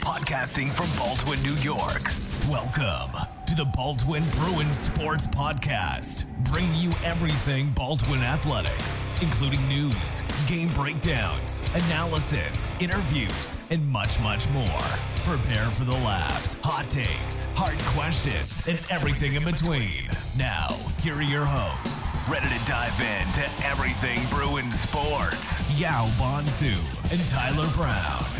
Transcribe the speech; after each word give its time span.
Podcasting 0.00 0.70
from 0.70 0.88
Baldwin, 0.98 1.42
New 1.42 1.54
York. 1.62 2.02
Welcome 2.48 3.12
to 3.46 3.54
the 3.54 3.66
Baldwin 3.76 4.24
Bruins 4.36 4.78
Sports 4.78 5.26
Podcast, 5.26 6.24
bringing 6.50 6.74
you 6.74 6.90
everything 7.04 7.70
Baldwin 7.72 8.20
athletics, 8.20 9.04
including 9.20 9.66
news, 9.68 10.22
game 10.46 10.72
breakdowns, 10.72 11.62
analysis, 11.74 12.70
interviews, 12.80 13.58
and 13.68 13.86
much, 13.88 14.18
much 14.20 14.48
more. 14.50 14.82
Prepare 15.24 15.70
for 15.70 15.84
the 15.84 15.92
laughs, 15.92 16.54
hot 16.62 16.88
takes, 16.88 17.46
hard 17.54 17.78
questions, 17.94 18.66
and 18.66 18.80
everything 18.90 19.34
in 19.34 19.44
between. 19.44 20.08
Now, 20.38 20.76
here 21.00 21.14
are 21.14 21.22
your 21.22 21.44
hosts, 21.44 22.26
ready 22.28 22.48
to 22.48 22.66
dive 22.66 22.98
into 23.00 23.46
everything 23.64 24.26
Bruins 24.30 24.80
sports. 24.80 25.62
Yao 25.78 26.08
Bonsu 26.16 26.78
and 27.12 27.28
Tyler 27.28 27.68
Brown. 27.74 28.39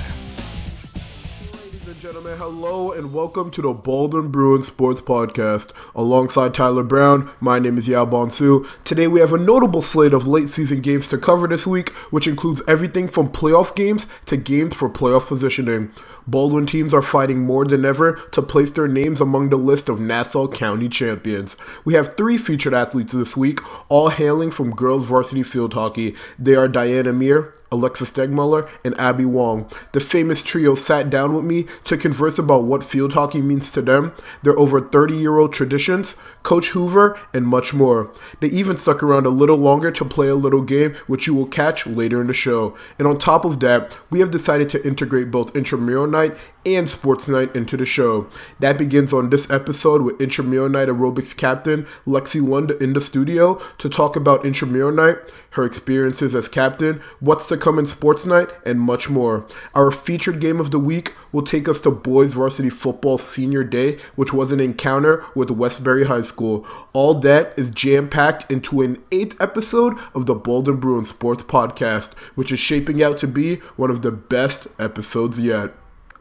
Gentlemen, 2.00 2.38
hello 2.38 2.92
and 2.92 3.12
welcome 3.12 3.50
to 3.50 3.60
the 3.60 3.74
Baldwin 3.74 4.28
Bruins 4.30 4.68
Sports 4.68 5.02
Podcast. 5.02 5.72
Alongside 5.95 6.54
Tyler 6.54 6.82
Brown, 6.82 7.30
my 7.41 7.58
name 7.58 7.77
is 7.77 7.88
Yao 7.88 8.06
Bonsu. 8.06 8.66
Today 8.84 9.06
we 9.06 9.20
have 9.20 9.34
a 9.34 9.38
notable 9.38 9.82
slate 9.82 10.14
of 10.14 10.27
late 10.27 10.48
season 10.48 10.80
games 10.80 11.08
to 11.08 11.18
cover 11.18 11.46
this 11.46 11.66
week, 11.66 11.91
which 12.10 12.27
includes 12.27 12.62
everything 12.66 13.06
from 13.06 13.28
playoff 13.28 13.77
games 13.77 14.06
to 14.24 14.38
games 14.38 14.74
for 14.74 14.88
playoff 14.88 15.28
positioning. 15.28 15.92
Baldwin 16.30 16.65
teams 16.65 16.95
are 16.95 17.02
fighting 17.02 17.41
more 17.41 17.65
than 17.65 17.84
ever 17.84 18.12
to 18.30 18.41
place 18.41 18.70
their 18.70 18.87
names 18.87 19.20
among 19.20 19.48
the 19.48 19.57
list 19.57 19.89
of 19.89 19.98
Nassau 19.98 20.47
County 20.47 20.89
champions. 20.89 21.56
We 21.84 21.95
have 21.95 22.16
three 22.16 22.39
featured 22.39 22.73
athletes 22.73 23.12
this 23.12 23.37
week, 23.37 23.59
all 23.89 24.11
hailing 24.11 24.53
from 24.53 24.70
girls 24.70 25.09
varsity 25.09 25.43
field 25.43 25.75
hockey. 25.75 26.15
They 26.39 26.55
are 26.55 26.69
Diana 26.69 27.12
Meir, 27.12 27.53
Alexis 27.73 28.12
Stegmuller, 28.12 28.69
and 28.84 28.98
Abby 29.01 29.25
Wong. 29.25 29.69
The 29.93 30.01
famous 30.01 30.43
trio 30.43 30.75
sat 30.75 31.11
down 31.11 31.34
with 31.34 31.45
me 31.45 31.66
to 31.84 31.97
converse 31.97 32.39
about 32.39 32.65
what 32.65 32.84
field 32.84 33.12
hockey 33.15 33.42
means 33.42 33.70
to 33.73 33.83
them, 33.83 34.12
their 34.42 34.59
over 34.59 34.81
30 34.81 35.15
year 35.15 35.39
old 35.39 35.53
traditions, 35.53 36.15
Coach 36.42 36.69
Hoover, 36.70 37.19
and 37.34 37.47
much 37.47 37.75
more. 37.75 38.12
They 38.41 38.48
even 38.48 38.77
stuck 38.77 39.03
around 39.03 39.27
a 39.27 39.31
little 39.31 39.56
longer 39.56 39.91
to 39.92 40.05
play 40.05 40.28
a 40.28 40.34
little 40.34 40.62
game, 40.62 40.94
which 41.06 41.27
you 41.27 41.34
will 41.34 41.47
catch 41.47 41.87
later 41.87 42.20
in 42.20 42.27
the 42.27 42.33
show. 42.33 42.77
And 42.98 43.06
on 43.06 43.19
top 43.19 43.44
of 43.44 43.61
that, 43.61 43.97
we 44.11 44.20
have 44.20 44.31
decided 44.31 44.70
to 44.70 44.87
integrate 44.87 45.31
both 45.31 45.55
intramural 45.56 46.06
night 46.20 46.36
and 46.66 46.90
sports 46.90 47.26
night 47.26 47.54
into 47.56 47.76
the 47.76 47.86
show. 47.86 48.28
That 48.58 48.76
begins 48.76 49.12
on 49.12 49.30
this 49.30 49.48
episode 49.50 50.02
with 50.02 50.20
intramural 50.20 50.68
night 50.68 50.88
aerobics 50.88 51.34
captain 51.34 51.86
Lexi 52.06 52.46
Lund 52.46 52.72
in 52.72 52.92
the 52.92 53.00
studio 53.00 53.54
to 53.78 53.88
talk 53.88 54.14
about 54.14 54.44
intramural 54.44 54.92
night, 54.92 55.16
her 55.52 55.64
experiences 55.64 56.34
as 56.34 56.48
captain, 56.48 57.00
what's 57.18 57.46
to 57.48 57.56
come 57.56 57.78
in 57.78 57.86
sports 57.86 58.26
night, 58.26 58.50
and 58.66 58.80
much 58.80 59.08
more. 59.08 59.46
Our 59.74 59.91
featured 59.91 60.41
game 60.41 60.60
of 60.60 60.70
the 60.70 60.78
week 60.78 61.14
will 61.32 61.42
take 61.42 61.68
us 61.68 61.80
to 61.80 61.91
boys 61.91 62.34
varsity 62.34 62.70
football 62.70 63.16
senior 63.16 63.64
day, 63.64 63.98
which 64.16 64.34
was 64.34 64.52
an 64.52 64.60
encounter 64.60 65.24
with 65.34 65.50
Westbury 65.50 66.04
High 66.04 66.22
School. 66.22 66.66
All 66.92 67.14
that 67.14 67.58
is 67.58 67.70
jam 67.70 68.10
packed 68.10 68.50
into 68.52 68.82
an 68.82 69.02
eighth 69.10 69.41
episode 69.41 69.98
of 70.14 70.26
the 70.26 70.34
Baldwin 70.34 70.76
Bruin 70.76 71.06
Sports 71.06 71.42
Podcast, 71.42 72.12
which 72.34 72.52
is 72.52 72.60
shaping 72.60 73.02
out 73.02 73.16
to 73.18 73.26
be 73.26 73.56
one 73.76 73.91
of 73.91 74.02
the 74.02 74.12
best 74.12 74.66
episodes 74.78 75.41
yet. 75.41 75.72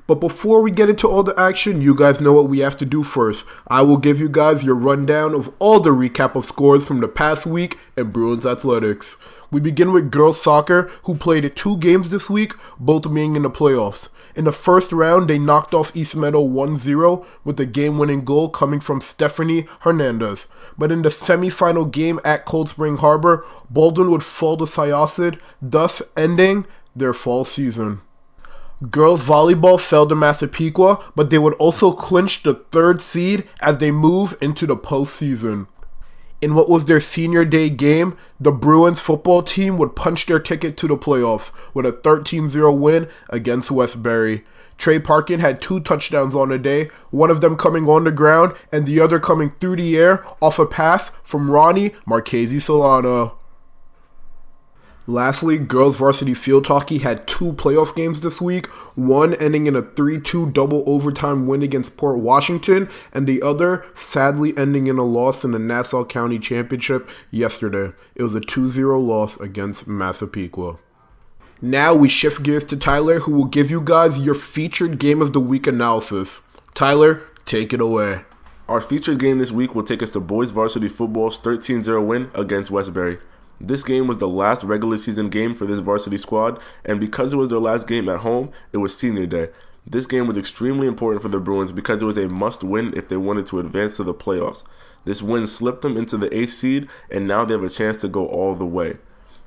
But 0.09 0.21
before 0.21 0.63
we 0.63 0.71
get 0.71 0.89
into 0.89 1.07
all 1.07 1.21
the 1.21 1.39
action, 1.39 1.83
you 1.83 1.93
guys 1.93 2.19
know 2.19 2.33
what 2.33 2.49
we 2.49 2.61
have 2.61 2.75
to 2.77 2.85
do 2.85 3.03
first. 3.03 3.45
I 3.67 3.83
will 3.83 3.97
give 3.97 4.19
you 4.19 4.27
guys 4.27 4.63
your 4.63 4.73
rundown 4.73 5.35
of 5.35 5.53
all 5.59 5.79
the 5.79 5.91
recap 5.91 6.33
of 6.33 6.45
scores 6.45 6.83
from 6.83 6.99
the 6.99 7.07
past 7.07 7.45
week 7.45 7.77
in 7.95 8.09
Bruins 8.09 8.43
athletics. 8.43 9.17
We 9.51 9.59
begin 9.59 9.91
with 9.91 10.09
girls 10.09 10.41
soccer, 10.41 10.89
who 11.03 11.13
played 11.13 11.55
two 11.55 11.77
games 11.77 12.09
this 12.09 12.27
week, 12.27 12.53
both 12.79 13.13
being 13.13 13.35
in 13.35 13.43
the 13.43 13.51
playoffs. 13.51 14.09
In 14.35 14.45
the 14.45 14.51
first 14.51 14.91
round, 14.91 15.29
they 15.29 15.37
knocked 15.37 15.75
off 15.75 15.95
East 15.95 16.15
Meadow 16.15 16.41
1 16.41 16.77
0 16.77 17.23
with 17.43 17.57
the 17.57 17.67
game 17.67 17.99
winning 17.99 18.25
goal 18.25 18.49
coming 18.49 18.79
from 18.79 19.01
Stephanie 19.01 19.67
Hernandez. 19.81 20.47
But 20.75 20.91
in 20.91 21.03
the 21.03 21.09
semifinal 21.09 21.91
game 21.91 22.19
at 22.25 22.45
Cold 22.45 22.69
Spring 22.69 22.97
Harbor, 22.97 23.45
Baldwin 23.69 24.09
would 24.09 24.23
fall 24.23 24.57
to 24.57 24.65
Syosset, 24.65 25.37
thus 25.61 26.01
ending 26.17 26.65
their 26.95 27.13
fall 27.13 27.45
season. 27.45 28.01
Girls 28.89 29.27
volleyball 29.27 29.77
fell 29.77 30.07
to 30.07 30.15
Massapequa, 30.15 31.03
but 31.13 31.29
they 31.29 31.37
would 31.37 31.55
also 31.55 31.91
clinch 31.91 32.43
the 32.43 32.53
third 32.71 33.01
seed 33.01 33.45
as 33.59 33.79
they 33.79 33.91
move 33.91 34.37
into 34.39 34.65
the 34.65 34.77
postseason. 34.77 35.67
In 36.41 36.55
what 36.55 36.69
was 36.69 36.85
their 36.85 37.01
senior 37.01 37.43
day 37.43 37.69
game, 37.69 38.17
the 38.39 38.53
Bruins 38.53 39.01
football 39.01 39.43
team 39.43 39.77
would 39.77 39.97
punch 39.97 40.27
their 40.27 40.39
ticket 40.39 40.77
to 40.77 40.87
the 40.87 40.95
playoffs 40.95 41.51
with 41.73 41.85
a 41.85 41.91
13 41.91 42.49
0 42.49 42.71
win 42.71 43.09
against 43.29 43.69
Westbury. 43.69 44.45
Trey 44.77 44.97
Parkin 44.97 45.41
had 45.41 45.61
two 45.61 45.81
touchdowns 45.81 46.33
on 46.33 46.47
the 46.47 46.57
day, 46.57 46.89
one 47.11 47.29
of 47.29 47.41
them 47.41 47.57
coming 47.57 47.89
on 47.89 48.05
the 48.05 48.13
ground 48.13 48.53
and 48.71 48.85
the 48.85 49.01
other 49.01 49.19
coming 49.19 49.51
through 49.59 49.75
the 49.75 49.97
air 49.97 50.23
off 50.41 50.57
a 50.57 50.65
pass 50.65 51.11
from 51.21 51.51
Ronnie 51.51 51.91
Marchese 52.05 52.61
Solano. 52.61 53.38
Lastly, 55.09 55.57
girls 55.57 55.97
varsity 55.97 56.35
field 56.35 56.67
hockey 56.67 56.99
had 56.99 57.25
two 57.25 57.53
playoff 57.53 57.95
games 57.95 58.21
this 58.21 58.39
week, 58.39 58.67
one 58.95 59.33
ending 59.41 59.65
in 59.65 59.75
a 59.75 59.81
3 59.81 60.21
2 60.21 60.51
double 60.51 60.83
overtime 60.85 61.47
win 61.47 61.63
against 61.63 61.97
Port 61.97 62.19
Washington, 62.19 62.87
and 63.11 63.25
the 63.25 63.41
other 63.41 63.83
sadly 63.95 64.55
ending 64.55 64.85
in 64.85 64.99
a 64.99 65.03
loss 65.03 65.43
in 65.43 65.51
the 65.51 65.57
Nassau 65.57 66.05
County 66.05 66.37
Championship 66.37 67.09
yesterday. 67.31 67.91
It 68.13 68.21
was 68.21 68.35
a 68.35 68.39
2 68.39 68.69
0 68.69 68.99
loss 68.99 69.35
against 69.39 69.87
Massapequa. 69.87 70.77
Now 71.59 71.95
we 71.95 72.07
shift 72.07 72.43
gears 72.43 72.65
to 72.65 72.77
Tyler, 72.77 73.21
who 73.21 73.31
will 73.31 73.45
give 73.45 73.71
you 73.71 73.81
guys 73.81 74.19
your 74.19 74.35
featured 74.35 74.99
game 74.99 75.23
of 75.23 75.33
the 75.33 75.39
week 75.39 75.65
analysis. 75.65 76.41
Tyler, 76.75 77.23
take 77.45 77.73
it 77.73 77.81
away. 77.81 78.25
Our 78.67 78.79
featured 78.79 79.17
game 79.17 79.39
this 79.39 79.51
week 79.51 79.73
will 79.73 79.81
take 79.81 80.03
us 80.03 80.11
to 80.11 80.19
boys 80.19 80.51
varsity 80.51 80.87
football's 80.87 81.39
13 81.39 81.81
0 81.81 82.03
win 82.03 82.29
against 82.35 82.69
Westbury. 82.69 83.17
This 83.61 83.83
game 83.83 84.07
was 84.07 84.17
the 84.17 84.27
last 84.27 84.63
regular 84.63 84.97
season 84.97 85.29
game 85.29 85.53
for 85.53 85.65
this 85.65 85.79
varsity 85.79 86.17
squad, 86.17 86.61
and 86.85 86.99
because 86.99 87.33
it 87.33 87.37
was 87.37 87.49
their 87.49 87.59
last 87.59 87.87
game 87.87 88.07
at 88.07 88.21
home, 88.21 88.51
it 88.71 88.77
was 88.77 88.97
senior 88.97 89.25
day. 89.25 89.49
This 89.85 90.05
game 90.05 90.27
was 90.27 90.37
extremely 90.37 90.87
important 90.87 91.21
for 91.21 91.29
the 91.29 91.39
Bruins 91.39 91.71
because 91.71 92.01
it 92.01 92.05
was 92.05 92.17
a 92.17 92.29
must 92.29 92.63
win 92.63 92.93
if 92.95 93.09
they 93.09 93.17
wanted 93.17 93.47
to 93.47 93.59
advance 93.59 93.97
to 93.97 94.03
the 94.03 94.13
playoffs. 94.13 94.63
This 95.03 95.21
win 95.21 95.47
slipped 95.47 95.81
them 95.81 95.97
into 95.97 96.15
the 96.17 96.33
eighth 96.35 96.53
seed, 96.53 96.87
and 97.11 97.27
now 97.27 97.43
they 97.43 97.53
have 97.53 97.63
a 97.63 97.69
chance 97.69 97.97
to 97.97 98.07
go 98.07 98.27
all 98.27 98.55
the 98.55 98.65
way. 98.65 98.97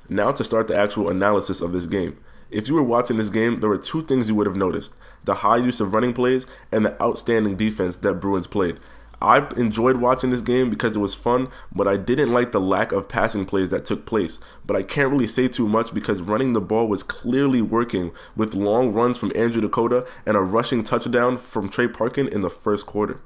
Now 0.09 0.31
to 0.31 0.43
start 0.43 0.67
the 0.67 0.77
actual 0.77 1.09
analysis 1.09 1.61
of 1.61 1.71
this 1.71 1.85
game. 1.85 2.17
If 2.51 2.67
you 2.67 2.75
were 2.75 2.83
watching 2.83 3.17
this 3.17 3.29
game, 3.29 3.61
there 3.61 3.69
were 3.69 3.77
two 3.77 4.03
things 4.03 4.29
you 4.29 4.35
would 4.35 4.47
have 4.47 4.55
noticed 4.55 4.93
the 5.23 5.35
high 5.35 5.57
use 5.57 5.79
of 5.79 5.93
running 5.93 6.13
plays 6.13 6.45
and 6.71 6.85
the 6.85 7.01
outstanding 7.01 7.55
defense 7.55 7.97
that 7.97 8.15
Bruins 8.15 8.45
played. 8.45 8.77
I 9.23 9.49
enjoyed 9.55 9.95
watching 9.95 10.31
this 10.31 10.41
game 10.41 10.69
because 10.69 10.97
it 10.97 10.99
was 10.99 11.15
fun, 11.15 11.47
but 11.71 11.87
I 11.87 11.95
didn't 11.95 12.33
like 12.33 12.51
the 12.51 12.59
lack 12.59 12.91
of 12.91 13.07
passing 13.07 13.45
plays 13.45 13.69
that 13.69 13.85
took 13.85 14.05
place. 14.05 14.37
But 14.65 14.75
I 14.75 14.83
can't 14.83 15.09
really 15.09 15.27
say 15.27 15.47
too 15.47 15.67
much 15.67 15.93
because 15.93 16.21
running 16.21 16.51
the 16.51 16.59
ball 16.59 16.89
was 16.89 17.03
clearly 17.03 17.61
working 17.61 18.11
with 18.35 18.53
long 18.53 18.91
runs 18.91 19.17
from 19.17 19.31
Andrew 19.33 19.61
Dakota 19.61 20.05
and 20.25 20.35
a 20.35 20.41
rushing 20.41 20.83
touchdown 20.83 21.37
from 21.37 21.69
Trey 21.69 21.87
Parkin 21.87 22.27
in 22.27 22.41
the 22.41 22.49
first 22.49 22.85
quarter. 22.85 23.21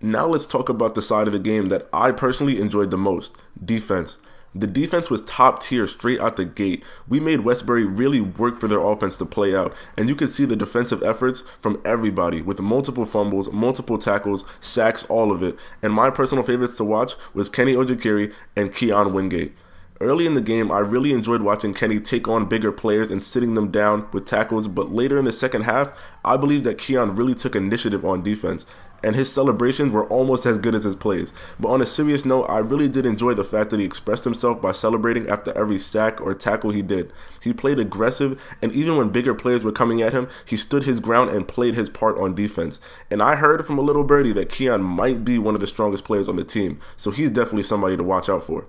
Now 0.00 0.26
let's 0.26 0.48
talk 0.48 0.68
about 0.68 0.96
the 0.96 1.02
side 1.02 1.28
of 1.28 1.32
the 1.32 1.38
game 1.38 1.66
that 1.66 1.88
I 1.92 2.10
personally 2.10 2.60
enjoyed 2.60 2.90
the 2.90 2.98
most 2.98 3.36
defense. 3.64 4.18
The 4.56 4.68
defense 4.68 5.10
was 5.10 5.24
top 5.24 5.60
tier 5.60 5.88
straight 5.88 6.20
out 6.20 6.36
the 6.36 6.44
gate. 6.44 6.84
We 7.08 7.18
made 7.18 7.40
Westbury 7.40 7.84
really 7.84 8.20
work 8.20 8.60
for 8.60 8.68
their 8.68 8.78
offense 8.78 9.16
to 9.16 9.24
play 9.24 9.52
out, 9.54 9.74
and 9.96 10.08
you 10.08 10.14
could 10.14 10.30
see 10.30 10.44
the 10.44 10.54
defensive 10.54 11.02
efforts 11.02 11.42
from 11.60 11.82
everybody 11.84 12.40
with 12.40 12.60
multiple 12.60 13.04
fumbles, 13.04 13.50
multiple 13.50 13.98
tackles, 13.98 14.44
sacks, 14.60 15.04
all 15.06 15.32
of 15.32 15.42
it. 15.42 15.56
And 15.82 15.92
my 15.92 16.08
personal 16.08 16.44
favorites 16.44 16.76
to 16.76 16.84
watch 16.84 17.14
was 17.32 17.48
Kenny 17.48 17.74
Ojikiri 17.74 18.32
and 18.54 18.72
Keon 18.72 19.12
Wingate. 19.12 19.54
Early 20.00 20.26
in 20.26 20.34
the 20.34 20.40
game, 20.40 20.70
I 20.70 20.78
really 20.78 21.12
enjoyed 21.12 21.42
watching 21.42 21.74
Kenny 21.74 21.98
take 21.98 22.28
on 22.28 22.48
bigger 22.48 22.70
players 22.70 23.10
and 23.10 23.22
sitting 23.22 23.54
them 23.54 23.72
down 23.72 24.06
with 24.12 24.24
tackles, 24.24 24.68
but 24.68 24.92
later 24.92 25.18
in 25.18 25.24
the 25.24 25.32
second 25.32 25.62
half, 25.62 25.96
I 26.24 26.36
believe 26.36 26.62
that 26.64 26.78
Keon 26.78 27.16
really 27.16 27.34
took 27.34 27.56
initiative 27.56 28.04
on 28.04 28.22
defense 28.22 28.66
and 29.04 29.14
his 29.14 29.30
celebrations 29.30 29.92
were 29.92 30.06
almost 30.06 30.46
as 30.46 30.58
good 30.58 30.74
as 30.74 30.84
his 30.84 30.96
plays. 30.96 31.32
But 31.60 31.68
on 31.68 31.82
a 31.82 31.86
serious 31.86 32.24
note, 32.24 32.44
I 32.44 32.58
really 32.58 32.88
did 32.88 33.04
enjoy 33.04 33.34
the 33.34 33.44
fact 33.44 33.70
that 33.70 33.78
he 33.78 33.86
expressed 33.86 34.24
himself 34.24 34.62
by 34.62 34.72
celebrating 34.72 35.28
after 35.28 35.56
every 35.56 35.78
sack 35.78 36.20
or 36.22 36.34
tackle 36.34 36.70
he 36.70 36.80
did. 36.80 37.12
He 37.40 37.52
played 37.52 37.78
aggressive, 37.78 38.42
and 38.62 38.72
even 38.72 38.96
when 38.96 39.10
bigger 39.10 39.34
players 39.34 39.62
were 39.62 39.72
coming 39.72 40.00
at 40.00 40.14
him, 40.14 40.28
he 40.46 40.56
stood 40.56 40.84
his 40.84 41.00
ground 41.00 41.30
and 41.30 41.46
played 41.46 41.74
his 41.74 41.90
part 41.90 42.18
on 42.18 42.34
defense. 42.34 42.80
And 43.10 43.22
I 43.22 43.36
heard 43.36 43.66
from 43.66 43.78
a 43.78 43.82
little 43.82 44.04
birdie 44.04 44.32
that 44.32 44.48
Keon 44.48 44.82
might 44.82 45.24
be 45.24 45.38
one 45.38 45.54
of 45.54 45.60
the 45.60 45.66
strongest 45.66 46.04
players 46.04 46.28
on 46.28 46.36
the 46.36 46.44
team, 46.44 46.80
so 46.96 47.10
he's 47.10 47.30
definitely 47.30 47.64
somebody 47.64 47.98
to 47.98 48.02
watch 48.02 48.30
out 48.30 48.42
for. 48.42 48.66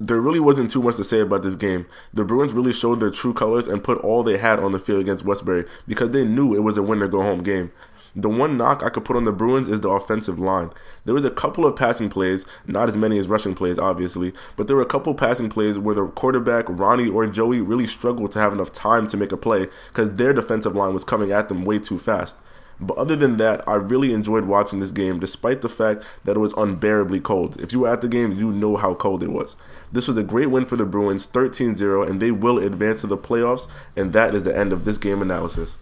There 0.00 0.20
really 0.20 0.40
wasn't 0.40 0.70
too 0.70 0.82
much 0.82 0.96
to 0.96 1.04
say 1.04 1.20
about 1.20 1.42
this 1.42 1.56
game. 1.56 1.86
The 2.12 2.24
Bruins 2.24 2.52
really 2.52 2.72
showed 2.72 3.00
their 3.00 3.10
true 3.10 3.34
colors 3.34 3.66
and 3.66 3.82
put 3.82 3.98
all 3.98 4.22
they 4.22 4.38
had 4.38 4.60
on 4.60 4.70
the 4.70 4.78
field 4.78 5.00
against 5.00 5.24
Westbury 5.24 5.64
because 5.88 6.10
they 6.10 6.24
knew 6.24 6.54
it 6.54 6.62
was 6.62 6.76
a 6.76 6.82
win 6.82 7.02
or 7.02 7.08
go 7.08 7.22
home 7.22 7.42
game. 7.42 7.72
The 8.18 8.28
one 8.28 8.56
knock 8.56 8.82
I 8.82 8.90
could 8.90 9.04
put 9.04 9.16
on 9.16 9.22
the 9.22 9.32
Bruins 9.32 9.68
is 9.68 9.80
the 9.80 9.90
offensive 9.90 10.40
line. 10.40 10.70
There 11.04 11.14
was 11.14 11.24
a 11.24 11.30
couple 11.30 11.64
of 11.64 11.76
passing 11.76 12.10
plays, 12.10 12.44
not 12.66 12.88
as 12.88 12.96
many 12.96 13.16
as 13.16 13.28
rushing 13.28 13.54
plays, 13.54 13.78
obviously, 13.78 14.32
but 14.56 14.66
there 14.66 14.74
were 14.74 14.82
a 14.82 14.86
couple 14.86 15.14
passing 15.14 15.48
plays 15.48 15.78
where 15.78 15.94
the 15.94 16.04
quarterback, 16.08 16.64
Ronnie 16.68 17.08
or 17.08 17.28
Joey, 17.28 17.60
really 17.60 17.86
struggled 17.86 18.32
to 18.32 18.40
have 18.40 18.52
enough 18.52 18.72
time 18.72 19.06
to 19.06 19.16
make 19.16 19.30
a 19.30 19.36
play 19.36 19.68
because 19.86 20.14
their 20.14 20.32
defensive 20.32 20.74
line 20.74 20.94
was 20.94 21.04
coming 21.04 21.30
at 21.30 21.48
them 21.48 21.64
way 21.64 21.78
too 21.78 21.96
fast. 21.96 22.34
But 22.80 22.98
other 22.98 23.14
than 23.14 23.36
that, 23.36 23.62
I 23.68 23.74
really 23.74 24.12
enjoyed 24.12 24.46
watching 24.46 24.80
this 24.80 24.90
game 24.90 25.20
despite 25.20 25.60
the 25.60 25.68
fact 25.68 26.04
that 26.24 26.34
it 26.34 26.40
was 26.40 26.52
unbearably 26.54 27.20
cold. 27.20 27.60
If 27.60 27.72
you 27.72 27.80
were 27.80 27.92
at 27.92 28.00
the 28.00 28.08
game, 28.08 28.32
you 28.32 28.50
know 28.50 28.76
how 28.76 28.94
cold 28.94 29.22
it 29.22 29.30
was. 29.30 29.54
This 29.92 30.08
was 30.08 30.18
a 30.18 30.24
great 30.24 30.50
win 30.50 30.64
for 30.64 30.74
the 30.74 30.84
Bruins, 30.84 31.26
13 31.26 31.76
0, 31.76 32.02
and 32.02 32.18
they 32.18 32.32
will 32.32 32.58
advance 32.58 33.02
to 33.02 33.06
the 33.06 33.16
playoffs, 33.16 33.68
and 33.94 34.12
that 34.12 34.34
is 34.34 34.42
the 34.42 34.56
end 34.56 34.72
of 34.72 34.84
this 34.84 34.98
game 34.98 35.22
analysis. 35.22 35.76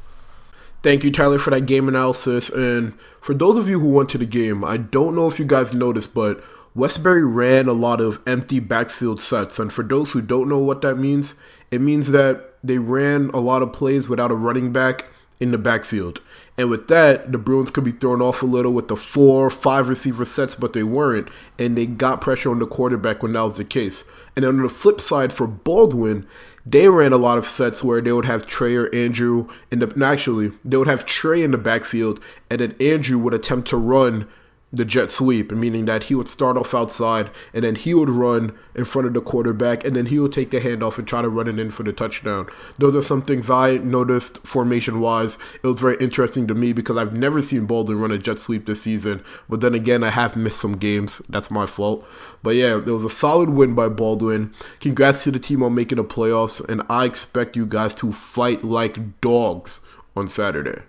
Thank 0.87 1.03
you, 1.03 1.11
Tyler, 1.11 1.41
for 1.41 1.51
that 1.51 1.67
game 1.67 1.89
analysis. 1.89 2.49
And 2.49 2.97
for 3.21 3.35
those 3.35 3.59
of 3.59 3.69
you 3.69 3.81
who 3.81 3.89
went 3.89 4.09
to 4.11 4.19
the 4.19 4.25
game, 4.25 4.63
I 4.63 4.77
don't 4.77 5.17
know 5.17 5.27
if 5.27 5.41
you 5.41 5.45
guys 5.45 5.75
noticed, 5.75 6.15
but 6.15 6.45
Westbury 6.77 7.25
ran 7.25 7.67
a 7.67 7.73
lot 7.73 8.01
of 8.01 8.23
empty 8.25 8.61
backfield 8.61 9.21
sets. 9.21 9.59
And 9.59 9.73
for 9.73 9.83
those 9.83 10.13
who 10.13 10.23
don't 10.23 10.49
know 10.49 10.61
what 10.61 10.83
that 10.83 10.95
means, 10.95 11.35
it 11.73 11.81
means 11.81 12.13
that 12.13 12.55
they 12.63 12.79
ran 12.79 13.31
a 13.35 13.41
lot 13.41 13.63
of 13.63 13.73
plays 13.73 14.09
without 14.09 14.31
a 14.31 14.37
running 14.37 14.73
back 14.73 15.09
in 15.41 15.51
the 15.51 15.59
backfield. 15.59 16.21
And 16.57 16.71
with 16.71 16.87
that, 16.87 17.33
the 17.33 17.39
Bruins 17.39 17.73
could 17.73 17.83
be 17.83 17.91
thrown 17.91 18.23
off 18.23 18.45
a 18.45 18.47
little 18.47 18.73
with 18.73 18.87
the 18.87 18.97
four, 18.97 19.51
five 19.51 19.89
receiver 19.89 20.25
sets, 20.25 20.55
but 20.55 20.73
they 20.73 20.85
weren't. 20.85 21.29
And 21.59 21.77
they 21.77 21.87
got 21.87 22.21
pressure 22.21 22.53
on 22.53 22.61
the 22.61 22.67
quarterback 22.67 23.25
when 23.25 23.33
that 23.33 23.43
was 23.43 23.57
the 23.57 23.65
case. 23.65 24.05
And 24.37 24.45
on 24.45 24.63
the 24.63 24.69
flip 24.69 25.01
side, 25.01 25.33
for 25.33 25.49
Baldwin, 25.49 26.29
they 26.67 26.89
ran 26.89 27.13
a 27.13 27.17
lot 27.17 27.39
of 27.39 27.47
sets 27.47 27.85
where 27.85 28.01
they 28.01 28.11
would 28.13 28.25
have 28.25 28.45
Trey 28.45 28.75
or 28.75 28.93
Andrew 28.95 29.49
in 29.71 29.79
the 29.79 30.05
actually 30.05 30.53
they 30.65 30.77
would 30.77 30.89
have 30.89 31.07
Trey 31.07 31.43
in 31.43 31.53
the 31.53 31.59
backfield 31.59 32.21
and 32.51 32.61
then 32.61 32.75
Andrew 32.81 33.19
would 33.19 33.35
attempt 33.35 33.69
to 33.69 33.77
run 33.77 34.27
the 34.73 34.85
jet 34.85 35.11
sweep, 35.11 35.53
meaning 35.53 35.85
that 35.85 36.05
he 36.05 36.15
would 36.15 36.29
start 36.29 36.57
off 36.57 36.75
outside 36.75 37.31
and 37.55 37.65
then 37.65 37.77
he 37.77 37.95
would 37.95 38.11
run 38.11 38.57
in 38.75 38.85
front 38.85 39.07
of 39.07 39.15
the 39.15 39.21
quarterback 39.21 39.85
and 39.85 39.95
then 39.95 40.07
he 40.07 40.19
would 40.19 40.33
take 40.33 40.51
the 40.51 40.59
handoff 40.59 40.99
and 40.99 41.07
try 41.07 41.23
to 41.23 41.29
run 41.29 41.49
it 41.49 41.59
in 41.59 41.71
for 41.71 41.83
the 41.85 41.93
touchdown. 41.93 42.47
Those 42.77 42.97
are 42.97 43.03
some 43.03 43.23
things 43.23 43.49
I 43.49 43.79
noticed 43.79 44.45
formation 44.47 45.01
wise. 45.01 45.39
It 45.63 45.67
was 45.67 45.81
very 45.81 45.97
interesting 46.01 46.47
to 46.49 46.55
me 46.55 46.73
because 46.73 46.97
I've 46.97 47.17
never 47.17 47.43
seen 47.43 47.67
Baldwin 47.67 48.01
run 48.01 48.11
a 48.11 48.19
jet 48.19 48.39
sweep 48.39 48.67
this 48.67 48.83
season, 48.83 49.23
but 49.49 49.61
then 49.61 49.75
again, 49.75 50.03
I 50.03 50.11
have 50.11 50.37
missed 50.37 50.61
some 50.61 50.77
games. 50.77 51.23
That's 51.29 51.51
my 51.51 51.67
fault. 51.67 52.07
But 52.43 52.57
yeah, 52.57 52.77
it 52.77 52.87
was 52.87 53.05
a 53.05 53.11
solid 53.11 53.51
win 53.51 53.75
by 53.75 53.89
Baldwin. 53.89 54.53
Congrats 54.81 55.25
to 55.25 55.31
the 55.31 55.39
team 55.39 55.63
on 55.63 55.75
making 55.75 55.97
the 55.97 56.05
playoffs, 56.05 56.67
and 56.69 56.83
I 56.91 57.05
expect 57.05 57.57
you 57.57 57.67
guys 57.67 57.95
to 57.97 58.13
fight 58.13 58.65
like 58.65 59.21
dogs 59.21 59.81
on 60.17 60.27
Saturday. 60.27 60.83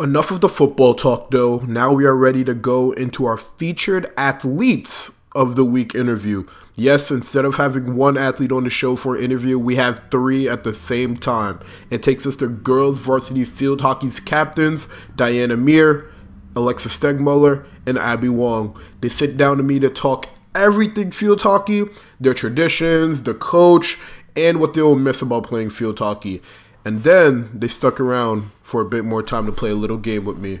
Enough 0.00 0.32
of 0.32 0.40
the 0.40 0.48
football 0.48 0.94
talk, 0.94 1.30
though. 1.30 1.58
Now 1.58 1.92
we 1.92 2.04
are 2.04 2.16
ready 2.16 2.42
to 2.42 2.52
go 2.52 2.90
into 2.90 3.26
our 3.26 3.36
featured 3.36 4.12
athletes 4.16 5.12
of 5.36 5.54
the 5.54 5.64
week 5.64 5.94
interview. 5.94 6.48
Yes, 6.74 7.12
instead 7.12 7.44
of 7.44 7.54
having 7.54 7.94
one 7.94 8.18
athlete 8.18 8.50
on 8.50 8.64
the 8.64 8.70
show 8.70 8.96
for 8.96 9.14
an 9.14 9.22
interview, 9.22 9.56
we 9.56 9.76
have 9.76 10.02
three 10.10 10.48
at 10.48 10.64
the 10.64 10.74
same 10.74 11.16
time. 11.16 11.60
It 11.90 12.02
takes 12.02 12.26
us 12.26 12.34
to 12.36 12.48
girls 12.48 12.98
varsity 12.98 13.44
field 13.44 13.82
hockey's 13.82 14.18
captains, 14.18 14.88
Diana 15.14 15.56
Meir, 15.56 16.10
Alexa 16.56 16.88
Stegmuller, 16.88 17.64
and 17.86 17.96
Abby 17.96 18.28
Wong. 18.28 18.76
They 19.00 19.08
sit 19.08 19.36
down 19.36 19.58
to 19.58 19.62
me 19.62 19.78
to 19.78 19.90
talk 19.90 20.28
everything 20.56 21.12
field 21.12 21.42
hockey, 21.42 21.84
their 22.18 22.34
traditions, 22.34 23.22
the 23.22 23.34
coach, 23.34 23.96
and 24.34 24.58
what 24.58 24.74
they'll 24.74 24.96
miss 24.96 25.22
about 25.22 25.44
playing 25.44 25.70
field 25.70 26.00
hockey. 26.00 26.42
And 26.84 27.02
then 27.02 27.50
they 27.54 27.68
stuck 27.68 27.98
around 27.98 28.50
for 28.62 28.80
a 28.80 28.84
bit 28.84 29.04
more 29.04 29.22
time 29.22 29.46
to 29.46 29.52
play 29.52 29.70
a 29.70 29.74
little 29.74 29.96
game 29.96 30.24
with 30.24 30.38
me. 30.38 30.60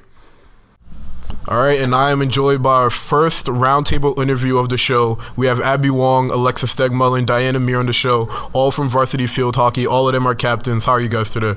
All 1.46 1.58
right, 1.58 1.78
and 1.78 1.94
I 1.94 2.10
am 2.10 2.22
enjoyed 2.22 2.62
by 2.62 2.76
our 2.76 2.90
first 2.90 3.46
roundtable 3.46 4.18
interview 4.18 4.56
of 4.56 4.70
the 4.70 4.78
show. 4.78 5.18
We 5.36 5.46
have 5.46 5.60
Abby 5.60 5.90
Wong, 5.90 6.30
Alexa 6.30 6.66
Stegmuller, 6.66 7.26
Diana 7.26 7.60
Meir 7.60 7.80
on 7.80 7.86
the 7.86 7.92
show, 7.92 8.30
all 8.54 8.70
from 8.70 8.88
Varsity 8.88 9.26
Field 9.26 9.56
Hockey. 9.56 9.86
All 9.86 10.08
of 10.08 10.14
them 10.14 10.26
are 10.26 10.34
captains. 10.34 10.86
How 10.86 10.92
are 10.92 11.00
you 11.00 11.10
guys 11.10 11.28
today? 11.28 11.54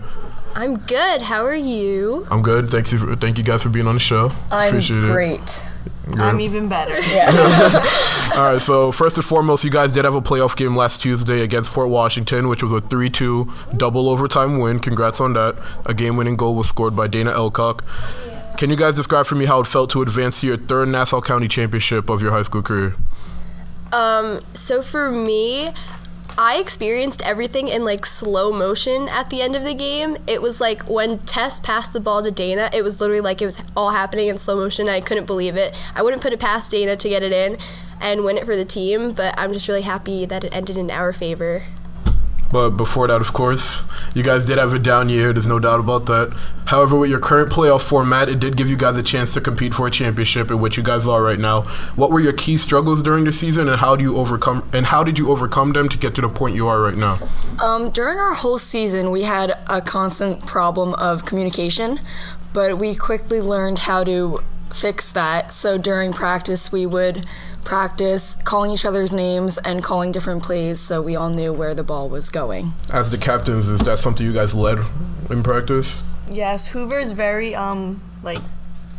I'm 0.56 0.78
good. 0.80 1.22
How 1.22 1.46
are 1.46 1.56
you? 1.56 2.28
I'm 2.30 2.42
good. 2.42 2.70
Thank 2.70 2.92
you. 2.92 2.98
For, 2.98 3.16
thank 3.16 3.38
you 3.38 3.44
guys 3.46 3.64
for 3.64 3.70
being 3.70 3.88
on 3.88 3.94
the 3.94 4.02
show. 4.02 4.32
I'm 4.52 4.70
Appreciate 4.70 5.04
it. 5.04 5.70
Great. 6.06 6.20
I'm 6.20 6.40
even 6.40 6.70
better. 6.70 7.00
Yeah. 7.00 8.32
All 8.36 8.54
right, 8.54 8.62
so 8.62 8.92
first 8.92 9.18
and 9.18 9.26
foremost, 9.26 9.64
you 9.64 9.72
guys 9.72 9.94
did 9.94 10.06
have 10.06 10.16
a 10.16 10.22
playoff 10.22 10.56
game 10.56 10.76
last 10.76 11.02
Tuesday 11.02 11.42
against 11.42 11.72
Port 11.72 11.90
Washington, 11.90 12.48
which 12.48 12.62
was 12.64 12.72
a 12.72 12.80
3 12.82 13.10
2 13.10 13.52
double 13.76 14.10
overtime 14.10 14.60
win. 14.60 14.80
Congrats 14.80 15.20
on 15.20 15.34
that. 15.34 15.56
A 15.86 15.94
game 15.94 16.18
winning 16.18 16.36
goal 16.36 16.56
was 16.56 16.68
scored 16.68 16.96
by 16.96 17.08
Dana 17.08 17.32
Elcock. 17.32 17.82
Can 18.58 18.70
you 18.70 18.76
guys 18.76 18.96
describe 18.96 19.26
for 19.28 19.36
me 19.36 19.46
how 19.46 19.62
it 19.62 19.68
felt 19.68 19.92
to 19.92 20.02
advance 20.02 20.42
to 20.42 20.48
your 20.48 20.58
third 20.58 20.90
Nassau 20.90 21.22
County 21.22 21.48
championship 21.48 22.10
of 22.10 22.22
your 22.22 22.32
high 22.32 22.42
school 22.42 22.64
career? 22.64 22.96
Um, 23.94 24.40
so 24.54 24.82
for 24.82 25.12
me, 25.12 25.72
I 26.40 26.58
experienced 26.58 27.24
everything 27.24 27.68
in 27.68 27.84
like 27.84 28.06
slow 28.06 28.52
motion 28.52 29.10
at 29.10 29.32
the 29.32 29.42
end 29.42 29.56
of 29.56 29.64
the 29.64 29.74
game. 29.74 30.18
It 30.28 30.40
was 30.40 30.62
like 30.62 30.88
when 30.88 31.18
Tess 31.20 31.60
passed 31.60 31.94
the 31.94 32.00
ball 32.00 32.22
to 32.22 32.30
Dana, 32.30 32.70
it 32.72 32.84
was 32.84 33.02
literally 33.02 33.22
like 33.22 33.42
it 33.42 33.46
was 33.46 33.60
all 33.76 33.90
happening 33.90 34.28
in 34.28 34.38
slow 34.38 34.56
motion. 34.56 34.88
I 34.88 35.02
couldn't 35.02 35.26
believe 35.26 35.56
it. 35.56 35.74
I 35.96 36.04
wouldn't 36.04 36.22
put 36.22 36.34
it 36.34 36.40
past 36.40 36.70
Dana 36.70 36.96
to 36.96 37.10
get 37.10 37.24
it 37.24 37.32
in 37.32 37.58
and 38.00 38.24
win 38.24 38.38
it 38.38 38.46
for 38.46 38.56
the 38.56 38.66
team, 38.66 39.14
but 39.14 39.34
I'm 39.36 39.52
just 39.52 39.68
really 39.68 39.82
happy 39.82 40.26
that 40.26 40.44
it 40.44 40.56
ended 40.56 40.78
in 40.78 40.92
our 40.92 41.12
favor. 41.12 41.64
But 42.52 42.72
before 42.72 43.08
that, 43.08 43.20
of 43.20 43.34
course, 43.34 43.84
you 44.14 44.24
guys 44.24 44.46
did 44.46 44.58
have 44.58 44.74
a 44.74 44.80
down 44.80 45.10
year. 45.10 45.34
There's 45.34 45.48
no 45.48 45.60
doubt 45.60 45.80
about 45.80 46.06
that. 46.06 46.34
However, 46.66 46.98
with 46.98 47.10
your 47.10 47.20
current 47.20 47.52
playoff 47.52 47.82
format, 47.82 48.30
it 48.30 48.40
did 48.40 48.56
give 48.56 48.70
you 48.70 48.78
guys 48.78 48.98
a 48.98 49.04
chance 49.04 49.34
to 49.34 49.42
compete 49.42 49.74
for 49.74 49.88
a 49.88 49.92
championship, 49.92 50.50
in 50.50 50.60
which 50.60 50.78
you 50.78 50.84
guys 50.84 51.08
are 51.08 51.22
right 51.22 51.40
now. 51.40 51.64
What 51.96 52.10
were 52.10 52.20
your 52.20 52.34
key 52.34 52.58
struggles 52.58 53.02
during 53.02 53.26
the 53.26 53.32
season, 53.32 53.68
and 53.68 53.80
how 53.80 53.96
do 53.96 54.04
you 54.04 54.18
overcome? 54.18 54.68
And 54.74 54.86
how 54.86 55.04
did 55.04 55.18
you 55.20 55.30
overcome 55.30 55.74
them 55.74 55.90
to 55.90 55.98
get 55.98 56.16
to 56.16 56.22
the 56.22 56.30
point 56.30 56.56
you 56.56 56.68
are 56.68 56.82
right 56.82 56.98
now? 56.98 57.20
Um, 57.62 57.90
during 57.90 58.18
our 58.18 58.34
whole 58.34 58.60
season, 58.60 59.12
we 59.12 59.24
had 59.24 59.58
a 59.68 59.82
constant 59.82 60.46
problem 60.46 60.94
of 60.96 61.26
communication, 61.26 62.00
but 62.54 62.78
we 62.78 62.96
quickly 62.96 63.42
learned 63.42 63.80
how 63.80 64.04
to 64.06 64.42
fix 64.74 65.12
that. 65.12 65.54
So 65.54 65.78
during 65.78 66.14
practice, 66.14 66.72
we 66.72 66.86
would 66.86 67.26
practice 67.68 68.38
calling 68.46 68.72
each 68.72 68.86
other's 68.86 69.12
names 69.12 69.58
and 69.58 69.84
calling 69.84 70.14
different 70.14 70.42
plays 70.42 70.80
so 70.80 71.02
we 71.02 71.18
all 71.18 71.30
knew 71.30 71.52
where 71.52 71.76
the 71.76 71.84
ball 71.84 72.08
was 72.08 72.30
going. 72.30 72.72
As 72.90 73.12
the 73.12 73.18
captains, 73.18 73.68
is 73.68 73.82
that 73.82 74.00
something 74.00 74.26
you 74.26 74.32
guys 74.32 74.56
led 74.56 74.80
in 75.30 75.44
practice? 75.44 76.06
Yes, 76.32 76.68
Hoover 76.68 76.98
is 76.98 77.12
very 77.12 77.54
um 77.56 78.02
like 78.24 78.42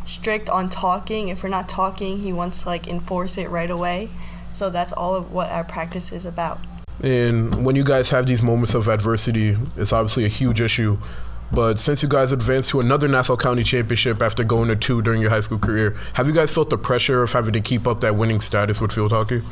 strict 0.05 0.51
on 0.51 0.69
talking. 0.69 1.29
If 1.29 1.43
we're 1.43 1.49
not 1.49 1.67
talking, 1.67 2.19
he 2.19 2.31
wants 2.31 2.63
to 2.63 2.69
like 2.69 2.87
enforce 2.87 3.39
it 3.39 3.49
right 3.49 3.71
away. 3.71 4.11
So 4.53 4.69
that's 4.69 4.93
all 4.93 5.15
of 5.15 5.33
what 5.33 5.51
our 5.51 5.65
practice 5.65 6.13
is 6.13 6.27
about. 6.27 6.61
And 7.03 7.65
when 7.65 7.75
you 7.75 7.85
guys 7.85 8.11
have 8.11 8.27
these 8.27 8.43
moments 8.43 8.75
of 8.75 8.87
adversity, 8.89 9.57
it's 9.77 9.95
obviously 9.95 10.27
a 10.27 10.29
huge 10.29 10.61
issue. 10.61 10.99
But 11.51 11.79
since 11.79 12.03
you 12.03 12.09
guys 12.09 12.31
advanced 12.31 12.71
to 12.71 12.81
another 12.81 13.09
Nassau 13.09 13.37
County 13.37 13.63
championship 13.65 14.21
after 14.23 14.45
going 14.45 14.69
to 14.69 14.77
two 14.77 15.01
during 15.01 15.23
your 15.23 15.31
high 15.31 15.41
school 15.41 15.59
career, 15.59 15.97
have 16.15 16.27
you 16.27 16.35
guys 16.35 16.53
felt 16.53 16.69
the 16.69 16.77
pressure 16.79 17.23
of 17.23 17.33
having 17.33 17.55
to 17.55 17.61
keep 17.61 17.87
up 17.87 18.01
that 18.03 18.17
winning 18.17 18.41
status 18.41 18.81
with 18.81 18.93
field 18.93 19.13
hockey? 19.13 19.43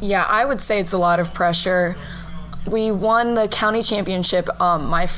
Yeah, 0.00 0.24
I 0.24 0.44
would 0.46 0.62
say 0.62 0.80
it's 0.80 0.92
a 0.92 0.98
lot 0.98 1.20
of 1.20 1.34
pressure. 1.34 1.96
We 2.66 2.90
won 2.90 3.34
the 3.34 3.46
county 3.46 3.82
championship 3.82 4.48
um, 4.60 4.86
my 4.88 5.04
f- 5.04 5.10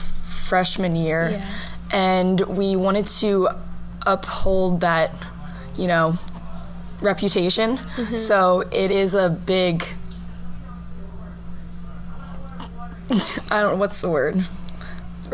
freshman 0.48 0.96
year, 0.96 1.30
Yeah. 1.30 1.48
and 1.92 2.40
we 2.40 2.74
wanted 2.74 3.06
to 3.20 3.48
uphold 4.06 4.80
that, 4.80 5.12
you 5.78 5.86
know, 5.86 6.18
reputation. 7.00 7.78
So 8.16 8.62
it 8.72 8.90
is 8.90 9.14
a 9.14 9.28
big. 9.30 9.84
I 13.10 13.60
don't 13.60 13.72
know 13.72 13.76
what's 13.76 14.00
the 14.00 14.08
word. 14.10 14.44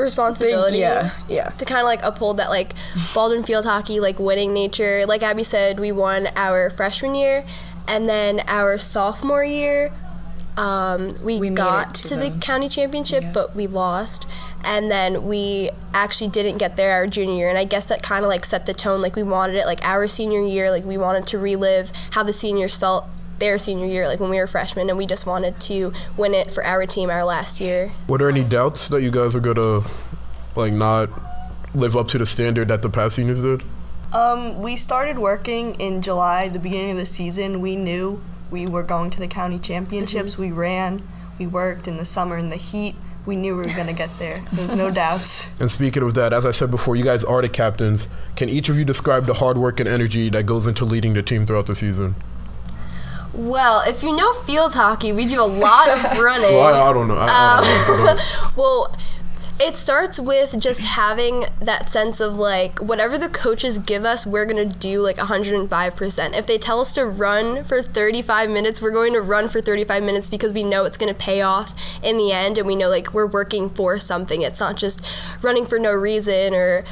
Big, 0.00 0.06
Responsibility. 0.06 0.78
yeah, 0.78 1.10
yeah. 1.28 1.48
to 1.50 1.64
kind 1.64 1.80
of 1.80 1.86
like 1.86 2.00
uphold 2.02 2.36
that 2.38 2.50
like 2.50 2.74
Baldwin 3.14 3.42
field 3.44 3.64
hockey 3.64 4.00
like 4.00 4.18
winning 4.18 4.52
nature. 4.52 5.06
Like 5.06 5.22
Abby 5.22 5.44
said, 5.44 5.78
we 5.80 5.92
won 5.92 6.28
our 6.36 6.70
freshman 6.70 7.14
year, 7.14 7.44
and 7.88 8.08
then 8.08 8.40
our 8.46 8.78
sophomore 8.78 9.44
year, 9.44 9.90
um, 10.56 11.14
we, 11.24 11.38
We 11.38 11.50
got 11.50 11.94
to, 11.96 12.02
to 12.08 12.16
the 12.16 12.30
the- 12.30 12.38
county 12.40 12.68
championship, 12.68 13.24
but 13.32 13.54
we 13.56 13.66
lost. 13.66 14.26
And 14.62 14.90
then 14.90 15.26
we 15.26 15.70
actually 15.94 16.28
didn't 16.28 16.58
get 16.58 16.76
there 16.76 16.90
our 16.92 17.06
junior 17.06 17.34
year, 17.34 17.48
and 17.48 17.56
I 17.56 17.64
guess 17.64 17.86
that 17.86 18.02
kind 18.02 18.24
of 18.24 18.28
like 18.28 18.44
set 18.44 18.66
the 18.66 18.74
tone. 18.74 19.00
Like 19.00 19.16
we 19.16 19.22
wanted 19.22 19.56
it 19.56 19.64
like 19.64 19.82
our 19.84 20.06
senior 20.06 20.42
year, 20.42 20.70
like 20.70 20.84
we 20.84 20.98
wanted 20.98 21.26
to 21.28 21.38
relive 21.38 21.90
how 22.10 22.22
the 22.24 22.32
seniors 22.34 22.76
felt 22.76 23.06
their 23.40 23.58
senior 23.58 23.86
year, 23.86 24.06
like 24.06 24.20
when 24.20 24.30
we 24.30 24.38
were 24.38 24.46
freshmen, 24.46 24.88
and 24.88 24.96
we 24.96 25.06
just 25.06 25.26
wanted 25.26 25.58
to 25.62 25.92
win 26.16 26.34
it 26.34 26.50
for 26.52 26.64
our 26.64 26.86
team 26.86 27.10
our 27.10 27.24
last 27.24 27.60
year. 27.60 27.90
Were 28.06 28.18
there 28.18 28.28
any 28.28 28.44
doubts 28.44 28.88
that 28.90 29.02
you 29.02 29.10
guys 29.10 29.34
were 29.34 29.40
gonna 29.40 29.82
like 30.54 30.72
not 30.72 31.08
live 31.74 31.96
up 31.96 32.08
to 32.08 32.18
the 32.18 32.26
standard 32.26 32.68
that 32.68 32.82
the 32.82 32.90
past 32.90 33.16
seniors 33.16 33.42
did? 33.42 33.62
Um, 34.12 34.60
we 34.60 34.76
started 34.76 35.18
working 35.18 35.74
in 35.80 36.02
July, 36.02 36.48
the 36.48 36.58
beginning 36.58 36.92
of 36.92 36.96
the 36.96 37.06
season. 37.06 37.60
We 37.60 37.76
knew 37.76 38.20
we 38.50 38.66
were 38.66 38.82
going 38.82 39.10
to 39.10 39.18
the 39.20 39.28
county 39.28 39.58
championships. 39.58 40.36
We 40.36 40.50
ran, 40.50 41.02
we 41.38 41.46
worked 41.46 41.86
in 41.88 41.96
the 41.96 42.04
summer 42.04 42.36
in 42.36 42.50
the 42.50 42.56
heat. 42.56 42.94
we 43.26 43.36
knew 43.36 43.54
we 43.56 43.62
were 43.62 43.76
gonna 43.76 43.92
get 43.92 44.10
there. 44.18 44.42
There 44.52 44.66
was 44.66 44.74
no 44.74 44.90
doubts. 45.04 45.48
And 45.60 45.70
speaking 45.70 46.02
of 46.02 46.14
that, 46.14 46.32
as 46.32 46.44
I 46.44 46.50
said 46.50 46.70
before, 46.70 46.96
you 46.96 47.04
guys 47.04 47.22
are 47.22 47.40
the 47.40 47.48
captains. 47.48 48.08
Can 48.34 48.48
each 48.48 48.68
of 48.68 48.76
you 48.76 48.84
describe 48.84 49.26
the 49.26 49.34
hard 49.34 49.56
work 49.58 49.78
and 49.78 49.88
energy 49.88 50.28
that 50.30 50.44
goes 50.44 50.66
into 50.66 50.84
leading 50.84 51.12
the 51.14 51.22
team 51.22 51.46
throughout 51.46 51.66
the 51.66 51.76
season? 51.76 52.14
Well, 53.32 53.82
if 53.86 54.02
you 54.02 54.14
know 54.14 54.32
field 54.42 54.74
hockey, 54.74 55.12
we 55.12 55.26
do 55.26 55.40
a 55.40 55.44
lot 55.46 55.88
of 55.88 56.18
running. 56.18 56.54
Well, 56.54 56.74
I, 56.74 56.90
I 56.90 56.92
don't 56.92 57.08
know. 57.08 57.14
I, 57.16 57.26
I 57.26 57.86
don't 57.86 57.98
know. 57.98 58.06
Don't- 58.06 58.18
um, 58.18 58.52
Well, 58.56 58.96
it 59.62 59.76
starts 59.76 60.18
with 60.18 60.58
just 60.58 60.82
having 60.82 61.44
that 61.60 61.88
sense 61.90 62.18
of 62.18 62.36
like 62.36 62.78
whatever 62.80 63.18
the 63.18 63.28
coaches 63.28 63.78
give 63.78 64.04
us, 64.06 64.24
we're 64.24 64.46
gonna 64.46 64.64
do 64.64 65.02
like 65.02 65.16
105%. 65.18 66.34
If 66.36 66.46
they 66.46 66.56
tell 66.58 66.80
us 66.80 66.94
to 66.94 67.04
run 67.04 67.62
for 67.64 67.82
35 67.82 68.48
minutes, 68.50 68.80
we're 68.80 68.90
going 68.90 69.12
to 69.12 69.20
run 69.20 69.48
for 69.48 69.60
35 69.60 70.02
minutes 70.02 70.30
because 70.30 70.54
we 70.54 70.62
know 70.64 70.84
it's 70.84 70.96
gonna 70.96 71.12
pay 71.14 71.42
off 71.42 71.74
in 72.02 72.16
the 72.16 72.32
end, 72.32 72.56
and 72.58 72.66
we 72.66 72.74
know 72.74 72.88
like 72.88 73.12
we're 73.12 73.26
working 73.26 73.68
for 73.68 73.98
something. 73.98 74.40
It's 74.42 74.60
not 74.60 74.76
just 74.76 75.02
running 75.42 75.66
for 75.66 75.78
no 75.78 75.92
reason 75.92 76.54
or 76.54 76.82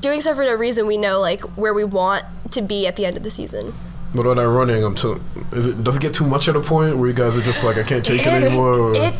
doing 0.00 0.20
stuff 0.20 0.36
for 0.36 0.44
no 0.44 0.54
reason. 0.54 0.86
We 0.86 0.98
know 0.98 1.18
like 1.20 1.40
where 1.56 1.72
we 1.72 1.82
want 1.84 2.24
to 2.52 2.60
be 2.62 2.86
at 2.86 2.96
the 2.96 3.06
end 3.06 3.16
of 3.16 3.22
the 3.22 3.30
season. 3.30 3.72
But 4.16 4.26
on 4.26 4.36
that 4.38 4.48
running, 4.48 4.82
I'm 4.82 4.94
too. 4.94 5.20
Is 5.52 5.66
it 5.66 5.84
does 5.84 5.96
it 5.96 6.02
get 6.02 6.14
too 6.14 6.26
much 6.26 6.48
at 6.48 6.56
a 6.56 6.60
point 6.60 6.96
where 6.96 7.06
you 7.08 7.14
guys 7.14 7.36
are 7.36 7.42
just 7.42 7.62
like, 7.62 7.76
I 7.76 7.82
can't 7.82 8.04
take 8.04 8.22
it, 8.22 8.26
anymore? 8.28 8.74
Or? 8.74 8.94
It 8.96 9.14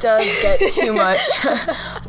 does 0.00 0.26
get 0.42 0.58
too 0.72 0.92
much, 0.92 1.20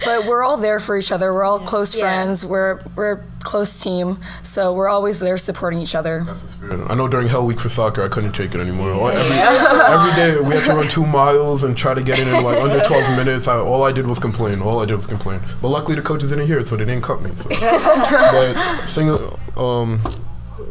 but 0.06 0.26
we're 0.26 0.42
all 0.44 0.58
there 0.58 0.80
for 0.80 0.98
each 0.98 1.12
other. 1.12 1.32
We're 1.34 1.44
all 1.44 1.60
close 1.60 1.94
Yeah. 1.94 2.02
friends. 2.02 2.44
We're 2.46 2.80
we're 2.96 3.12
a 3.14 3.20
close 3.42 3.80
team, 3.82 4.18
so 4.44 4.74
we're 4.74 4.88
always 4.90 5.20
there 5.20 5.38
supporting 5.38 5.80
each 5.80 5.94
other. 5.94 6.24
That's 6.26 6.42
the 6.42 6.48
spirit. 6.48 6.88
I 6.90 6.96
know 6.96 7.08
during 7.08 7.28
Hell 7.28 7.46
Week 7.46 7.60
for 7.60 7.70
soccer, 7.70 8.02
I 8.04 8.08
couldn't 8.08 8.32
take 8.34 8.56
it 8.56 8.60
anymore. 8.62 8.94
All- 8.94 9.10
Every, 9.10 9.36
every 9.38 10.14
day 10.16 10.40
we 10.40 10.56
had 10.56 10.64
to 10.64 10.74
run 10.74 10.88
two 10.88 11.06
miles 11.06 11.64
and 11.64 11.78
try 11.78 11.94
to 11.94 12.02
get 12.02 12.18
it 12.20 12.28
in 12.28 12.44
like 12.44 12.60
under 12.60 12.80
12 12.82 13.16
minutes. 13.18 13.48
I, 13.48 13.58
all 13.58 13.84
I 13.84 13.92
did 13.92 14.08
was 14.08 14.18
complain. 14.20 14.62
All 14.62 14.80
I 14.82 14.86
did 14.86 14.96
was 14.96 15.06
complain. 15.08 15.40
But 15.62 15.68
luckily 15.70 15.96
the 15.96 16.02
coaches 16.02 16.30
didn't 16.30 16.48
hear 16.48 16.60
it, 16.60 16.66
so 16.68 16.76
they 16.78 16.86
didn't 16.86 17.04
cut 17.04 17.22
me. 17.22 17.32
So. 17.38 17.50
but 17.60 18.86
single, 18.88 19.40
um, 19.58 20.00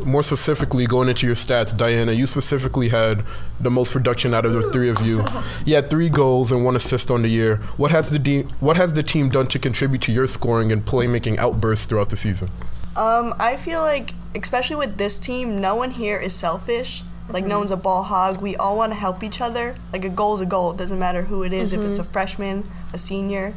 more 0.06 0.22
specifically, 0.22 0.86
going 0.86 1.08
into 1.08 1.26
your 1.26 1.34
stats, 1.34 1.76
Diana, 1.76 2.12
you 2.12 2.26
specifically 2.26 2.88
had 2.88 3.22
the 3.60 3.70
most 3.70 3.92
production 3.92 4.34
out 4.34 4.46
of 4.46 4.52
the 4.52 4.70
three 4.70 4.88
of 4.88 5.00
you. 5.00 5.24
You 5.64 5.74
had 5.76 5.90
three 5.90 6.08
goals 6.08 6.52
and 6.52 6.64
one 6.64 6.76
assist 6.76 7.10
on 7.10 7.22
the 7.22 7.28
year. 7.28 7.56
What 7.76 7.90
has 7.90 8.10
the 8.10 8.18
de- 8.18 8.42
what 8.60 8.76
has 8.76 8.92
the 8.94 9.02
team 9.02 9.28
done 9.28 9.46
to 9.48 9.58
contribute 9.58 10.02
to 10.02 10.12
your 10.12 10.26
scoring 10.26 10.72
and 10.72 10.84
playmaking 10.84 11.38
outbursts 11.38 11.86
throughout 11.86 12.10
the 12.10 12.16
season? 12.16 12.48
Um, 12.96 13.34
I 13.38 13.56
feel 13.56 13.80
like, 13.80 14.14
especially 14.34 14.76
with 14.76 14.96
this 14.96 15.18
team, 15.18 15.60
no 15.60 15.74
one 15.76 15.90
here 15.90 16.18
is 16.18 16.34
selfish. 16.34 17.02
Like 17.28 17.44
no 17.46 17.60
one's 17.60 17.70
a 17.70 17.76
ball 17.76 18.02
hog. 18.02 18.40
We 18.40 18.56
all 18.56 18.76
want 18.76 18.92
to 18.92 18.98
help 18.98 19.22
each 19.22 19.40
other. 19.40 19.76
Like 19.92 20.04
a 20.04 20.08
goal 20.08 20.34
is 20.34 20.40
a 20.40 20.46
goal. 20.46 20.72
It 20.72 20.76
doesn't 20.76 20.98
matter 20.98 21.22
who 21.22 21.44
it 21.44 21.52
is, 21.52 21.72
If 21.72 21.80
it's 21.80 21.98
a 21.98 22.04
freshman, 22.04 22.64
a 22.92 22.98
senior, 22.98 23.54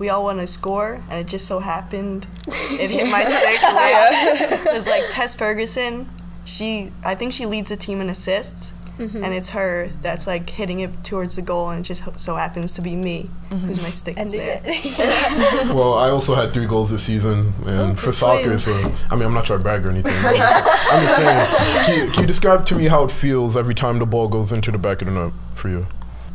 we 0.00 0.08
all 0.08 0.24
want 0.24 0.40
to 0.40 0.46
score. 0.48 1.00
And 1.08 1.20
it 1.20 1.28
just 1.28 1.46
so 1.46 1.60
happened 1.60 2.26
it 2.48 2.90
hit 2.90 3.08
my 3.08 3.24
stick. 3.24 4.66
It 4.66 4.74
was 4.74 4.88
like 4.88 5.04
Tess 5.10 5.36
Ferguson, 5.36 6.08
she 6.44 6.90
I 7.04 7.14
think 7.14 7.32
she 7.32 7.46
leads 7.46 7.68
the 7.70 7.76
team 7.76 8.00
in 8.00 8.08
assists, 8.08 8.72
and 8.98 9.32
it's 9.32 9.50
her 9.50 9.90
that's 10.02 10.26
like 10.26 10.50
hitting 10.50 10.80
it 10.80 11.04
towards 11.04 11.36
the 11.36 11.42
goal, 11.42 11.70
and 11.70 11.80
it 11.84 11.88
just 11.88 12.02
so 12.18 12.34
happens 12.34 12.72
to 12.74 12.82
be 12.82 12.96
me 12.96 13.30
who's 13.50 13.80
my 13.82 13.90
stick 13.90 14.18
is 14.18 14.32
there. 14.32 14.60
Well, 15.74 15.94
I 15.94 16.08
also 16.10 16.34
had 16.34 16.52
three 16.52 16.66
goals 16.66 16.90
this 16.90 17.02
season, 17.02 17.52
and 17.66 17.98
for 17.98 18.12
soccer, 18.12 18.58
so 18.58 18.72
I 19.10 19.16
mean, 19.16 19.24
I'm 19.24 19.34
not 19.34 19.44
trying 19.44 19.60
to 19.60 19.62
brag 19.62 19.86
or 19.86 19.90
anything. 19.90 20.12
I'm 20.24 20.36
just, 20.36 20.66
I'm 20.92 21.02
just 21.02 21.16
saying. 21.16 21.84
Can 21.84 22.06
you, 22.06 22.12
can 22.12 22.20
you 22.22 22.26
describe 22.26 22.64
to 22.66 22.74
me 22.74 22.86
how 22.86 23.04
it 23.04 23.10
feels 23.10 23.56
every 23.56 23.74
time 23.74 23.98
the 23.98 24.06
ball 24.06 24.28
goes 24.28 24.50
into 24.50 24.70
the 24.70 24.78
back 24.78 25.02
of 25.02 25.08
the 25.08 25.14
net 25.14 25.32
for 25.54 25.68
you? 25.68 25.86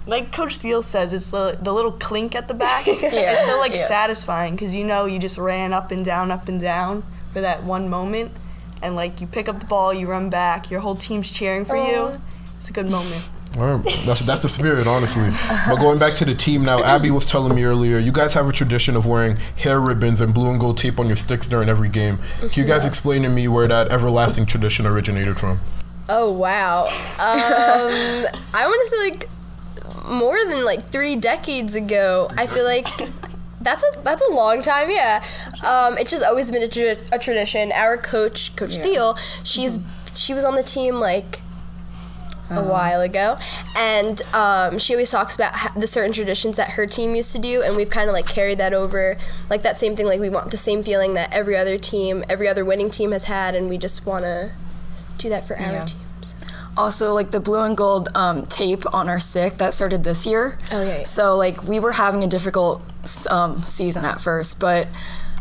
Like 0.07 0.31
Coach 0.31 0.55
Steele 0.55 0.81
says, 0.81 1.13
it's 1.13 1.31
the 1.31 1.57
the 1.61 1.73
little 1.73 1.91
clink 1.91 2.35
at 2.35 2.47
the 2.47 2.53
back. 2.53 2.85
It's 2.87 3.45
so 3.45 3.59
like 3.59 3.73
Yeah. 3.75 3.87
satisfying 3.87 4.55
because 4.55 4.73
you 4.75 4.83
know 4.85 5.05
you 5.05 5.19
just 5.19 5.37
ran 5.37 5.73
up 5.73 5.91
and 5.91 6.03
down, 6.05 6.31
up 6.31 6.47
and 6.47 6.59
down 6.59 7.03
for 7.33 7.41
that 7.41 7.63
one 7.63 7.89
moment, 7.89 8.31
and 8.81 8.95
like 8.95 9.19
you 9.21 9.27
pick 9.27 9.47
up 9.49 9.59
the 9.59 9.65
ball, 9.65 9.93
you 9.93 10.07
run 10.07 10.29
back, 10.29 10.69
your 10.71 10.79
whole 10.81 10.95
team's 10.95 11.29
cheering 11.31 11.65
for 11.65 11.75
you. 11.77 12.19
It's 12.57 12.69
a 12.69 12.73
good 12.73 12.89
moment. 12.89 13.27
All 13.57 13.77
right, 13.77 13.83
that's 14.05 14.19
that's 14.21 14.41
the 14.41 14.49
spirit, 14.49 14.85
honestly. 14.85 15.29
But 15.67 15.77
going 15.77 15.97
back 15.97 16.13
to 16.15 16.25
the 16.25 16.35
team 16.35 16.65
now, 16.65 16.83
Abby 16.83 17.09
was 17.09 17.25
telling 17.25 17.55
me 17.55 17.63
earlier, 17.63 17.97
you 17.99 18.11
guys 18.11 18.33
have 18.33 18.49
a 18.49 18.51
tradition 18.51 18.97
of 18.97 19.05
wearing 19.05 19.37
hair 19.57 19.79
ribbons 19.79 20.19
and 20.19 20.33
blue 20.33 20.49
and 20.51 20.59
gold 20.59 20.77
tape 20.77 20.99
on 20.99 21.07
your 21.07 21.15
sticks 21.15 21.47
during 21.47 21.69
every 21.69 21.87
game. 21.87 22.17
Can 22.39 22.49
you 22.53 22.65
guys 22.65 22.83
explain 22.83 23.21
to 23.23 23.29
me 23.29 23.47
where 23.47 23.65
that 23.69 23.93
everlasting 23.93 24.45
tradition 24.45 24.85
originated 24.85 25.39
from? 25.39 25.59
Oh 26.09 26.31
wow. 26.33 26.83
Um, 26.85 28.27
I 28.53 28.65
want 28.67 28.81
to 28.89 28.95
say 28.95 29.09
like 29.09 29.29
more 30.07 30.37
than 30.47 30.63
like 30.65 30.89
three 30.89 31.15
decades 31.15 31.75
ago. 31.75 32.29
I 32.37 32.47
feel 32.47 32.65
like 32.65 32.87
that's 33.61 33.83
a 33.83 33.99
that's 34.01 34.21
a 34.27 34.31
long 34.33 34.61
time. 34.61 34.89
Yeah. 34.89 35.23
Um, 35.63 35.97
it's 35.97 36.11
just 36.11 36.23
always 36.23 36.51
been 36.51 36.63
a, 36.63 36.67
tra- 36.67 36.97
a 37.11 37.19
tradition. 37.19 37.71
Our 37.71 37.97
coach, 37.97 38.55
Coach 38.55 38.77
Thiel, 38.77 39.15
she's 39.43 39.79
she 40.13 40.33
was 40.33 40.43
on 40.45 40.55
the 40.55 40.63
team 40.63 40.95
like. 40.95 41.41
A 42.51 42.61
while 42.61 43.01
ago, 43.01 43.39
and 43.75 44.21
um, 44.31 44.77
she 44.77 44.93
always 44.93 45.09
talks 45.09 45.33
about 45.33 45.55
ha- 45.55 45.73
the 45.75 45.87
certain 45.87 46.11
traditions 46.13 46.57
that 46.57 46.73
her 46.73 46.85
team 46.85 47.15
used 47.15 47.31
to 47.31 47.39
do, 47.39 47.63
and 47.63 47.75
we've 47.75 47.89
kind 47.89 48.07
of 48.07 48.13
like 48.13 48.27
carried 48.27 48.59
that 48.59 48.71
over, 48.71 49.17
like 49.49 49.63
that 49.63 49.79
same 49.79 49.95
thing. 49.95 50.05
Like 50.05 50.19
we 50.19 50.29
want 50.29 50.51
the 50.51 50.57
same 50.57 50.83
feeling 50.83 51.15
that 51.15 51.33
every 51.33 51.57
other 51.57 51.79
team, 51.79 52.23
every 52.29 52.47
other 52.47 52.63
winning 52.63 52.91
team 52.91 53.13
has 53.13 53.23
had, 53.23 53.55
and 53.55 53.67
we 53.67 53.79
just 53.79 54.05
want 54.05 54.25
to 54.25 54.51
do 55.17 55.27
that 55.29 55.47
for 55.47 55.55
our 55.57 55.71
Yeah. 55.71 55.85
teams. 55.85 55.95
Also, 56.77 57.13
like 57.13 57.31
the 57.31 57.39
blue 57.39 57.61
and 57.61 57.77
gold 57.77 58.09
um, 58.15 58.45
tape 58.47 58.83
on 58.93 59.07
our 59.07 59.19
stick 59.19 59.57
that 59.57 59.73
started 59.73 60.03
this 60.03 60.25
year. 60.25 60.57
Oh, 60.71 60.81
yeah, 60.83 60.97
yeah. 60.99 61.03
So 61.05 61.37
like 61.37 61.63
we 61.63 61.79
were 61.79 61.93
having 61.93 62.23
a 62.23 62.27
difficult 62.27 62.81
um, 63.29 63.63
season 63.63 64.03
at 64.05 64.19
first, 64.19 64.59
but 64.59 64.87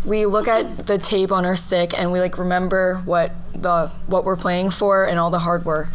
we 0.05 0.27
look 0.27 0.47
at 0.47 0.87
the 0.87 0.99
tape 0.99 1.33
on 1.33 1.45
our 1.45 1.57
stick 1.57 1.99
and 1.99 2.13
we 2.13 2.21
like 2.21 2.39
remember 2.39 2.97
what 3.05 3.33
the 3.55 3.89
what 4.07 4.25
we're 4.25 4.37
playing 4.37 4.71
for 4.71 5.05
and 5.07 5.19
all 5.19 5.31
the 5.31 5.39
hard 5.41 5.65
work. 5.65 5.89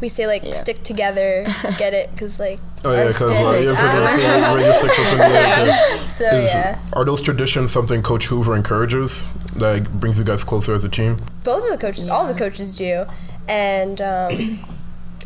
We 0.00 0.08
say 0.08 0.26
like 0.26 0.42
stick 0.54 0.82
together, 0.82 1.46
get 1.78 1.94
it? 1.94 2.10
Because 2.10 2.38
like 2.38 2.58
Oh 2.84 2.92
yeah, 2.92 3.06
because 3.06 3.30
like, 3.30 3.60
is 3.60 3.78
yeah, 3.78 4.10
for 4.12 4.20
the, 4.20 4.26
our- 4.26 4.42
for 4.42 4.50
the 4.50 4.56
radio 4.56 4.72
sticks 4.72 4.98
like 4.98 5.18
that. 5.18 6.04
so 6.10 6.24
Is- 6.26 6.52
yeah. 6.52 6.78
Are 6.92 7.04
those 7.06 7.22
traditions 7.22 7.72
something 7.72 8.02
Coach 8.02 8.26
Hoover 8.26 8.54
encourages 8.54 9.30
that 9.56 9.90
brings 10.00 10.18
you 10.18 10.24
guys 10.24 10.44
closer 10.44 10.74
as 10.74 10.84
a 10.84 10.90
team? 10.90 11.16
Both 11.42 11.64
of 11.64 11.70
the 11.70 11.78
coaches, 11.78 12.08
all 12.10 12.26
the 12.26 12.38
coaches 12.38 12.76
do, 12.76 13.06
and 13.48 14.00
um, 14.02 14.58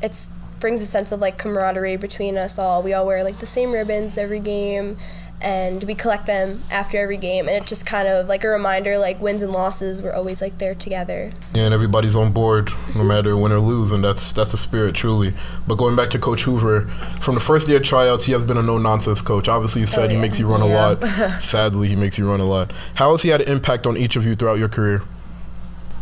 it's 0.02 0.30
brings 0.60 0.80
a 0.80 0.86
sense 0.86 1.12
of 1.12 1.20
like 1.20 1.38
camaraderie 1.38 1.96
between 1.96 2.36
us 2.36 2.58
all. 2.58 2.82
We 2.82 2.92
all 2.92 3.06
wear 3.06 3.22
like 3.24 3.38
the 3.38 3.46
same 3.46 3.72
ribbons 3.72 4.18
every 4.18 4.40
game, 4.40 4.96
and 5.40 5.84
we 5.84 5.94
collect 5.94 6.26
them 6.26 6.62
after 6.70 6.98
every 6.98 7.16
game, 7.16 7.46
and 7.46 7.56
it's 7.56 7.68
just 7.68 7.86
kind 7.86 8.08
of 8.08 8.26
like 8.26 8.42
a 8.42 8.48
reminder, 8.48 8.98
like 8.98 9.20
wins 9.20 9.42
and 9.42 9.52
losses, 9.52 10.02
we're 10.02 10.12
always 10.12 10.42
like 10.42 10.58
there 10.58 10.74
together. 10.74 11.30
Yeah, 11.54 11.64
and 11.64 11.74
everybody's 11.74 12.16
on 12.16 12.32
board, 12.32 12.70
no 12.94 13.04
matter 13.04 13.36
win 13.36 13.52
or 13.52 13.60
lose, 13.60 13.92
and 13.92 14.02
that's 14.02 14.32
that's 14.32 14.50
the 14.50 14.56
spirit, 14.56 14.94
truly. 14.94 15.34
But 15.66 15.76
going 15.76 15.94
back 15.94 16.10
to 16.10 16.18
Coach 16.18 16.42
Hoover, 16.42 16.82
from 17.20 17.34
the 17.34 17.40
first 17.40 17.68
day 17.68 17.76
of 17.76 17.84
tryouts, 17.84 18.24
he 18.24 18.32
has 18.32 18.44
been 18.44 18.56
a 18.56 18.62
no 18.62 18.78
nonsense 18.78 19.20
coach. 19.20 19.48
Obviously, 19.48 19.82
you 19.82 19.86
said 19.86 20.10
he 20.10 20.16
yeah. 20.16 20.22
makes 20.22 20.38
you 20.38 20.48
run 20.48 20.60
a 20.60 20.66
lot. 20.66 21.02
Sadly, 21.40 21.88
he 21.88 21.96
makes 21.96 22.18
you 22.18 22.28
run 22.28 22.40
a 22.40 22.46
lot. 22.46 22.72
How 22.96 23.12
has 23.12 23.22
he 23.22 23.28
had 23.28 23.40
an 23.40 23.48
impact 23.48 23.86
on 23.86 23.96
each 23.96 24.16
of 24.16 24.24
you 24.24 24.34
throughout 24.34 24.58
your 24.58 24.68
career? 24.68 25.02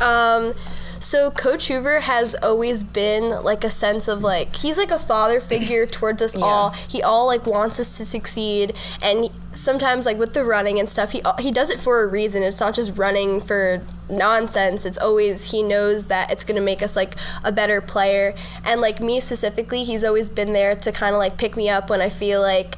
Um, 0.00 0.54
so 1.00 1.30
Coach 1.30 1.68
Hoover 1.68 2.00
has 2.00 2.34
always 2.42 2.82
been 2.82 3.30
like 3.42 3.64
a 3.64 3.70
sense 3.70 4.08
of 4.08 4.22
like 4.22 4.56
he's 4.56 4.78
like 4.78 4.90
a 4.90 4.98
father 4.98 5.40
figure 5.40 5.86
towards 5.98 6.22
us 6.22 6.36
all. 6.36 6.70
He 6.70 7.02
all 7.02 7.26
like 7.26 7.46
wants 7.46 7.78
us 7.80 7.96
to 7.98 8.04
succeed, 8.04 8.74
and 9.02 9.24
he- 9.24 9.32
sometimes 9.52 10.06
like 10.06 10.18
with 10.18 10.34
the 10.34 10.44
running 10.44 10.78
and 10.78 10.88
stuff, 10.88 11.12
he 11.12 11.22
uh, 11.22 11.36
he 11.36 11.50
does 11.50 11.70
it 11.70 11.80
for 11.80 12.02
a 12.02 12.06
reason. 12.06 12.42
It's 12.42 12.60
not 12.60 12.74
just 12.74 12.96
running 12.96 13.40
for 13.40 13.80
nonsense. 14.08 14.84
It's 14.84 14.98
always 14.98 15.50
he 15.50 15.62
knows 15.62 16.06
that 16.06 16.30
it's 16.30 16.44
gonna 16.44 16.60
make 16.60 16.82
us 16.82 16.96
like 16.96 17.14
a 17.44 17.52
better 17.52 17.80
player. 17.80 18.34
And 18.64 18.80
like 18.80 19.00
me 19.00 19.20
specifically, 19.20 19.84
he's 19.84 20.04
always 20.04 20.28
been 20.28 20.52
there 20.52 20.74
to 20.76 20.92
kind 20.92 21.14
of 21.14 21.18
like 21.18 21.36
pick 21.36 21.56
me 21.56 21.68
up 21.68 21.90
when 21.90 22.00
I 22.00 22.08
feel 22.08 22.40
like 22.40 22.76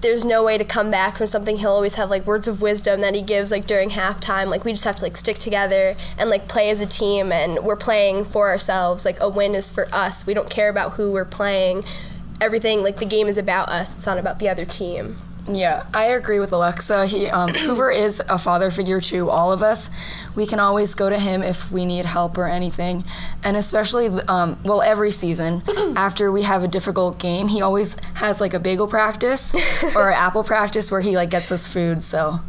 there's 0.00 0.24
no 0.24 0.44
way 0.44 0.56
to 0.56 0.64
come 0.64 0.90
back 0.90 1.16
from 1.16 1.26
something 1.26 1.56
he'll 1.56 1.72
always 1.72 1.96
have 1.96 2.08
like 2.08 2.24
words 2.24 2.46
of 2.46 2.62
wisdom 2.62 3.00
that 3.00 3.14
he 3.14 3.22
gives 3.22 3.50
like 3.50 3.66
during 3.66 3.90
halftime. 3.90 4.48
Like 4.48 4.64
we 4.64 4.72
just 4.72 4.84
have 4.84 4.96
to 4.96 5.02
like 5.02 5.16
stick 5.16 5.38
together 5.38 5.96
and 6.16 6.30
like 6.30 6.46
play 6.46 6.70
as 6.70 6.80
a 6.80 6.86
team 6.86 7.32
and 7.32 7.64
we're 7.64 7.76
playing 7.76 8.24
for 8.24 8.48
ourselves. 8.48 9.04
Like 9.04 9.20
a 9.20 9.28
win 9.28 9.54
is 9.54 9.70
for 9.70 9.88
us. 9.92 10.26
We 10.26 10.34
don't 10.34 10.50
care 10.50 10.68
about 10.68 10.92
who 10.92 11.10
we're 11.10 11.24
playing. 11.24 11.84
Everything 12.40 12.82
like 12.82 12.98
the 12.98 13.06
game 13.06 13.26
is 13.26 13.38
about 13.38 13.68
us. 13.68 13.94
It's 13.94 14.06
not 14.06 14.18
about 14.18 14.38
the 14.38 14.48
other 14.48 14.64
team 14.64 15.16
Yeah, 15.50 15.86
I 15.94 16.08
agree 16.08 16.40
with 16.40 16.52
Alexa. 16.52 17.06
He 17.06 17.26
um, 17.28 17.54
Hoover 17.54 17.90
is 17.90 18.20
a 18.28 18.38
father 18.38 18.70
figure 18.70 19.00
to 19.02 19.30
all 19.30 19.52
of 19.52 19.62
us. 19.62 19.88
We 20.36 20.46
can 20.46 20.60
always 20.60 20.94
go 20.94 21.08
to 21.08 21.18
him 21.18 21.42
if 21.42 21.70
we 21.72 21.84
need 21.84 22.04
help 22.04 22.38
or 22.38 22.46
anything, 22.46 23.04
and 23.42 23.56
especially 23.56 24.06
um, 24.28 24.58
well 24.64 24.82
every 24.82 25.10
season 25.10 25.62
after 25.96 26.30
we 26.30 26.42
have 26.42 26.62
a 26.62 26.68
difficult 26.68 27.18
game, 27.18 27.48
he 27.48 27.62
always 27.62 27.96
has 28.14 28.40
like 28.40 28.54
a 28.54 28.60
bagel 28.60 28.86
practice 28.86 29.54
or 29.94 30.10
an 30.10 30.14
apple 30.18 30.44
practice 30.44 30.90
where 30.92 31.00
he 31.00 31.16
like 31.16 31.30
gets 31.30 31.50
us 31.50 31.66
food. 31.66 32.04
So 32.04 32.40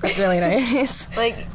that's 0.00 0.18
really 0.18 0.40
nice. 0.40 1.14
Like 1.16 1.46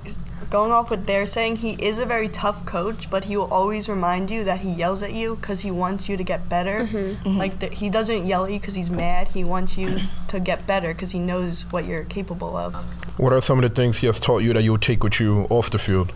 going 0.49 0.71
off 0.71 0.89
what 0.89 1.05
they're 1.05 1.25
saying, 1.25 1.57
he 1.57 1.71
is 1.73 1.99
a 1.99 2.05
very 2.05 2.27
tough 2.29 2.65
coach, 2.65 3.09
but 3.09 3.25
he 3.25 3.37
will 3.37 3.51
always 3.53 3.87
remind 3.87 4.31
you 4.31 4.43
that 4.45 4.61
he 4.61 4.71
yells 4.71 5.03
at 5.03 5.13
you 5.13 5.35
because 5.35 5.59
he 5.61 5.71
wants 5.71 6.09
you 6.09 6.17
to 6.17 6.23
get 6.23 6.49
better. 6.49 6.85
Mm-hmm. 6.85 6.97
Mm-hmm. 6.97 7.37
Like 7.37 7.59
the, 7.59 7.67
he 7.67 7.89
doesn't 7.89 8.25
yell 8.25 8.45
at 8.45 8.51
you 8.51 8.59
because 8.59 8.75
he's 8.75 8.89
mad. 8.89 9.27
He 9.29 9.43
wants 9.43 9.77
you 9.77 9.99
to 10.27 10.39
get 10.39 10.65
better 10.65 10.93
because 10.93 11.11
he 11.11 11.19
knows 11.19 11.63
what 11.71 11.85
you're 11.85 12.03
capable 12.05 12.57
of. 12.57 12.73
What 13.19 13.33
are 13.33 13.41
some 13.41 13.59
of 13.61 13.63
the 13.69 13.75
things 13.75 13.97
he 13.97 14.07
has 14.07 14.19
taught 14.19 14.39
you 14.39 14.53
that 14.53 14.63
you'll 14.63 14.77
take 14.77 15.03
with 15.03 15.19
you 15.19 15.45
off 15.49 15.69
the 15.69 15.77
field 15.77 16.13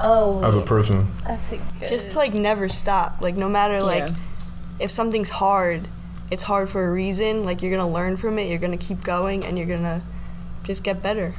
Oh, 0.00 0.42
as 0.44 0.54
a 0.54 0.60
person? 0.62 1.08
that's 1.26 1.52
a 1.52 1.56
good. 1.80 1.88
Just 1.88 2.12
to, 2.12 2.18
like 2.18 2.34
never 2.34 2.68
stop. 2.68 3.20
Like 3.20 3.36
no 3.36 3.48
matter 3.48 3.82
like 3.82 4.08
Yeah. 4.08 4.14
if 4.80 4.90
something's 4.90 5.30
hard, 5.30 5.88
it's 6.30 6.42
hard 6.42 6.68
for 6.68 6.86
a 6.88 6.92
reason. 6.92 7.44
Like 7.44 7.62
you're 7.62 7.70
gonna 7.76 7.90
learn 7.90 8.16
from 8.16 8.38
it. 8.38 8.48
You're 8.48 8.58
gonna 8.58 8.76
keep 8.76 9.02
going, 9.02 9.44
and 9.44 9.56
you're 9.58 9.66
gonna 9.66 10.02
just 10.62 10.82
get 10.84 11.02
better. 11.02 11.34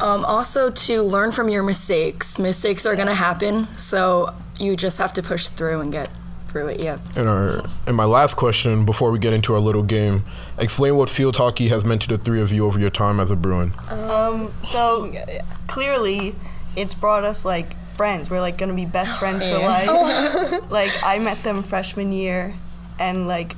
Um, 0.00 0.24
also, 0.24 0.70
to 0.70 1.02
learn 1.02 1.32
from 1.32 1.48
your 1.48 1.62
mistakes. 1.62 2.38
Mistakes 2.38 2.86
are 2.86 2.94
going 2.96 3.08
to 3.08 3.14
happen, 3.14 3.66
so 3.76 4.34
you 4.58 4.76
just 4.76 4.98
have 4.98 5.12
to 5.14 5.22
push 5.22 5.48
through 5.48 5.80
and 5.80 5.92
get 5.92 6.10
through 6.48 6.68
it. 6.68 6.80
Yeah. 6.80 6.98
And 7.16 7.28
our 7.28 7.62
and 7.86 7.96
my 7.96 8.04
last 8.04 8.34
question 8.34 8.84
before 8.86 9.10
we 9.10 9.18
get 9.18 9.32
into 9.32 9.54
our 9.54 9.60
little 9.60 9.82
game, 9.82 10.24
explain 10.58 10.96
what 10.96 11.10
field 11.10 11.36
hockey 11.36 11.68
has 11.68 11.84
meant 11.84 12.02
to 12.02 12.08
the 12.08 12.18
three 12.18 12.40
of 12.40 12.52
you 12.52 12.66
over 12.66 12.78
your 12.78 12.90
time 12.90 13.20
as 13.20 13.30
a 13.30 13.36
Bruin. 13.36 13.72
Um, 13.88 14.50
so 14.62 15.12
clearly, 15.66 16.34
it's 16.76 16.94
brought 16.94 17.24
us 17.24 17.44
like 17.44 17.76
friends. 17.94 18.30
We're 18.30 18.40
like 18.40 18.56
gonna 18.58 18.74
be 18.74 18.86
best 18.86 19.18
friends 19.20 19.42
for 19.44 19.58
life. 19.58 20.70
like 20.70 20.92
I 21.04 21.18
met 21.18 21.42
them 21.42 21.62
freshman 21.62 22.12
year, 22.12 22.54
and 22.98 23.28
like 23.28 23.56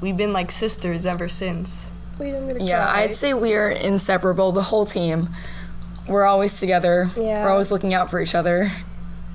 we've 0.00 0.16
been 0.16 0.32
like 0.32 0.50
sisters 0.50 1.04
ever 1.04 1.28
since. 1.28 1.88
Wait, 2.18 2.34
I'm 2.34 2.46
gonna 2.46 2.64
Yeah, 2.64 2.84
cry. 2.84 3.02
I'd 3.02 3.16
say 3.16 3.34
we 3.34 3.54
are 3.54 3.70
inseparable, 3.70 4.52
the 4.52 4.62
whole 4.62 4.86
team. 4.86 5.28
We're 6.08 6.24
always 6.24 6.58
together. 6.58 7.10
Yeah. 7.16 7.44
We're 7.44 7.50
always 7.50 7.70
looking 7.70 7.94
out 7.94 8.10
for 8.10 8.20
each 8.20 8.34
other. 8.34 8.70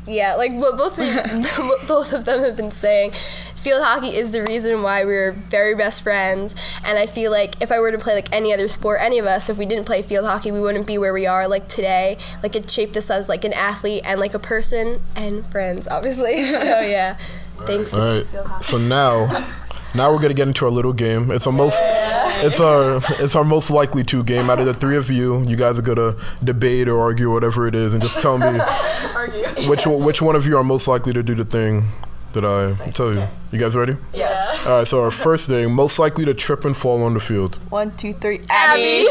Yeah, 0.07 0.35
like 0.35 0.51
what 0.51 0.77
both 0.77 0.99
of, 0.99 1.57
what 1.57 1.87
both 1.87 2.13
of 2.13 2.25
them 2.25 2.43
have 2.43 2.55
been 2.55 2.71
saying. 2.71 3.11
Field 3.55 3.81
hockey 3.81 4.15
is 4.15 4.31
the 4.31 4.43
reason 4.43 4.83
why 4.83 5.03
we're 5.03 5.31
very 5.31 5.73
best 5.73 6.03
friends, 6.03 6.55
and 6.83 6.99
I 6.99 7.07
feel 7.07 7.31
like 7.31 7.59
if 7.59 7.71
I 7.71 7.79
were 7.79 7.91
to 7.91 7.97
play 7.97 8.13
like 8.13 8.31
any 8.31 8.53
other 8.53 8.67
sport, 8.67 8.99
any 9.01 9.17
of 9.17 9.25
us, 9.25 9.49
if 9.49 9.57
we 9.57 9.65
didn't 9.65 9.85
play 9.85 10.03
field 10.03 10.27
hockey, 10.27 10.51
we 10.51 10.61
wouldn't 10.61 10.85
be 10.85 10.99
where 10.99 11.13
we 11.13 11.25
are 11.25 11.47
like 11.47 11.67
today. 11.67 12.19
Like 12.43 12.55
it 12.55 12.69
shaped 12.69 12.95
us 12.95 13.09
as 13.09 13.27
like 13.27 13.43
an 13.43 13.53
athlete 13.53 14.03
and 14.05 14.19
like 14.19 14.35
a 14.35 14.39
person 14.39 15.01
and 15.15 15.43
friends, 15.47 15.87
obviously. 15.87 16.43
so 16.51 16.81
yeah, 16.81 17.17
thanks 17.61 17.89
for 17.89 17.99
All 17.99 18.15
right. 18.17 18.27
field 18.27 18.45
hockey. 18.45 18.63
So 18.65 18.77
now, 18.77 19.47
now 19.95 20.11
we're 20.11 20.19
gonna 20.19 20.33
get 20.33 20.47
into 20.47 20.65
our 20.65 20.71
little 20.71 20.93
game. 20.93 21.31
It's 21.31 21.47
our 21.47 21.53
most, 21.53 21.77
it's 21.81 22.59
our, 22.59 23.01
it's 23.19 23.35
our 23.35 23.43
most 23.43 23.69
likely 23.69 24.03
to 24.03 24.23
game. 24.23 24.49
Out 24.49 24.59
of 24.59 24.65
the 24.65 24.73
three 24.73 24.97
of 24.97 25.09
you, 25.09 25.43
you 25.43 25.55
guys 25.55 25.79
are 25.79 25.81
gonna 25.81 26.15
debate 26.43 26.87
or 26.87 26.99
argue, 26.99 27.31
whatever 27.31 27.67
it 27.67 27.75
is, 27.75 27.93
and 27.93 28.01
just 28.01 28.21
tell 28.21 28.37
me 28.37 28.59
which 29.67 29.87
one, 29.87 30.03
which 30.03 30.21
one 30.21 30.35
of 30.35 30.45
you 30.45 30.57
are 30.57 30.63
most 30.63 30.87
likely 30.87 31.13
to 31.13 31.23
do 31.23 31.35
the 31.35 31.45
thing 31.45 31.87
that 32.35 32.45
I 32.45 32.91
tell 32.91 33.13
you. 33.13 33.27
You 33.51 33.59
guys 33.59 33.75
ready? 33.75 33.95
Yes. 34.13 34.65
All 34.65 34.79
right. 34.79 34.87
So 34.87 35.01
our 35.03 35.11
first 35.25 35.47
thing, 35.47 35.71
most 35.73 35.97
likely 35.97 36.25
to 36.25 36.33
trip 36.33 36.63
and 36.65 36.75
fall 36.75 37.03
on 37.03 37.13
the 37.13 37.19
field. 37.19 37.55
One, 37.69 37.95
two, 37.97 38.13
three. 38.13 38.41
Abby. 38.49 39.07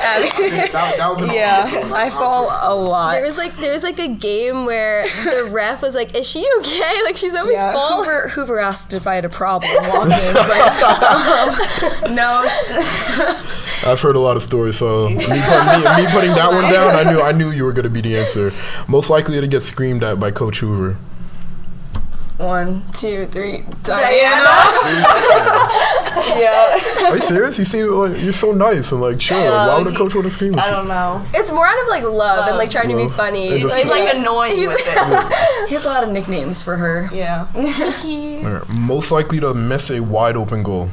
Abby. 0.00 0.30
Yeah, 1.36 1.90
I 1.94 2.10
fall 2.10 2.48
a 2.62 2.74
lot. 2.74 3.12
There 3.14 3.22
was 3.22 3.36
like 3.38 3.54
there 3.56 3.72
was 3.72 3.82
like 3.82 3.98
a 3.98 4.08
game 4.08 4.64
where 4.64 5.02
the 5.02 5.48
ref 5.50 5.82
was 5.82 5.94
like, 5.94 6.14
"Is 6.14 6.26
she 6.26 6.46
okay? 6.60 6.94
Like 7.04 7.16
she's 7.16 7.34
always 7.34 7.54
Yeah, 7.54 7.72
falling." 7.72 8.04
Hoover, 8.08 8.28
Hoover 8.28 8.58
asked 8.60 8.92
if 8.92 9.06
I 9.06 9.14
had 9.16 9.24
a 9.24 9.28
problem 9.28 9.70
walking, 9.88 10.10
but 10.32 12.04
um, 12.04 12.14
no. 12.14 12.46
I've 13.84 14.00
heard 14.00 14.16
a 14.16 14.20
lot 14.20 14.36
of 14.36 14.42
stories, 14.42 14.76
so 14.78 15.08
me, 15.08 15.16
put, 15.16 15.26
me, 15.28 16.04
me 16.04 16.10
putting 16.12 16.34
that 16.34 16.50
one 16.52 16.72
down, 16.72 16.94
I 16.94 17.10
knew 17.10 17.20
I 17.20 17.32
knew 17.32 17.50
you 17.50 17.64
were 17.64 17.72
gonna 17.72 17.90
be 17.90 18.00
the 18.00 18.16
answer. 18.16 18.52
Most 18.88 19.10
likely 19.10 19.40
to 19.40 19.46
get 19.48 19.62
screamed 19.62 20.02
at 20.02 20.18
by 20.20 20.30
Coach 20.30 20.60
Hoover. 20.60 20.96
One, 22.38 22.82
two, 22.92 23.26
three. 23.28 23.64
Diana. 23.82 24.44
yeah. 26.36 26.78
Are 27.08 27.14
you 27.16 27.22
serious? 27.22 27.58
You 27.58 27.64
seem 27.64 27.86
like 27.90 28.20
you're 28.22 28.32
so 28.32 28.52
nice 28.52 28.92
and 28.92 29.00
like 29.00 29.18
chill. 29.18 29.38
Like, 29.38 29.68
why 29.68 29.78
would 29.82 29.92
a 29.94 29.96
coach 29.96 30.14
want 30.14 30.26
to 30.26 30.30
scream 30.30 30.54
at 30.58 30.66
I 30.66 30.70
don't 30.70 30.86
know. 30.86 31.24
It's 31.32 31.50
more 31.50 31.66
out 31.66 31.80
of 31.82 31.88
like 31.88 32.02
love 32.04 32.46
and 32.48 32.58
like 32.58 32.70
trying 32.70 32.90
to 32.90 32.96
be 32.96 33.08
funny. 33.08 33.48
It 33.48 33.60
just- 33.62 33.74
He's 33.76 33.86
like 33.86 34.14
annoying 34.14 34.58
with 34.68 34.76
it. 34.78 35.32
He 35.68 35.74
has 35.74 35.84
a 35.84 35.88
lot 35.88 36.04
of 36.04 36.10
nicknames 36.10 36.62
for 36.62 36.76
her. 36.76 37.08
Yeah. 37.12 37.46
All 37.54 37.62
right, 38.52 38.68
Most 38.68 39.10
likely 39.10 39.40
to 39.40 39.54
miss 39.54 39.90
a 39.90 40.00
wide 40.00 40.36
open 40.36 40.62
goal. 40.62 40.90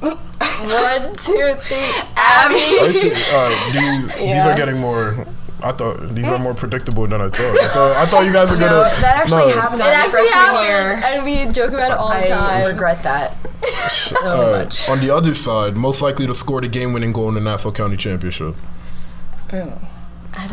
One, 0.00 1.14
two, 1.16 1.54
three. 1.60 1.90
Abby. 2.16 2.78
Are 2.80 2.86
you 2.86 2.92
serious? 2.92 3.32
All 3.32 3.48
right, 3.48 3.70
these, 3.72 4.18
these 4.18 4.34
are 4.36 4.56
getting 4.56 4.78
more. 4.78 5.26
I 5.64 5.72
thought 5.72 6.14
these 6.14 6.26
are 6.26 6.38
more 6.38 6.54
predictable 6.54 7.06
than 7.06 7.20
I 7.20 7.28
thought. 7.28 7.58
I 7.60 7.68
thought, 7.68 7.96
I 7.96 8.06
thought 8.06 8.24
you 8.26 8.32
guys 8.32 8.50
were 8.50 8.58
No, 8.58 8.68
gonna. 8.68 9.00
that 9.00 9.16
actually 9.22 9.46
no. 9.54 9.60
happened 9.60 9.80
It 9.80 9.86
actually 9.86 10.10
freshman 10.26 10.38
happened, 10.44 10.66
year. 10.68 11.02
and 11.04 11.24
we 11.24 11.52
joke 11.52 11.72
about 11.72 11.92
it 11.92 11.98
all 11.98 12.08
the 12.08 12.28
time. 12.28 12.42
I 12.42 12.66
regret 12.66 13.02
that 13.04 13.36
so 13.90 14.26
All 14.26 14.42
right, 14.52 14.64
much. 14.64 14.88
On 14.88 14.98
the 15.00 15.10
other 15.10 15.34
side, 15.34 15.76
most 15.76 16.02
likely 16.02 16.26
to 16.26 16.34
score 16.34 16.60
the 16.60 16.68
game-winning 16.68 17.12
goal 17.12 17.28
in 17.28 17.34
the 17.34 17.40
Nassau 17.40 17.70
County 17.70 17.96
Championship. 17.96 18.56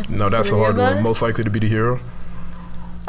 No, 0.08 0.28
that's 0.28 0.50
a 0.50 0.56
hard 0.58 0.76
one. 0.76 1.02
Most 1.02 1.22
likely 1.22 1.42
to 1.44 1.50
be 1.50 1.58
the 1.58 1.68
hero. 1.68 2.00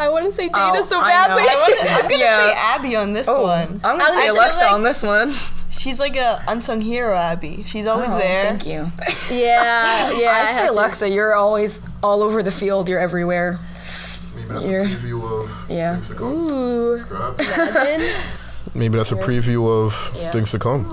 I 0.01 0.09
want 0.09 0.25
to 0.25 0.31
say 0.31 0.49
Dana 0.49 0.73
Oh, 0.79 0.83
so 0.83 0.99
I 0.99 1.09
badly. 1.11 1.43
know. 1.43 1.49
I'm 1.95 2.01
gonna 2.03 2.17
Yeah. 2.17 2.47
say 2.47 2.53
Abby 2.57 2.95
on 2.95 3.13
this 3.13 3.27
Oh, 3.27 3.43
one. 3.43 3.79
I'm 3.83 3.97
gonna 3.97 4.03
I 4.03 4.11
say 4.21 4.27
Alexa 4.29 4.59
like- 4.59 4.71
on 4.73 4.83
this 4.83 5.03
one. 5.03 5.33
She's 5.69 5.99
like 5.99 6.15
a 6.15 6.43
unsung 6.47 6.81
hero, 6.81 7.15
Abby. 7.15 7.63
She's 7.65 7.87
always 7.87 8.11
Oh, 8.11 8.17
there. 8.17 8.43
Thank 8.49 8.65
you. 8.67 8.91
yeah, 9.35 10.11
yeah. 10.11 10.29
I 10.29 10.49
I'd 10.49 10.53
say 10.53 10.59
have 10.61 10.67
to. 10.67 10.71
Alexa, 10.73 11.09
you're 11.09 11.33
always 11.33 11.79
all 12.03 12.21
over 12.21 12.43
the 12.43 12.51
field. 12.51 12.87
You're 12.89 12.99
everywhere. 12.99 13.57
Maybe 14.35 14.47
that's 14.47 14.65
You're- 14.65 14.87
preview 14.87 15.23
of 15.43 15.65
Yeah. 15.69 15.93
things 15.93 16.07
to 16.09 16.15
come. 16.15 16.27
Ooh, 16.51 16.93
imagine. 16.95 18.11
Maybe 18.73 18.97
that's 18.97 19.11
a 19.11 19.15
preview 19.15 19.67
of 19.85 20.11
Yeah. 20.15 20.31
things 20.31 20.51
to 20.51 20.59
come. 20.59 20.85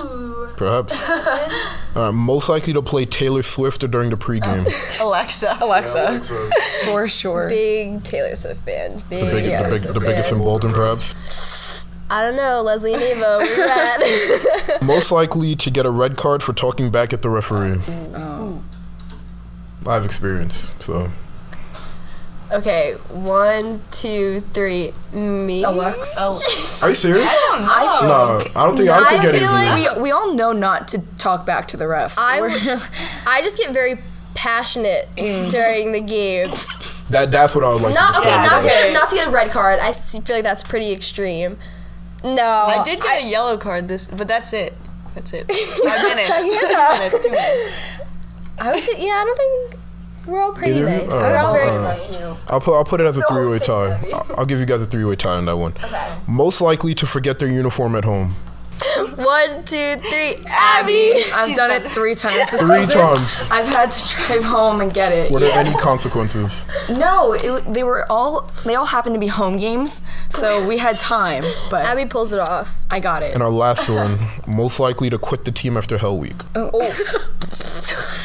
Perhaps. 0.57 1.09
All 1.97 2.05
right, 2.07 2.11
most 2.12 2.49
likely 2.49 2.73
to 2.73 2.83
play 2.83 3.05
Taylor 3.07 3.43
Swift 3.43 3.88
during 3.91 4.11
the 4.11 4.17
pregame. 4.17 4.67
Alexa. 5.01 5.57
Alexa, 5.61 6.21
the, 6.23 6.62
for 6.87 7.07
sure. 7.09 7.49
Big 7.49 8.03
Taylor 8.03 8.35
Swift 8.35 8.62
fan. 8.64 9.03
Big. 9.09 9.21
big, 9.31 9.45
Yeah, 9.47 9.62
the, 9.62 9.69
big, 9.71 9.81
that's 9.83 9.95
the 9.95 10.01
biggest 10.01 10.33
in 10.33 10.38
Baldwin, 10.38 10.73
perhaps. 10.73 11.85
I 12.11 12.23
don't 12.23 12.37
know, 12.37 12.62
Leslie 12.62 12.95
Nevo. 12.95 13.38
Where's 13.38 13.57
that? 13.57 14.79
Most 14.83 15.12
likely 15.12 15.55
to 15.57 15.71
get 15.71 15.87
a 15.87 15.91
red 15.91 16.17
card 16.17 16.43
for 16.43 16.53
talking 16.53 16.91
back 16.91 17.12
at 17.12 17.23
the 17.23 17.29
referee. 17.29 17.81
Oh. 18.17 18.62
I 19.87 19.95
have 19.95 20.05
experience, 20.05 20.73
so. 20.81 21.11
Okay, 22.52 22.94
one, 23.11 23.80
two, 23.90 24.40
three. 24.52 24.92
Me. 25.12 25.64
Alexa. 25.64 26.14
Oh. 26.18 26.78
Are 26.82 26.88
you 26.90 26.94
serious? 26.94 27.26
I, 27.28 28.00
No, 28.02 28.61
I 28.61 28.66
don't 28.66 28.76
think 28.76 28.88
I, 28.90 28.98
don't 28.98 29.06
I 29.06 29.11
think 29.11 29.22
feel 29.22 29.48
anything. 29.50 29.84
like- 29.84 29.96
we, 29.96 30.02
we 30.02 30.11
all 30.11 30.34
know 30.34 30.52
not 30.52 30.88
to 30.88 30.98
talk 31.18 31.44
back 31.46 31.68
to 31.68 31.76
the 31.76 31.84
refs. 31.84 32.16
I 32.18 32.40
We're- 32.40 32.78
I 33.26 33.42
just 33.42 33.56
get 33.58 33.72
very 33.72 33.98
passionate 34.34 35.08
mm. 35.16 35.50
during 35.50 35.92
the 35.92 36.00
game. 36.00 36.50
that 37.11 37.30
that's 37.30 37.54
what 37.54 37.64
I 37.64 37.72
would 37.72 37.82
like 37.82 37.94
Not 37.94 38.14
to 38.14 38.20
okay, 38.20 38.28
describe. 38.30 38.50
not 38.50 38.61
to, 38.62 38.66
okay. 38.68 38.82
get, 38.84 38.92
not 38.92 39.08
to 39.11 39.14
get 39.16 39.28
a 39.28 39.30
red 39.30 39.50
card. 39.50 39.78
I 39.80 39.88
s- 39.88 40.12
feel 40.18 40.37
like 40.37 40.44
that's 40.44 40.62
pretty 40.62 40.92
extreme. 40.92 41.58
No, 42.22 42.42
I 42.44 42.82
did 42.84 43.00
get 43.00 43.24
a 43.24 43.26
yellow 43.28 43.56
card 43.56 43.88
this, 43.88 44.06
but 44.08 44.26
that's 44.28 44.52
it. 44.52 44.74
That's 45.14 45.32
it. 45.32 45.50
Five 45.50 46.02
minutes. 46.02 46.30
Yeah. 46.38 46.98
Two 46.98 46.98
minutes. 47.00 47.24
Two 47.24 47.30
minutes. 47.30 47.82
I 48.61 48.72
would 48.72 48.82
say, 48.82 48.92
yeah, 49.06 49.12
I 49.12 49.24
don't 49.24 49.37
think 49.70 49.78
we're 50.29 50.41
all 50.43 50.53
pretty 50.53 50.73
Either 50.73 50.81
you? 50.81 50.87
nice. 50.87 51.11
Alright, 51.11 51.21
We're 51.33 51.38
all 51.38 51.53
very 51.55 51.71
alright. 51.71 51.99
nice. 52.11 52.38
I'll 52.49 52.61
put 52.61 52.77
I'll 52.77 52.85
put 52.85 53.01
it 53.01 53.07
as 53.07 53.17
a 53.17 53.23
three 53.29 53.47
way 53.47 53.59
tie. 53.59 53.99
I'll, 54.12 54.27
I'll 54.38 54.47
give 54.47 54.61
you 54.61 54.67
guys 54.67 54.81
a 54.83 54.87
three 54.87 55.05
way 55.05 55.17
tie 55.17 55.37
on 55.37 55.47
that 55.47 55.57
one. 55.57 55.73
Okay. 55.83 56.17
Most 56.27 56.61
likely 56.61 56.95
to 56.95 57.07
forget 57.07 57.38
their 57.38 57.49
uniform 57.51 57.95
at 57.97 58.05
home. 58.05 58.37
One, 59.17 59.64
two, 59.64 59.97
three. 59.97 60.37
Abby. 60.47 61.25
I've 61.35 61.57
done 61.57 61.73
it 61.73 61.91
three 61.91 62.14
times. 62.14 62.49
this 62.53 62.61
Three 62.61 62.85
season. 62.85 63.01
times. 63.01 63.49
I've 63.51 63.67
had 63.67 63.91
to 63.91 64.09
drive 64.17 64.45
home 64.45 64.81
and 64.81 64.95
get 64.95 65.11
it. 65.11 65.33
Were 65.33 65.41
there 65.41 65.51
any 65.59 65.73
consequences? 65.75 66.64
No, 66.88 67.33
it, 67.33 67.64
they 67.75 67.83
were 67.83 68.07
all 68.11 68.49
they 68.64 68.77
all 68.77 68.87
happened 68.87 69.17
to 69.17 69.19
be 69.19 69.27
home 69.27 69.57
games, 69.57 70.01
so 70.31 70.64
we 70.69 70.79
had 70.79 70.97
time. 71.01 71.43
But 71.71 71.87
Abby 71.87 72.05
pulls 72.07 72.33
it 72.33 72.38
off. 72.38 72.73
I 72.88 73.01
got 73.01 73.25
it. 73.25 73.35
And 73.35 73.43
our 73.43 73.51
last 73.51 73.88
one, 73.91 74.17
most 74.47 74.79
likely 74.79 75.11
to 75.11 75.19
quit 75.19 75.45
the 75.45 75.51
team 75.53 75.77
after 75.77 75.99
Hell 75.99 76.17
Week. 76.17 76.37
Oh. 76.55 76.71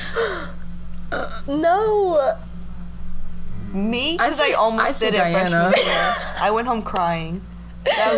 No. 1.47 2.36
Me? 3.73 4.17
I'd 4.17 4.17
Because 4.29 4.39
I 4.39 4.47
say- 4.49 4.53
almost 4.53 4.86
I'd 4.88 4.93
say 4.95 5.06
did 5.12 5.15
it 5.15 5.17
Diana. 5.19 5.71
freshman 5.71 5.86
year. 5.86 6.15
I 6.39 6.51
went 6.51 6.67
home 6.67 6.82
crying. 6.84 7.41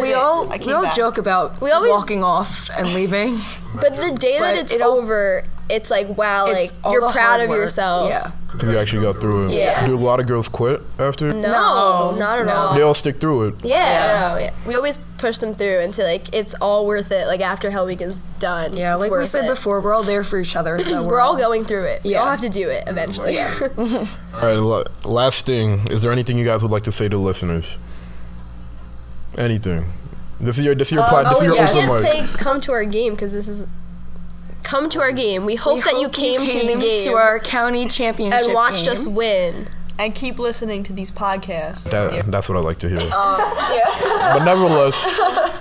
We 0.01 0.11
it. 0.11 0.15
all 0.15 0.51
I 0.51 0.57
we 0.57 0.73
all 0.73 0.83
back. 0.83 0.95
joke 0.95 1.17
about 1.17 1.59
We 1.61 1.71
always- 1.71 1.89
walking 1.91 2.23
off 2.23 2.69
and 2.77 2.93
leaving. 2.93 3.41
But 3.73 3.95
the 3.95 4.11
day 4.11 4.33
that 4.39 4.53
But 4.53 4.55
it's 4.57 4.71
it 4.71 4.81
all- 4.81 4.91
over, 4.91 5.43
it's 5.69 5.89
like, 5.89 6.15
wow, 6.17 6.45
It's 6.47 6.71
like, 6.71 6.86
all 6.86 6.91
you're 6.91 7.01
the 7.01 7.08
proud 7.08 7.28
hard 7.28 7.41
of 7.41 7.49
work. 7.49 7.58
yourself. 7.58 8.10
Yeah. 8.10 8.32
You 8.62 8.78
actually 8.78 9.01
got 9.01 9.19
through 9.19 9.49
it. 9.49 9.56
Yeah. 9.56 9.86
Do 9.86 9.95
a 9.95 9.97
lot 9.97 10.19
of 10.21 10.28
girls 10.28 10.47
quit 10.47 10.82
after? 10.97 11.34
No, 11.34 12.15
not 12.17 12.39
at 12.39 12.47
all. 12.47 12.73
They 12.75 12.82
all 12.84 12.93
stick 12.93 13.19
through 13.19 13.47
it. 13.49 13.56
Yeah, 13.65 14.30
no, 14.34 14.38
yeah. 14.38 14.54
We 14.65 14.75
always 14.75 14.97
push 15.17 15.39
them 15.39 15.54
through 15.56 15.80
and 15.80 15.93
to 15.95 16.04
like 16.04 16.34
it's 16.34 16.54
all 16.62 16.86
worth 16.86 17.12
it. 17.12 17.28
Like 17.28 17.41
after 17.41 17.69
Hell 17.71 17.86
Week 17.86 17.99
is 17.99 18.19
done. 18.39 18.78
Yeah, 18.78 18.93
it's 18.93 19.01
like 19.01 19.12
we 19.12 19.17
worth 19.17 19.28
said 19.30 19.43
it. 19.45 19.49
before, 19.49 19.82
we're 19.82 19.93
all 19.93 20.04
there 20.04 20.23
for 20.23 20.39
each 20.39 20.56
other. 20.56 20.80
So 20.82 21.04
We're 21.08 21.19
all 21.19 21.36
going 21.36 21.65
through 21.65 21.84
it. 21.86 22.04
We 22.06 22.15
all 22.15 22.28
have 22.28 22.39
to 22.41 22.49
do 22.49 22.69
it 22.69 22.86
eventually. 22.88 23.38
All 23.39 24.41
right, 24.41 24.54
la- 24.54 24.84
last 25.04 25.45
thing. 25.45 25.88
Is 25.89 26.01
there 26.01 26.12
anything 26.13 26.38
you 26.38 26.45
guys 26.45 26.62
would 26.62 26.71
like 26.71 26.84
to 26.84 26.91
say 26.93 27.10
to 27.10 27.17
listeners? 27.17 27.78
Anything? 29.38 29.91
This 30.39 30.58
is 30.58 30.65
your 30.65 30.75
this 30.75 30.89
is 30.89 30.93
your 30.93 31.04
uh, 31.04 31.10
plat- 31.10 31.25
this 31.25 31.41
oh, 31.41 31.43
is 31.45 31.51
we 31.51 31.58
your 31.58 31.67
can't 31.67 31.89
open 31.89 32.04
mic. 32.04 32.30
say 32.30 32.38
come 32.38 32.62
to 32.62 32.71
our 32.71 32.86
game 32.86 33.13
because 33.13 33.34
this 33.34 33.47
is 33.49 33.65
come 34.65 34.89
to 34.89 34.99
our 34.99 35.12
game. 35.13 35.45
We 35.45 35.56
hope 35.56 35.75
We 35.75 35.82
that 35.82 35.93
you 35.93 36.04
hope 36.04 36.13
came, 36.13 36.39
to 36.41 36.45
the 36.67 36.82
game 36.82 37.04
to 37.06 37.13
our 37.13 37.39
county 37.39 37.88
championship 37.88 38.45
and 38.45 38.54
watched 38.54 38.86
game. 38.86 38.93
us 38.93 39.08
win. 39.08 39.67
And 39.97 40.13
keep 40.13 40.39
listening 40.39 40.84
to 40.84 40.93
these 40.93 41.10
podcasts. 41.10 41.89
That, 41.89 42.30
that's 42.30 42.49
what 42.49 42.58
I 42.58 42.62
like 42.62 42.80
to 42.80 42.89
hear. 42.89 42.99
Oh, 42.99 44.34
But 44.38 44.43
nevertheless, 44.43 45.01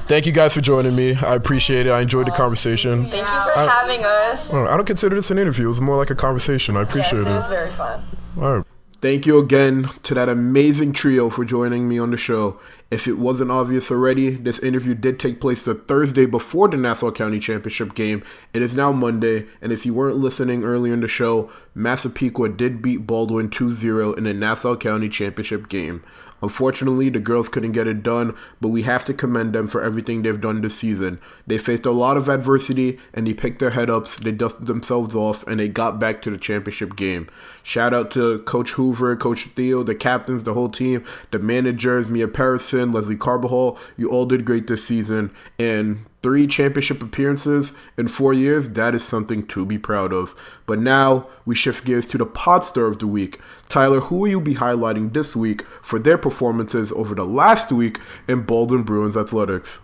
thank 0.08 0.26
you 0.26 0.32
guys 0.32 0.52
for 0.54 0.60
joining 0.60 0.96
me. 0.96 1.14
I 1.14 1.36
appreciate 1.36 1.86
it. 1.86 1.90
I 1.90 2.00
enjoyed 2.00 2.26
the 2.26 2.32
oh, 2.32 2.36
conversation. 2.36 3.02
Thank 3.04 3.28
you 3.28 3.52
for 3.52 3.60
having 3.70 4.04
us. 4.04 4.50
I 4.52 4.56
don't- 4.56 4.66
I 4.66 4.76
don't 4.76 4.86
consider 4.86 5.14
this 5.14 5.30
an 5.30 5.38
interview. 5.38 5.66
It 5.66 5.68
was 5.68 5.80
more 5.80 5.96
like 5.96 6.10
a 6.10 6.16
conversation. 6.16 6.76
I 6.76 6.82
appreciate 6.82 7.20
it. 7.20 7.28
It 7.28 7.30
was 7.30 7.48
very 7.48 7.70
fun. 7.70 8.02
All 8.36 8.56
right. 8.56 8.63
Thank 9.04 9.26
you 9.26 9.38
again 9.38 9.90
to 10.04 10.14
that 10.14 10.30
amazing 10.30 10.94
trio 10.94 11.28
for 11.28 11.44
joining 11.44 11.86
me 11.86 11.98
on 11.98 12.10
the 12.10 12.16
show. 12.16 12.58
If 12.90 13.06
it 13.06 13.18
wasn't 13.18 13.50
obvious 13.50 13.90
already, 13.90 14.30
this 14.30 14.58
interview 14.60 14.94
did 14.94 15.20
take 15.20 15.42
place 15.42 15.62
the 15.62 15.74
Thursday 15.74 16.24
before 16.24 16.68
the 16.68 16.78
Nassau 16.78 17.10
County 17.10 17.38
Championship 17.38 17.94
game. 17.94 18.24
It 18.54 18.62
is 18.62 18.74
now 18.74 18.92
Monday, 18.92 19.46
and 19.60 19.72
if 19.72 19.84
you 19.84 19.92
weren't 19.92 20.16
listening 20.16 20.64
earlier 20.64 20.94
in 20.94 21.00
the 21.00 21.06
show, 21.06 21.50
Massapequa 21.74 22.48
did 22.48 22.80
beat 22.80 23.06
Baldwin 23.06 23.50
2-0 23.50 24.16
in 24.16 24.24
the 24.24 24.32
Nassau 24.32 24.74
County 24.74 25.10
Championship 25.10 25.68
game. 25.68 26.02
Unfortunately, 26.44 27.08
the 27.08 27.20
girls 27.20 27.48
couldn't 27.48 27.72
get 27.72 27.86
it 27.86 28.02
done, 28.02 28.36
but 28.60 28.68
we 28.68 28.82
have 28.82 29.02
to 29.06 29.14
commend 29.14 29.54
them 29.54 29.66
for 29.66 29.82
everything 29.82 30.20
they've 30.20 30.42
done 30.42 30.60
this 30.60 30.76
season. 30.76 31.18
They 31.46 31.56
faced 31.56 31.86
a 31.86 31.90
lot 31.90 32.18
of 32.18 32.28
adversity 32.28 32.98
and 33.14 33.26
they 33.26 33.32
picked 33.32 33.60
their 33.60 33.70
head 33.70 33.88
ups, 33.88 34.16
they 34.16 34.30
dusted 34.30 34.66
themselves 34.66 35.14
off, 35.14 35.42
and 35.46 35.58
they 35.58 35.68
got 35.68 35.98
back 35.98 36.20
to 36.20 36.30
the 36.30 36.36
championship 36.36 36.96
game. 36.96 37.28
Shout 37.62 37.94
out 37.94 38.10
to 38.10 38.40
Coach 38.40 38.72
Hoover, 38.72 39.16
Coach 39.16 39.44
Theo, 39.56 39.82
the 39.82 39.94
captains, 39.94 40.44
the 40.44 40.52
whole 40.52 40.68
team, 40.68 41.02
the 41.30 41.38
managers, 41.38 42.08
Mia 42.08 42.28
Parison, 42.28 42.92
Leslie 42.92 43.16
Carbajal. 43.16 43.78
You 43.96 44.10
all 44.10 44.26
did 44.26 44.44
great 44.44 44.66
this 44.66 44.84
season. 44.84 45.30
And 45.58 46.04
three 46.22 46.46
championship 46.46 47.02
appearances 47.02 47.72
in 47.96 48.08
four 48.08 48.34
years, 48.34 48.68
that 48.70 48.94
is 48.94 49.02
something 49.02 49.46
to 49.46 49.64
be 49.64 49.78
proud 49.78 50.12
of. 50.12 50.34
But 50.66 50.78
now 50.78 51.26
we 51.46 51.54
shift 51.54 51.86
gears 51.86 52.06
to 52.08 52.18
the 52.18 52.26
pod 52.26 52.64
star 52.64 52.84
of 52.84 52.98
the 52.98 53.06
week. 53.06 53.40
Tyler, 53.74 53.98
who 53.98 54.18
will 54.18 54.28
you 54.28 54.40
be 54.40 54.54
highlighting 54.54 55.12
this 55.12 55.34
week 55.34 55.66
for 55.82 55.98
their 55.98 56.16
performances 56.16 56.92
over 56.92 57.12
the 57.12 57.26
last 57.26 57.72
week 57.72 57.98
in 58.28 58.42
Baldwin 58.42 58.84
Bruins 58.84 59.16
athletics? 59.16 59.80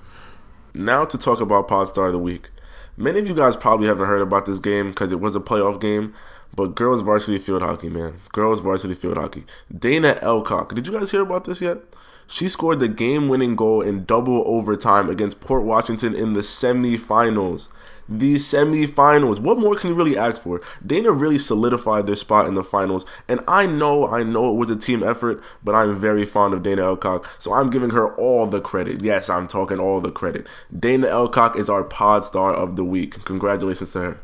Now 0.72 1.05
to 1.05 1.18
talk 1.18 1.40
about 1.40 1.66
Pod 1.66 1.88
Star 1.88 2.07
of 2.07 2.12
the 2.12 2.18
Week. 2.20 2.50
Many 2.96 3.18
of 3.18 3.26
you 3.26 3.35
guys 3.35 3.57
probably 3.57 3.88
haven't 3.88 4.07
heard 4.07 4.22
about 4.22 4.46
this 4.46 4.61
game 4.61 4.90
because 4.90 5.11
it 5.11 5.18
was 5.18 5.35
a 5.35 5.40
playoff 5.40 5.81
game, 5.81 6.14
but 6.55 6.76
girls 6.76 7.03
varsity 7.03 7.37
field 7.38 7.62
hockey, 7.62 7.88
man. 7.88 8.20
Girls 8.31 8.61
varsity 8.61 8.94
field 8.94 9.16
hockey. 9.16 9.44
Dana 9.76 10.14
Elcock. 10.22 10.72
Did 10.72 10.87
you 10.87 10.96
guys 10.96 11.11
hear 11.11 11.22
about 11.22 11.42
this 11.42 11.61
yet? 11.61 11.79
She 12.29 12.48
scored 12.48 12.79
the 12.79 12.87
game 12.87 13.29
winning 13.29 13.57
goal 13.57 13.83
in 13.83 14.05
double 14.05 14.44
overtime 14.46 15.11
against 15.11 15.40
Port 15.40 15.64
Washington 15.64 16.14
in 16.14 16.35
the 16.35 16.42
semifinals. 16.42 17.66
The 18.10 18.34
semifinals. 18.34 19.38
What 19.38 19.58
more 19.58 19.76
can 19.76 19.90
you 19.90 19.94
really 19.94 20.18
ask 20.18 20.42
for? 20.42 20.60
Dana 20.84 21.12
really 21.12 21.38
solidified 21.38 22.08
their 22.08 22.16
spot 22.16 22.48
in 22.48 22.54
the 22.54 22.64
finals. 22.64 23.06
And 23.28 23.40
I 23.46 23.66
know, 23.66 24.08
I 24.08 24.24
know 24.24 24.52
it 24.52 24.56
was 24.56 24.68
a 24.68 24.76
team 24.76 25.04
effort, 25.04 25.40
but 25.62 25.76
I'm 25.76 25.96
very 25.96 26.26
fond 26.26 26.52
of 26.52 26.64
Dana 26.64 26.82
Elcock. 26.82 27.24
So 27.38 27.54
I'm 27.54 27.70
giving 27.70 27.90
her 27.90 28.12
all 28.16 28.46
the 28.46 28.60
credit. 28.60 29.04
Yes, 29.04 29.30
I'm 29.30 29.46
talking 29.46 29.78
all 29.78 30.00
the 30.00 30.10
credit. 30.10 30.48
Dana 30.76 31.06
Elcock 31.06 31.56
is 31.56 31.70
our 31.70 31.84
pod 31.84 32.24
star 32.24 32.52
of 32.52 32.74
the 32.74 32.84
week. 32.84 33.24
Congratulations 33.24 33.92
to 33.92 34.00
her. 34.00 34.20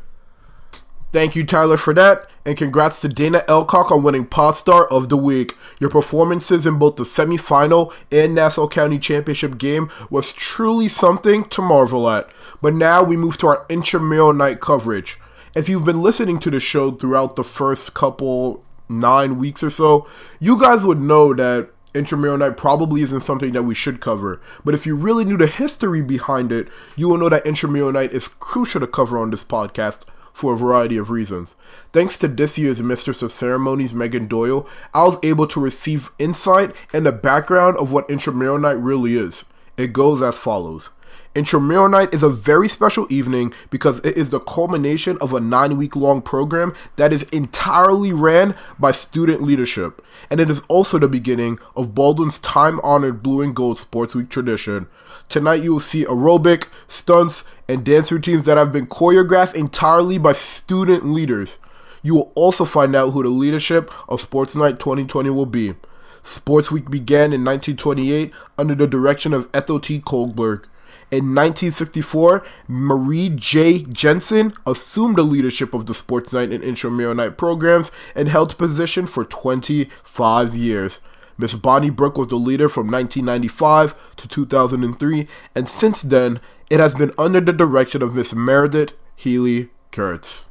Thank 1.13 1.37
you, 1.37 1.45
Tyler, 1.45 1.77
for 1.77 1.93
that, 1.93 2.29
and 2.45 2.57
congrats 2.57 2.99
to 2.99 3.07
Dana 3.07 3.41
Elcock 3.47 3.91
on 3.91 4.03
winning 4.03 4.25
Pod 4.25 4.55
Star 4.55 4.85
of 4.87 5.07
the 5.07 5.15
Week. 5.15 5.55
Your 5.79 5.89
performances 5.89 6.65
in 6.65 6.77
both 6.77 6.97
the 6.97 7.05
semifinal 7.05 7.93
and 8.11 8.35
Nassau 8.35 8.67
County 8.67 8.99
Championship 8.99 9.57
game 9.57 9.89
was 10.09 10.33
truly 10.33 10.89
something 10.89 11.45
to 11.45 11.61
marvel 11.61 12.09
at. 12.09 12.29
But 12.61 12.73
now 12.73 13.03
we 13.03 13.17
move 13.17 13.37
to 13.39 13.47
our 13.47 13.65
intramural 13.69 14.33
night 14.33 14.59
coverage. 14.59 15.19
If 15.55 15.69
you've 15.69 15.85
been 15.85 16.01
listening 16.01 16.39
to 16.39 16.51
the 16.51 16.59
show 16.59 16.91
throughout 16.91 17.35
the 17.35 17.43
first 17.43 17.93
couple 17.93 18.63
nine 18.89 19.37
weeks 19.37 19.63
or 19.63 19.69
so, 19.69 20.07
you 20.39 20.59
guys 20.59 20.83
would 20.83 20.99
know 20.99 21.33
that 21.33 21.69
intramural 21.93 22.37
night 22.37 22.57
probably 22.57 23.01
isn't 23.01 23.21
something 23.21 23.51
that 23.53 23.63
we 23.63 23.73
should 23.73 23.99
cover. 23.99 24.41
But 24.63 24.75
if 24.75 24.85
you 24.85 24.95
really 24.95 25.25
knew 25.25 25.37
the 25.37 25.47
history 25.47 26.01
behind 26.01 26.51
it, 26.51 26.67
you 26.95 27.09
will 27.09 27.17
know 27.17 27.29
that 27.29 27.45
intramural 27.45 27.91
night 27.91 28.13
is 28.13 28.27
crucial 28.27 28.81
to 28.81 28.87
cover 28.87 29.17
on 29.17 29.31
this 29.31 29.43
podcast 29.43 30.01
for 30.33 30.53
a 30.53 30.57
variety 30.57 30.97
of 30.97 31.09
reasons. 31.09 31.55
Thanks 31.91 32.15
to 32.17 32.27
this 32.27 32.57
year's 32.59 32.81
Mistress 32.81 33.23
of 33.23 33.31
Ceremonies, 33.31 33.95
Megan 33.95 34.27
Doyle, 34.27 34.67
I 34.93 35.05
was 35.05 35.17
able 35.23 35.47
to 35.47 35.59
receive 35.59 36.11
insight 36.19 36.75
and 36.93 37.05
the 37.05 37.11
background 37.11 37.77
of 37.77 37.91
what 37.91 38.09
intramural 38.09 38.59
night 38.59 38.77
really 38.77 39.17
is. 39.17 39.45
It 39.77 39.93
goes 39.93 40.21
as 40.21 40.37
follows. 40.37 40.91
Intramural 41.35 41.89
night 41.89 42.13
is 42.13 42.23
a 42.23 42.29
very 42.29 42.67
special 42.67 43.05
evening 43.09 43.53
because 43.69 43.99
it 43.99 44.17
is 44.17 44.29
the 44.29 44.39
culmination 44.39 45.17
of 45.19 45.33
a 45.33 45.39
nine 45.39 45.77
week 45.77 45.95
long 45.95 46.21
program 46.21 46.73
that 46.95 47.13
is 47.13 47.23
entirely 47.23 48.11
ran 48.11 48.55
by 48.79 48.91
student 48.91 49.43
leadership. 49.43 50.03
And 50.29 50.39
it 50.39 50.49
is 50.49 50.61
also 50.67 50.97
the 50.97 51.07
beginning 51.07 51.59
of 51.75 51.93
Baldwin's 51.93 52.39
time 52.39 52.79
honored 52.83 53.21
Blue 53.21 53.41
and 53.41 53.55
Gold 53.55 53.77
Sports 53.77 54.15
Week 54.15 54.29
tradition. 54.29 54.87
Tonight 55.29 55.61
you 55.61 55.73
will 55.73 55.79
see 55.79 56.05
aerobic, 56.05 56.69
stunts, 56.87 57.43
and 57.67 57.83
dance 57.83 58.11
routines 58.11 58.45
that 58.45 58.57
have 58.57 58.71
been 58.71 58.87
choreographed 58.87 59.55
entirely 59.55 60.17
by 60.17 60.33
student 60.33 61.05
leaders. 61.05 61.59
You 62.01 62.15
will 62.15 62.31
also 62.35 62.65
find 62.65 62.95
out 62.95 63.11
who 63.11 63.23
the 63.23 63.29
leadership 63.29 63.91
of 64.07 64.21
Sports 64.21 64.55
Night 64.55 64.79
2020 64.79 65.29
will 65.29 65.45
be. 65.45 65.75
Sports 66.23 66.71
Week 66.71 66.89
began 66.89 67.33
in 67.33 67.43
1928 67.43 68.31
under 68.57 68.75
the 68.75 68.87
direction 68.87 69.33
of 69.33 69.49
Ethel 69.53 69.79
T. 69.79 69.99
Kloberg. 69.99 70.65
In 71.09 71.33
1964, 71.33 72.43
Marie 72.67 73.29
J. 73.29 73.81
Jensen 73.83 74.53
assumed 74.65 75.15
the 75.15 75.23
leadership 75.23 75.73
of 75.73 75.85
the 75.85 75.93
Sports 75.93 76.33
Night 76.33 76.51
and 76.51 76.61
Intramural 76.61 77.15
Night 77.15 77.37
programs 77.37 77.91
and 78.13 78.27
held 78.27 78.51
the 78.51 78.55
position 78.55 79.07
for 79.07 79.23
25 79.23 80.53
years. 80.53 80.99
Miss 81.37 81.53
Bonnie 81.53 81.89
Brooke 81.89 82.17
was 82.17 82.27
the 82.27 82.35
leader 82.35 82.67
from 82.67 82.87
1995 82.87 83.95
to 84.17 84.27
2003, 84.27 85.25
and 85.55 85.69
since 85.69 86.01
then, 86.01 86.41
it 86.69 86.81
has 86.81 86.93
been 86.93 87.13
under 87.17 87.39
the 87.39 87.53
direction 87.53 88.01
of 88.01 88.13
Miss 88.13 88.33
Meredith 88.33 88.91
Healy 89.15 89.69
Kurtz. 89.91 90.45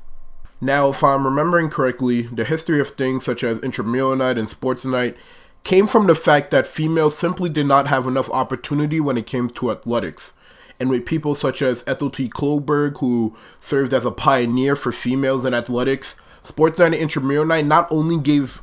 Now, 0.59 0.89
if 0.89 1.05
I'm 1.05 1.27
remembering 1.27 1.69
correctly, 1.69 2.23
the 2.23 2.45
history 2.45 2.81
of 2.81 2.89
things 2.89 3.27
such 3.27 3.45
as 3.45 3.61
intramural 3.61 4.17
night 4.17 4.39
and 4.39 4.49
sports 4.49 4.87
night 4.87 5.19
came 5.65 5.87
from 5.87 6.07
the 6.07 6.15
fact 6.15 6.51
that 6.53 6.67
females 6.67 7.19
simply 7.19 7.51
did 7.51 7.67
not 7.67 7.89
have 7.89 8.07
enough 8.07 8.31
opportunity 8.31 9.01
when 9.01 9.19
it 9.19 9.27
came 9.27 9.51
to 9.51 9.71
athletics. 9.71 10.33
And 10.79 10.91
with 10.91 11.07
people 11.07 11.35
such 11.35 11.63
as 11.63 11.83
Ethel 11.87 12.11
T. 12.11 12.29
Kloberg, 12.29 12.99
who 12.99 13.35
served 13.61 13.95
as 13.95 14.05
a 14.05 14.11
pioneer 14.11 14.77
for 14.77 14.93
females 14.93 15.45
in 15.45 15.55
athletics, 15.55 16.17
sports 16.45 16.79
night 16.79 16.87
and 16.87 16.95
intramural 16.95 17.47
night 17.47 17.67
not 17.67 17.89
only 17.91 18.19
gave 18.19 18.63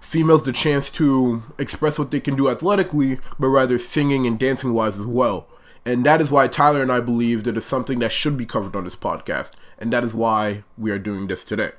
females 0.00 0.42
the 0.44 0.52
chance 0.52 0.90
to 0.90 1.42
express 1.58 1.98
what 1.98 2.10
they 2.10 2.20
can 2.20 2.36
do 2.36 2.48
athletically, 2.48 3.18
but 3.38 3.48
rather 3.48 3.78
singing 3.78 4.26
and 4.26 4.38
dancing 4.38 4.72
wise 4.72 4.98
as 4.98 5.06
well. 5.06 5.46
And 5.84 6.04
that 6.06 6.20
is 6.20 6.30
why 6.30 6.48
Tyler 6.48 6.82
and 6.82 6.92
I 6.92 7.00
believe 7.00 7.44
that 7.44 7.56
it's 7.56 7.66
something 7.66 7.98
that 7.98 8.12
should 8.12 8.36
be 8.36 8.46
covered 8.46 8.74
on 8.74 8.84
this 8.84 8.96
podcast. 8.96 9.52
And 9.78 9.92
that 9.92 10.04
is 10.04 10.14
why 10.14 10.64
we 10.78 10.90
are 10.90 10.98
doing 10.98 11.26
this 11.26 11.44
today. 11.44 11.72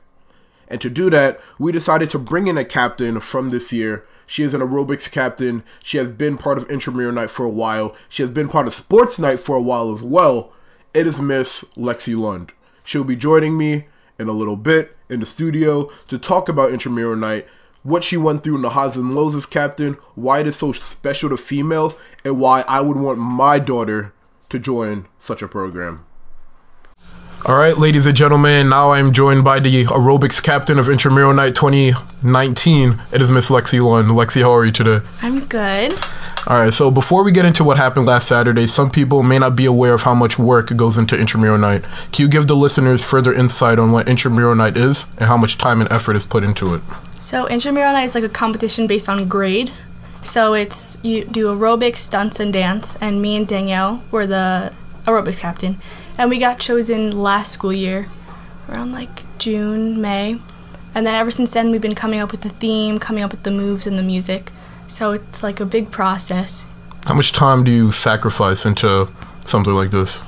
And 0.68 0.82
to 0.82 0.90
do 0.90 1.10
that, 1.10 1.40
we 1.60 1.72
decided 1.72 2.10
to 2.12 2.20
bring 2.20 2.48
in 2.48 2.58
a 2.58 2.66
captain 2.66 3.20
from 3.20 3.50
this 3.50 3.72
year. 3.72 4.06
She 4.28 4.44
is 4.44 4.54
an 4.54 4.62
aerobics 4.62 5.12
captain. 5.12 5.64
She 5.84 5.98
has 5.98 6.12
been 6.12 6.38
part 6.38 6.58
of 6.58 6.70
intramural 6.70 7.12
night 7.12 7.32
for 7.32 7.46
a 7.46 7.50
while. 7.50 7.96
She 8.10 8.24
has 8.24 8.32
been 8.32 8.48
part 8.48 8.68
of 8.68 8.74
sports 8.74 9.20
night 9.20 9.40
for 9.40 9.56
a 9.56 9.62
while 9.62 9.94
as 9.94 10.02
well. 10.02 10.52
It 10.94 11.08
is 11.08 11.20
Miss 11.20 11.62
Lexi 11.76 12.18
Lund. 12.18 12.52
She'll 12.84 13.04
be 13.04 13.16
joining 13.16 13.58
me 13.58 13.88
in 14.18 14.30
a 14.30 14.34
little 14.34 14.56
bit 14.56 14.96
in 15.10 15.20
the 15.20 15.26
studio 15.26 15.92
to 16.08 16.18
talk 16.18 16.50
about 16.50 16.72
intramural 16.72 17.16
night, 17.16 17.48
what 17.84 18.04
she 18.04 18.18
went 18.18 18.44
through 18.44 18.56
in 18.56 18.62
the 18.62 18.70
highs 18.72 18.96
and 18.96 19.14
lows 19.14 19.36
as 19.36 19.46
captain, 19.46 19.94
why 20.16 20.40
it 20.40 20.48
is 20.48 20.56
so 20.56 20.72
special 20.72 21.30
to 21.30 21.38
females, 21.38 21.96
and 22.24 22.40
why 22.40 22.62
I 22.62 22.82
would 22.82 22.98
want 22.98 23.20
my 23.20 23.60
daughter 23.60 24.14
to 24.50 24.60
join 24.60 25.08
such 25.20 25.42
a 25.42 25.48
program. 25.48 26.05
All 27.48 27.58
right, 27.58 27.78
ladies 27.78 28.08
and 28.08 28.18
gentlemen, 28.18 28.70
now 28.70 28.94
I'm 28.94 29.14
joined 29.14 29.44
by 29.44 29.60
the 29.60 29.86
aerobics 29.86 30.42
captain 30.42 30.80
of 30.80 30.90
Intramural 30.90 31.32
Night 31.32 31.54
2019. 31.54 33.00
It 33.12 33.22
is 33.22 33.30
Miss 33.30 33.52
Lexi 33.52 33.86
Lund. 33.86 34.10
Lexi, 34.10 34.42
how 34.42 34.52
are 34.52 34.66
you 34.66 34.72
today? 34.72 35.06
I'm 35.22 35.46
good. 35.46 35.94
All 36.48 36.58
right, 36.58 36.74
so 36.74 36.90
before 36.90 37.24
we 37.24 37.32
get 37.32 37.46
into 37.46 37.64
what 37.64 37.78
happened 37.78 38.08
last 38.08 38.28
Saturday, 38.28 38.66
some 38.66 38.90
people 38.90 39.22
may 39.22 39.38
not 39.38 39.56
be 39.56 39.66
aware 39.66 39.94
of 39.94 40.02
how 40.02 40.16
much 40.16 40.40
work 40.40 40.76
goes 40.76 40.98
into 40.98 41.16
Intramural 41.16 41.60
Night. 41.60 41.84
Can 42.12 42.24
you 42.24 42.30
give 42.30 42.48
the 42.48 42.56
listeners 42.56 43.08
further 43.08 43.32
insight 43.32 43.78
on 43.78 43.92
what 43.92 44.10
Intramural 44.10 44.56
Night 44.56 44.76
is 44.76 45.06
and 45.20 45.28
how 45.28 45.38
much 45.38 45.60
time 45.60 45.82
and 45.82 45.92
effort 45.92 46.16
is 46.16 46.26
put 46.26 46.44
into 46.44 46.74
it? 46.74 46.82
So 47.20 47.48
intramural 47.48 47.94
night 47.94 48.06
is 48.06 48.16
like 48.16 48.24
a 48.24 48.30
competition 48.30 48.88
based 48.88 49.08
on 49.08 49.28
grade. 49.28 49.72
So 50.24 50.56
it's 50.56 50.98
you 51.04 51.26
do 51.26 51.56
aerobics, 51.56 51.98
stunts, 51.98 52.40
and 52.40 52.52
dance. 52.52 52.96
And 53.00 53.22
me 53.22 53.36
and 53.36 53.48
Danielle 53.48 54.02
were 54.10 54.26
the 54.26 54.74
aerobics 55.06 55.40
captain, 55.40 55.78
and 56.18 56.30
we 56.30 56.40
got 56.40 56.60
chosen 56.60 57.12
last 57.12 57.52
school 57.52 57.74
year, 57.74 58.10
around 58.70 58.92
like 58.92 59.24
June, 59.38 60.02
May. 60.02 60.40
And 60.94 61.06
then 61.06 61.16
ever 61.16 61.32
since 61.32 61.52
then, 61.52 61.72
we've 61.72 61.82
been 61.82 61.96
coming 61.96 62.20
up 62.20 62.32
with 62.32 62.42
the 62.42 62.50
theme, 62.50 63.00
coming 63.00 63.24
up 63.24 63.32
with 63.32 63.44
the 63.44 63.52
moves 63.52 63.86
and 63.86 63.98
the 63.98 64.04
music. 64.04 64.52
So 64.88 65.12
it's 65.12 65.44
like 65.44 65.60
a 65.60 65.66
big 65.66 65.92
process. 65.92 66.64
How 67.06 67.14
much 67.14 67.34
time 67.34 67.64
do 67.64 67.72
you 67.72 67.92
sacrifice 67.92 68.66
into 68.66 69.10
something 69.44 69.74
like 69.74 69.92
this? 69.92 70.24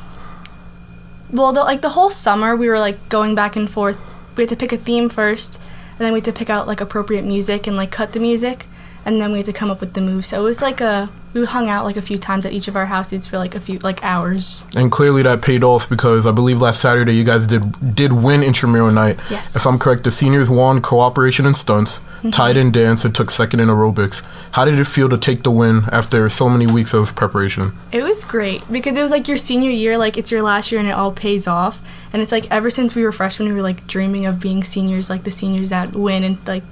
Well, 1.32 1.54
the, 1.54 1.64
like 1.64 1.82
the 1.82 1.90
whole 1.90 2.10
summer, 2.10 2.56
we 2.56 2.70
were 2.70 2.80
like 2.80 3.10
going 3.10 3.34
back 3.34 3.56
and 3.56 3.70
forth. 3.70 3.98
We 4.36 4.44
had 4.44 4.50
to 4.50 4.56
pick 4.56 4.72
a 4.72 4.78
theme 4.78 5.10
first, 5.10 5.60
and 5.92 6.00
then 6.00 6.14
we 6.14 6.18
had 6.18 6.26
to 6.26 6.34
pick 6.34 6.50
out 6.50 6.68
like 6.68 6.82
appropriate 6.82 7.24
music 7.24 7.66
and 7.66 7.76
like 7.76 7.92
cut 7.92 8.14
the 8.14 8.20
music, 8.20 8.66
and 9.08 9.22
then 9.22 9.32
we 9.32 9.40
had 9.40 9.46
to 9.46 9.54
come 9.54 9.72
up 9.72 9.80
with 9.80 9.94
the 9.94 10.02
move. 10.02 10.26
So 10.26 10.42
it 10.42 10.44
was 10.44 10.62
like 10.62 10.82
a 10.82 11.10
we 11.34 11.46
hung 11.46 11.70
out 11.70 11.86
like 11.86 11.96
a 11.96 12.02
few 12.02 12.18
times 12.18 12.46
at 12.46 12.52
each 12.52 12.68
of 12.68 12.76
our 12.76 12.88
houses 12.88 13.26
for 13.28 13.38
like 13.38 13.56
a 13.56 13.60
few 13.60 13.80
like 13.80 14.04
hours. 14.04 14.64
And 14.76 14.92
clearly 14.92 15.24
that 15.24 15.42
paid 15.42 15.64
off 15.64 15.88
because 15.88 16.26
I 16.26 16.32
believe 16.32 16.62
last 16.62 16.82
Saturday 16.82 17.14
you 17.14 17.24
guys 17.24 17.48
did 17.48 17.96
did 17.96 18.12
win 18.12 18.44
intramural 18.44 18.92
night. 18.92 19.18
Yes. 19.30 19.56
If 19.56 19.66
I'm 19.66 19.80
correct, 19.80 20.04
the 20.04 20.12
seniors 20.12 20.50
won 20.50 20.82
cooperation 20.82 21.46
and 21.46 21.56
stunts, 21.56 22.00
mm-hmm. 22.00 22.32
tied 22.32 22.58
in 22.58 22.72
dance, 22.72 23.06
and 23.06 23.16
took 23.16 23.32
second 23.32 23.62
in 23.62 23.70
aerobics. 23.70 24.26
How 24.52 24.66
did 24.66 24.78
it 24.78 24.86
feel 24.86 25.08
to 25.08 25.18
take 25.18 25.44
the 25.44 25.52
win 25.52 25.84
after 25.90 26.28
so 26.28 26.50
many 26.50 26.68
weeks 26.68 26.94
of 26.94 27.16
preparation? 27.16 27.72
It 27.94 28.04
was 28.04 28.26
great 28.26 28.70
because 28.70 28.98
it 28.98 29.02
was 29.02 29.12
like 29.12 29.30
your 29.30 29.38
senior 29.38 29.72
year, 29.72 29.98
like 29.98 30.18
it's 30.18 30.32
your 30.32 30.42
last 30.42 30.70
year 30.70 30.82
and 30.82 30.90
it 30.90 30.94
all 30.94 31.14
pays 31.14 31.48
off. 31.48 31.80
And 32.12 32.22
it's 32.22 32.34
like 32.34 32.50
ever 32.52 32.70
since 32.70 32.94
we 32.94 33.04
were 33.04 33.14
freshmen, 33.14 33.48
we 33.48 33.56
were 33.56 33.62
like 33.62 33.88
dreaming 33.88 34.26
of 34.26 34.42
being 34.42 34.66
seniors, 34.66 35.10
like 35.10 35.24
the 35.24 35.32
seniors 35.32 35.70
that 35.70 35.96
win 35.96 36.24
and 36.26 36.46
like 36.46 36.64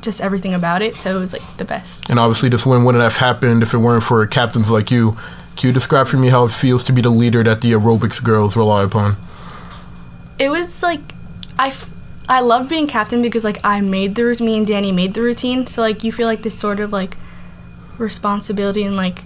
just 0.00 0.20
everything 0.20 0.54
about 0.54 0.82
it. 0.82 0.96
So 0.96 1.16
it 1.16 1.20
was 1.20 1.32
like 1.32 1.42
the 1.56 1.64
best. 1.64 2.10
And 2.10 2.18
obviously, 2.18 2.48
this 2.48 2.66
win 2.66 2.84
wouldn't 2.84 3.02
have 3.02 3.16
happened 3.16 3.62
if 3.62 3.74
it 3.74 3.78
weren't 3.78 4.02
for 4.02 4.26
captains 4.26 4.70
like 4.70 4.90
you. 4.90 5.16
Can 5.56 5.68
you 5.68 5.72
describe 5.72 6.06
for 6.06 6.16
me 6.16 6.28
how 6.28 6.44
it 6.46 6.52
feels 6.52 6.84
to 6.84 6.92
be 6.92 7.02
the 7.02 7.10
leader 7.10 7.42
that 7.42 7.60
the 7.60 7.72
aerobics 7.72 8.22
girls 8.22 8.56
rely 8.56 8.84
upon? 8.84 9.16
It 10.38 10.48
was 10.48 10.82
like 10.82 11.00
I, 11.58 11.68
f- 11.68 11.90
I 12.28 12.40
love 12.40 12.68
being 12.68 12.86
captain 12.86 13.20
because 13.20 13.44
like 13.44 13.58
I 13.62 13.80
made 13.80 14.14
the 14.14 14.24
routine. 14.24 14.46
Me 14.46 14.56
and 14.56 14.66
Danny 14.66 14.92
made 14.92 15.14
the 15.14 15.22
routine. 15.22 15.66
So 15.66 15.82
like 15.82 16.02
you 16.02 16.12
feel 16.12 16.26
like 16.26 16.42
this 16.42 16.58
sort 16.58 16.80
of 16.80 16.92
like 16.92 17.16
responsibility 17.98 18.82
and 18.84 18.96
like 18.96 19.24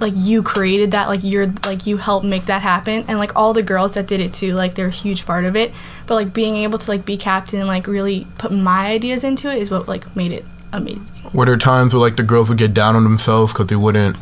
like 0.00 0.12
you 0.16 0.42
created 0.42 0.90
that 0.90 1.08
like 1.08 1.20
you're 1.22 1.46
like 1.64 1.86
you 1.86 1.96
helped 1.96 2.26
make 2.26 2.46
that 2.46 2.62
happen. 2.62 3.04
And 3.08 3.18
like 3.18 3.34
all 3.36 3.52
the 3.52 3.62
girls 3.62 3.94
that 3.94 4.06
did 4.06 4.20
it 4.20 4.34
too 4.34 4.54
like 4.54 4.74
they're 4.74 4.88
a 4.88 4.90
huge 4.90 5.24
part 5.24 5.44
of 5.44 5.54
it. 5.56 5.72
But 6.06 6.14
like 6.16 6.34
being 6.34 6.56
able 6.56 6.78
to 6.78 6.90
like 6.90 7.04
be 7.06 7.16
captain 7.16 7.60
and 7.60 7.68
like 7.68 7.86
really 7.86 8.26
put 8.38 8.52
my 8.52 8.86
ideas 8.86 9.22
into 9.24 9.50
it 9.50 9.58
is 9.58 9.70
what 9.70 9.86
like 9.88 10.14
made 10.16 10.32
it 10.32 10.44
amazing. 10.72 11.06
Were 11.32 11.46
there 11.46 11.56
times 11.56 11.94
where 11.94 12.00
like 12.00 12.16
the 12.16 12.22
girls 12.22 12.48
would 12.48 12.58
get 12.58 12.74
down 12.74 12.96
on 12.96 13.04
themselves 13.04 13.52
because 13.52 13.68
they 13.68 13.76
wouldn't, 13.76 14.16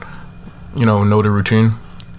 you 0.77 0.87
know, 0.87 1.05
know 1.05 1.23
the 1.23 1.31
routine? 1.31 1.75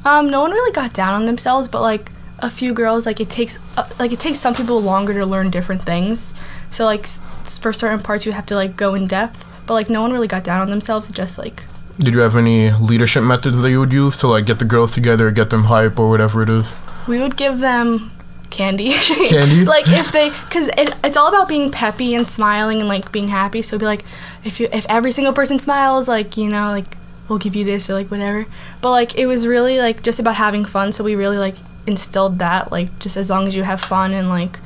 um 0.05 0.29
no 0.29 0.41
one 0.41 0.51
really 0.51 0.73
got 0.73 0.91
down 0.91 1.13
on 1.13 1.25
themselves 1.25 1.69
but 1.69 1.81
like 1.81 2.11
a 2.39 2.49
few 2.49 2.73
girls 2.73 3.05
like 3.05 3.21
it 3.21 3.29
takes 3.29 3.57
uh, 3.77 3.87
like 3.99 4.11
it 4.11 4.19
takes 4.19 4.37
some 4.37 4.53
people 4.53 4.81
longer 4.81 5.13
to 5.13 5.25
learn 5.25 5.49
different 5.49 5.81
things. 5.83 6.33
So 6.69 6.83
like 6.85 7.03
s- 7.03 7.59
for 7.59 7.71
certain 7.71 7.99
parts 8.01 8.25
you 8.25 8.31
have 8.33 8.45
to 8.47 8.55
like 8.55 8.75
go 8.75 8.95
in 8.95 9.07
depth. 9.07 9.45
But 9.65 9.75
like 9.75 9.89
no 9.89 10.01
one 10.01 10.11
really 10.11 10.27
got 10.27 10.43
down 10.43 10.59
on 10.59 10.69
themselves 10.69 11.07
it 11.09 11.13
just 11.15 11.37
like 11.37 11.63
Did 11.99 12.13
you 12.13 12.21
have 12.21 12.35
any 12.35 12.71
leadership 12.71 13.23
methods 13.23 13.61
that 13.61 13.69
you 13.69 13.79
would 13.79 13.93
use 13.93 14.17
to 14.17 14.27
like 14.27 14.45
get 14.45 14.59
the 14.59 14.65
girls 14.65 14.91
together, 14.91 15.29
get 15.31 15.49
them 15.49 15.65
hype, 15.65 15.99
or 15.99 16.09
whatever 16.09 16.41
it 16.41 16.49
is? 16.49 16.75
we 17.07 17.19
would 17.19 17.35
give 17.35 17.59
them 17.59 18.11
candy. 18.49 18.93
Candy? 19.29 19.65
like 19.65 19.87
if 19.87 20.11
they, 20.11 20.29
because 20.29 20.67
it, 20.77 20.95
it's 21.03 21.17
all 21.17 21.27
about 21.27 21.47
being 21.47 21.71
peppy 21.71 22.13
and 22.15 22.27
smiling 22.27 22.79
and 22.79 22.87
like 22.87 23.11
being 23.11 23.27
happy. 23.27 23.61
So 23.61 23.75
it'd 23.75 23.81
be 23.81 23.85
like, 23.85 24.05
if 24.43 24.59
you, 24.59 24.67
if 24.71 24.85
every 24.87 25.11
single 25.11 25.33
person 25.33 25.59
smiles, 25.59 26.07
like 26.07 26.37
you 26.37 26.49
know, 26.49 26.67
like 26.67 26.97
we'll 27.27 27.39
give 27.39 27.55
you 27.55 27.65
this 27.65 27.89
or 27.89 27.93
like 27.93 28.11
whatever. 28.11 28.45
But 28.81 28.91
like 28.91 29.15
it 29.15 29.25
was 29.25 29.47
really 29.47 29.79
like 29.79 30.03
just 30.03 30.19
about 30.19 30.35
having 30.35 30.65
fun. 30.65 30.91
So 30.91 31.03
we 31.03 31.15
really 31.15 31.37
like 31.37 31.55
instilled 31.85 32.39
that 32.39 32.71
like 32.71 32.97
just 32.99 33.17
as 33.17 33.29
long 33.29 33.47
as 33.47 33.55
you 33.55 33.63
have 33.63 33.81
fun 33.81 34.13
and 34.13 34.29
like 34.29 34.59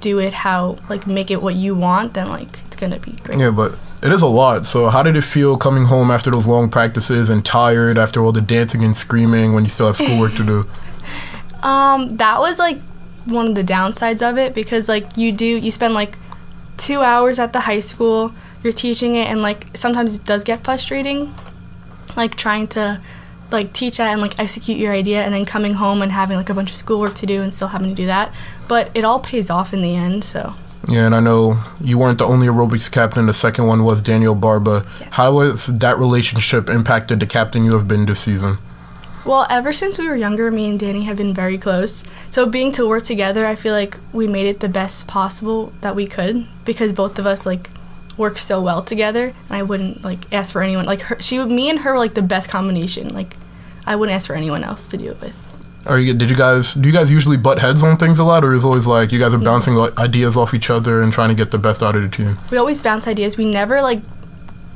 do 0.00 0.18
it 0.18 0.32
how 0.32 0.78
like 0.88 1.06
make 1.06 1.30
it 1.30 1.40
what 1.40 1.54
you 1.54 1.74
want, 1.74 2.14
then 2.14 2.28
like 2.28 2.60
it's 2.66 2.76
gonna 2.76 2.98
be 2.98 3.12
great. 3.12 3.38
Yeah, 3.38 3.50
but 3.50 3.78
it 4.02 4.12
is 4.12 4.22
a 4.22 4.26
lot. 4.26 4.66
So 4.66 4.88
how 4.88 5.02
did 5.02 5.16
it 5.16 5.22
feel 5.22 5.56
coming 5.56 5.84
home 5.84 6.10
after 6.10 6.30
those 6.30 6.46
long 6.46 6.68
practices 6.68 7.28
and 7.28 7.44
tired 7.44 7.98
after 7.98 8.24
all 8.24 8.32
the 8.32 8.40
dancing 8.40 8.84
and 8.84 8.96
screaming 8.96 9.52
when 9.52 9.64
you 9.64 9.70
still 9.70 9.86
have 9.86 9.96
schoolwork 9.96 10.34
to 10.34 10.44
do? 10.44 10.66
Um, 11.60 12.10
that 12.18 12.38
was 12.38 12.60
like 12.60 12.78
one 13.24 13.48
of 13.48 13.54
the 13.56 13.64
downsides 13.64 14.22
of 14.22 14.38
it 14.38 14.54
because 14.54 14.88
like 14.88 15.16
you 15.16 15.32
do 15.32 15.44
you 15.44 15.72
spend 15.72 15.92
like 15.92 16.16
two 16.76 17.00
hours 17.00 17.38
at 17.38 17.52
the 17.52 17.60
high 17.60 17.80
school, 17.80 18.32
you're 18.62 18.72
teaching 18.72 19.16
it, 19.16 19.26
and 19.26 19.42
like 19.42 19.66
sometimes 19.74 20.14
it 20.14 20.24
does 20.24 20.44
get 20.44 20.64
frustrating, 20.64 21.34
like 22.16 22.36
trying 22.36 22.68
to 22.68 23.00
like 23.50 23.72
teach 23.72 23.96
that 23.96 24.12
and 24.12 24.20
like 24.20 24.38
execute 24.38 24.78
your 24.78 24.92
idea, 24.92 25.22
and 25.22 25.34
then 25.34 25.44
coming 25.44 25.74
home 25.74 26.00
and 26.00 26.12
having 26.12 26.36
like 26.36 26.48
a 26.48 26.54
bunch 26.54 26.70
of 26.70 26.76
schoolwork 26.76 27.14
to 27.16 27.26
do 27.26 27.42
and 27.42 27.52
still 27.52 27.68
having 27.68 27.90
to 27.90 27.94
do 27.94 28.06
that. 28.06 28.32
But 28.68 28.90
it 28.94 29.04
all 29.04 29.20
pays 29.20 29.50
off 29.50 29.74
in 29.74 29.82
the 29.82 29.96
end, 29.96 30.24
so. 30.24 30.54
Yeah, 30.86 31.06
and 31.06 31.14
I 31.14 31.20
know 31.20 31.60
you 31.80 31.98
weren't 31.98 32.18
the 32.18 32.24
only 32.24 32.46
aerobics 32.46 32.90
captain. 32.90 33.26
The 33.26 33.32
second 33.32 33.66
one 33.66 33.84
was 33.84 34.00
Danielle 34.00 34.34
Barba. 34.34 34.86
Yeah. 35.00 35.08
How 35.12 35.38
has 35.40 35.66
that 35.66 35.98
relationship 35.98 36.68
impacted 36.68 37.20
the 37.20 37.26
captain 37.26 37.64
you 37.64 37.72
have 37.72 37.88
been 37.88 38.06
this 38.06 38.20
season? 38.20 38.58
Well, 39.24 39.46
ever 39.50 39.72
since 39.72 39.98
we 39.98 40.08
were 40.08 40.16
younger, 40.16 40.50
me 40.50 40.70
and 40.70 40.80
Danny 40.80 41.02
have 41.04 41.18
been 41.18 41.34
very 41.34 41.58
close. 41.58 42.02
So 42.30 42.46
being 42.46 42.72
to 42.72 42.88
work 42.88 43.02
together, 43.02 43.44
I 43.44 43.56
feel 43.56 43.74
like 43.74 43.98
we 44.12 44.26
made 44.26 44.46
it 44.46 44.60
the 44.60 44.68
best 44.68 45.06
possible 45.06 45.72
that 45.80 45.94
we 45.94 46.06
could 46.06 46.46
because 46.64 46.92
both 46.92 47.18
of 47.18 47.26
us 47.26 47.44
like 47.44 47.68
work 48.16 48.38
so 48.38 48.62
well 48.62 48.82
together. 48.82 49.34
And 49.48 49.58
I 49.58 49.62
wouldn't 49.62 50.02
like 50.02 50.32
ask 50.32 50.52
for 50.52 50.62
anyone 50.62 50.86
like 50.86 51.02
her. 51.02 51.20
She, 51.20 51.38
me 51.44 51.68
and 51.68 51.80
her 51.80 51.92
were 51.92 51.98
like 51.98 52.14
the 52.14 52.22
best 52.22 52.48
combination. 52.48 53.08
Like 53.08 53.36
I 53.84 53.96
wouldn't 53.96 54.14
ask 54.14 54.28
for 54.28 54.34
anyone 54.34 54.64
else 54.64 54.86
to 54.88 54.96
do 54.96 55.10
it 55.10 55.20
with. 55.20 55.47
Are 55.88 55.98
you? 55.98 56.14
Did 56.14 56.30
you 56.30 56.36
guys? 56.36 56.74
Do 56.74 56.88
you 56.88 56.92
guys 56.92 57.10
usually 57.10 57.36
butt 57.36 57.58
heads 57.58 57.82
on 57.82 57.96
things 57.96 58.18
a 58.18 58.24
lot, 58.24 58.44
or 58.44 58.54
is 58.54 58.62
it 58.62 58.66
always 58.66 58.86
like 58.86 59.10
you 59.10 59.18
guys 59.18 59.32
are 59.32 59.38
bouncing 59.38 59.74
like, 59.74 59.96
ideas 59.98 60.36
off 60.36 60.52
each 60.52 60.70
other 60.70 61.02
and 61.02 61.12
trying 61.12 61.30
to 61.30 61.34
get 61.34 61.50
the 61.50 61.58
best 61.58 61.82
out 61.82 61.96
of 61.96 62.02
the 62.02 62.08
team? 62.08 62.36
We 62.50 62.58
always 62.58 62.82
bounce 62.82 63.06
ideas. 63.08 63.36
We 63.36 63.50
never 63.50 63.80
like 63.80 64.00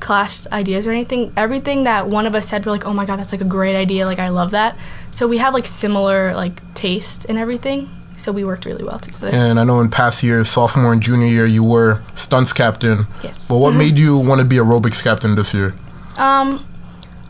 clashed 0.01 0.47
ideas 0.51 0.87
or 0.87 0.91
anything. 0.91 1.33
Everything 1.37 1.85
that 1.85 2.09
one 2.09 2.27
of 2.27 2.35
us 2.35 2.49
said, 2.49 2.67
we're 2.67 2.73
like, 2.73 2.87
oh 2.87 2.93
my 2.93 3.05
god, 3.05 3.19
that's 3.19 3.33
like 3.33 3.41
a 3.41 3.45
great 3.45 3.77
idea. 3.77 4.07
Like 4.07 4.19
I 4.19 4.31
love 4.31 4.51
that. 4.51 4.77
So 5.11 5.29
we 5.29 5.39
have 5.39 5.55
like 5.55 5.67
similar 5.67 6.35
like 6.35 6.61
taste 6.75 7.27
and 7.29 7.39
everything. 7.39 7.89
So 8.17 8.31
we 8.33 8.45
worked 8.45 8.65
really 8.65 8.85
well 8.85 8.99
together. 8.99 9.31
And 9.33 9.59
I 9.59 9.65
know 9.65 9.81
in 9.81 9.91
past 9.91 10.23
years, 10.23 10.49
sophomore 10.49 10.93
and 10.93 11.03
junior 11.03 11.27
year, 11.27 11.47
you 11.47 11.65
were 11.65 12.03
stunts 12.15 12.53
captain. 12.53 13.07
Yes. 13.23 13.49
But 13.49 13.59
what 13.59 13.75
made 13.83 13.99
you 13.99 14.17
want 14.17 14.41
to 14.41 14.45
be 14.45 14.57
aerobics 14.57 15.03
captain 15.03 15.35
this 15.35 15.53
year? 15.53 15.75
Um, 16.17 16.65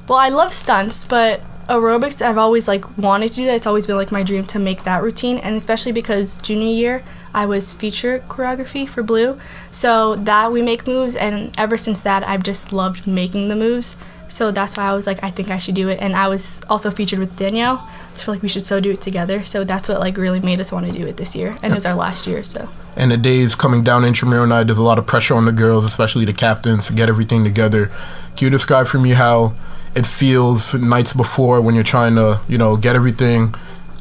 well, 0.09 0.19
I 0.19 0.29
love 0.29 0.53
stunts, 0.53 1.05
but 1.05 1.41
aerobics, 1.69 2.21
I've 2.21 2.39
always 2.39 2.69
like 2.69 2.99
wanted 2.99 3.31
to 3.33 3.37
do 3.37 3.47
that. 3.47 3.55
It's 3.57 3.67
always 3.67 3.87
been 3.87 3.97
like 3.97 4.13
my 4.13 4.23
dream 4.23 4.45
to 4.47 4.59
make 4.59 4.85
that 4.85 5.03
routine, 5.03 5.39
and 5.39 5.57
especially 5.57 5.93
because 5.93 6.37
junior 6.39 6.73
year 6.75 7.03
I 7.35 7.47
was 7.47 7.73
feature 7.73 8.23
choreography 8.29 8.89
for 8.89 9.03
Blue, 9.03 9.39
so 9.71 10.17
that 10.17 10.53
we 10.53 10.63
make 10.63 10.87
moves, 10.87 11.15
and 11.17 11.55
ever 11.57 11.79
since 11.79 12.01
that 12.03 12.27
I've 12.27 12.43
just 12.43 12.73
loved 12.73 13.07
making 13.07 13.49
the 13.49 13.57
moves. 13.57 13.97
So 14.29 14.51
that's 14.51 14.79
why 14.79 14.85
I 14.85 14.95
was 14.95 15.07
like, 15.07 15.23
I 15.23 15.29
think 15.29 15.51
I 15.51 15.59
should 15.59 15.75
do 15.75 15.89
it, 15.89 16.01
and 16.01 16.17
I 16.17 16.29
was 16.29 16.63
also 16.71 16.91
featured 16.91 17.19
with 17.19 17.37
Danielle, 17.37 17.87
so 18.15 18.33
like 18.33 18.41
we 18.41 18.49
should 18.49 18.65
so 18.65 18.81
do 18.81 18.91
it 18.91 19.03
together. 19.03 19.45
So 19.45 19.63
that's 19.63 19.89
what 19.89 20.01
like 20.01 20.17
really 20.17 20.41
made 20.41 20.59
us 20.61 20.73
want 20.73 20.87
to 20.87 20.93
do 20.93 21.07
it 21.07 21.19
this 21.19 21.37
year, 21.37 21.57
and 21.63 21.73
it 21.73 21.75
was 21.75 21.85
our 21.85 21.95
last 21.95 22.27
year, 22.27 22.43
so. 22.43 22.69
And 22.97 23.11
the 23.11 23.17
days 23.17 23.55
coming 23.55 23.83
down 23.85 24.05
intramural 24.05 24.47
night, 24.47 24.65
there's 24.65 24.79
a 24.79 24.83
lot 24.83 24.99
of 24.99 25.07
pressure 25.07 25.35
on 25.35 25.45
the 25.45 25.53
girls, 25.53 25.85
especially 25.85 26.25
the 26.25 26.33
captains, 26.33 26.87
to 26.87 26.93
get 26.93 27.09
everything 27.09 27.45
together. 27.45 27.91
Can 28.37 28.47
you 28.47 28.51
describe 28.51 28.87
for 28.87 28.99
me 28.99 29.11
how 29.11 29.55
it 29.95 30.07
feels 30.07 30.75
nights 30.75 31.13
before 31.13 31.61
when 31.61 31.75
you're 31.75 31.85
trying 31.85 32.15
to, 32.17 32.41
you 32.49 32.59
know, 32.59 32.77
get 32.77 32.97
everything 32.97 33.55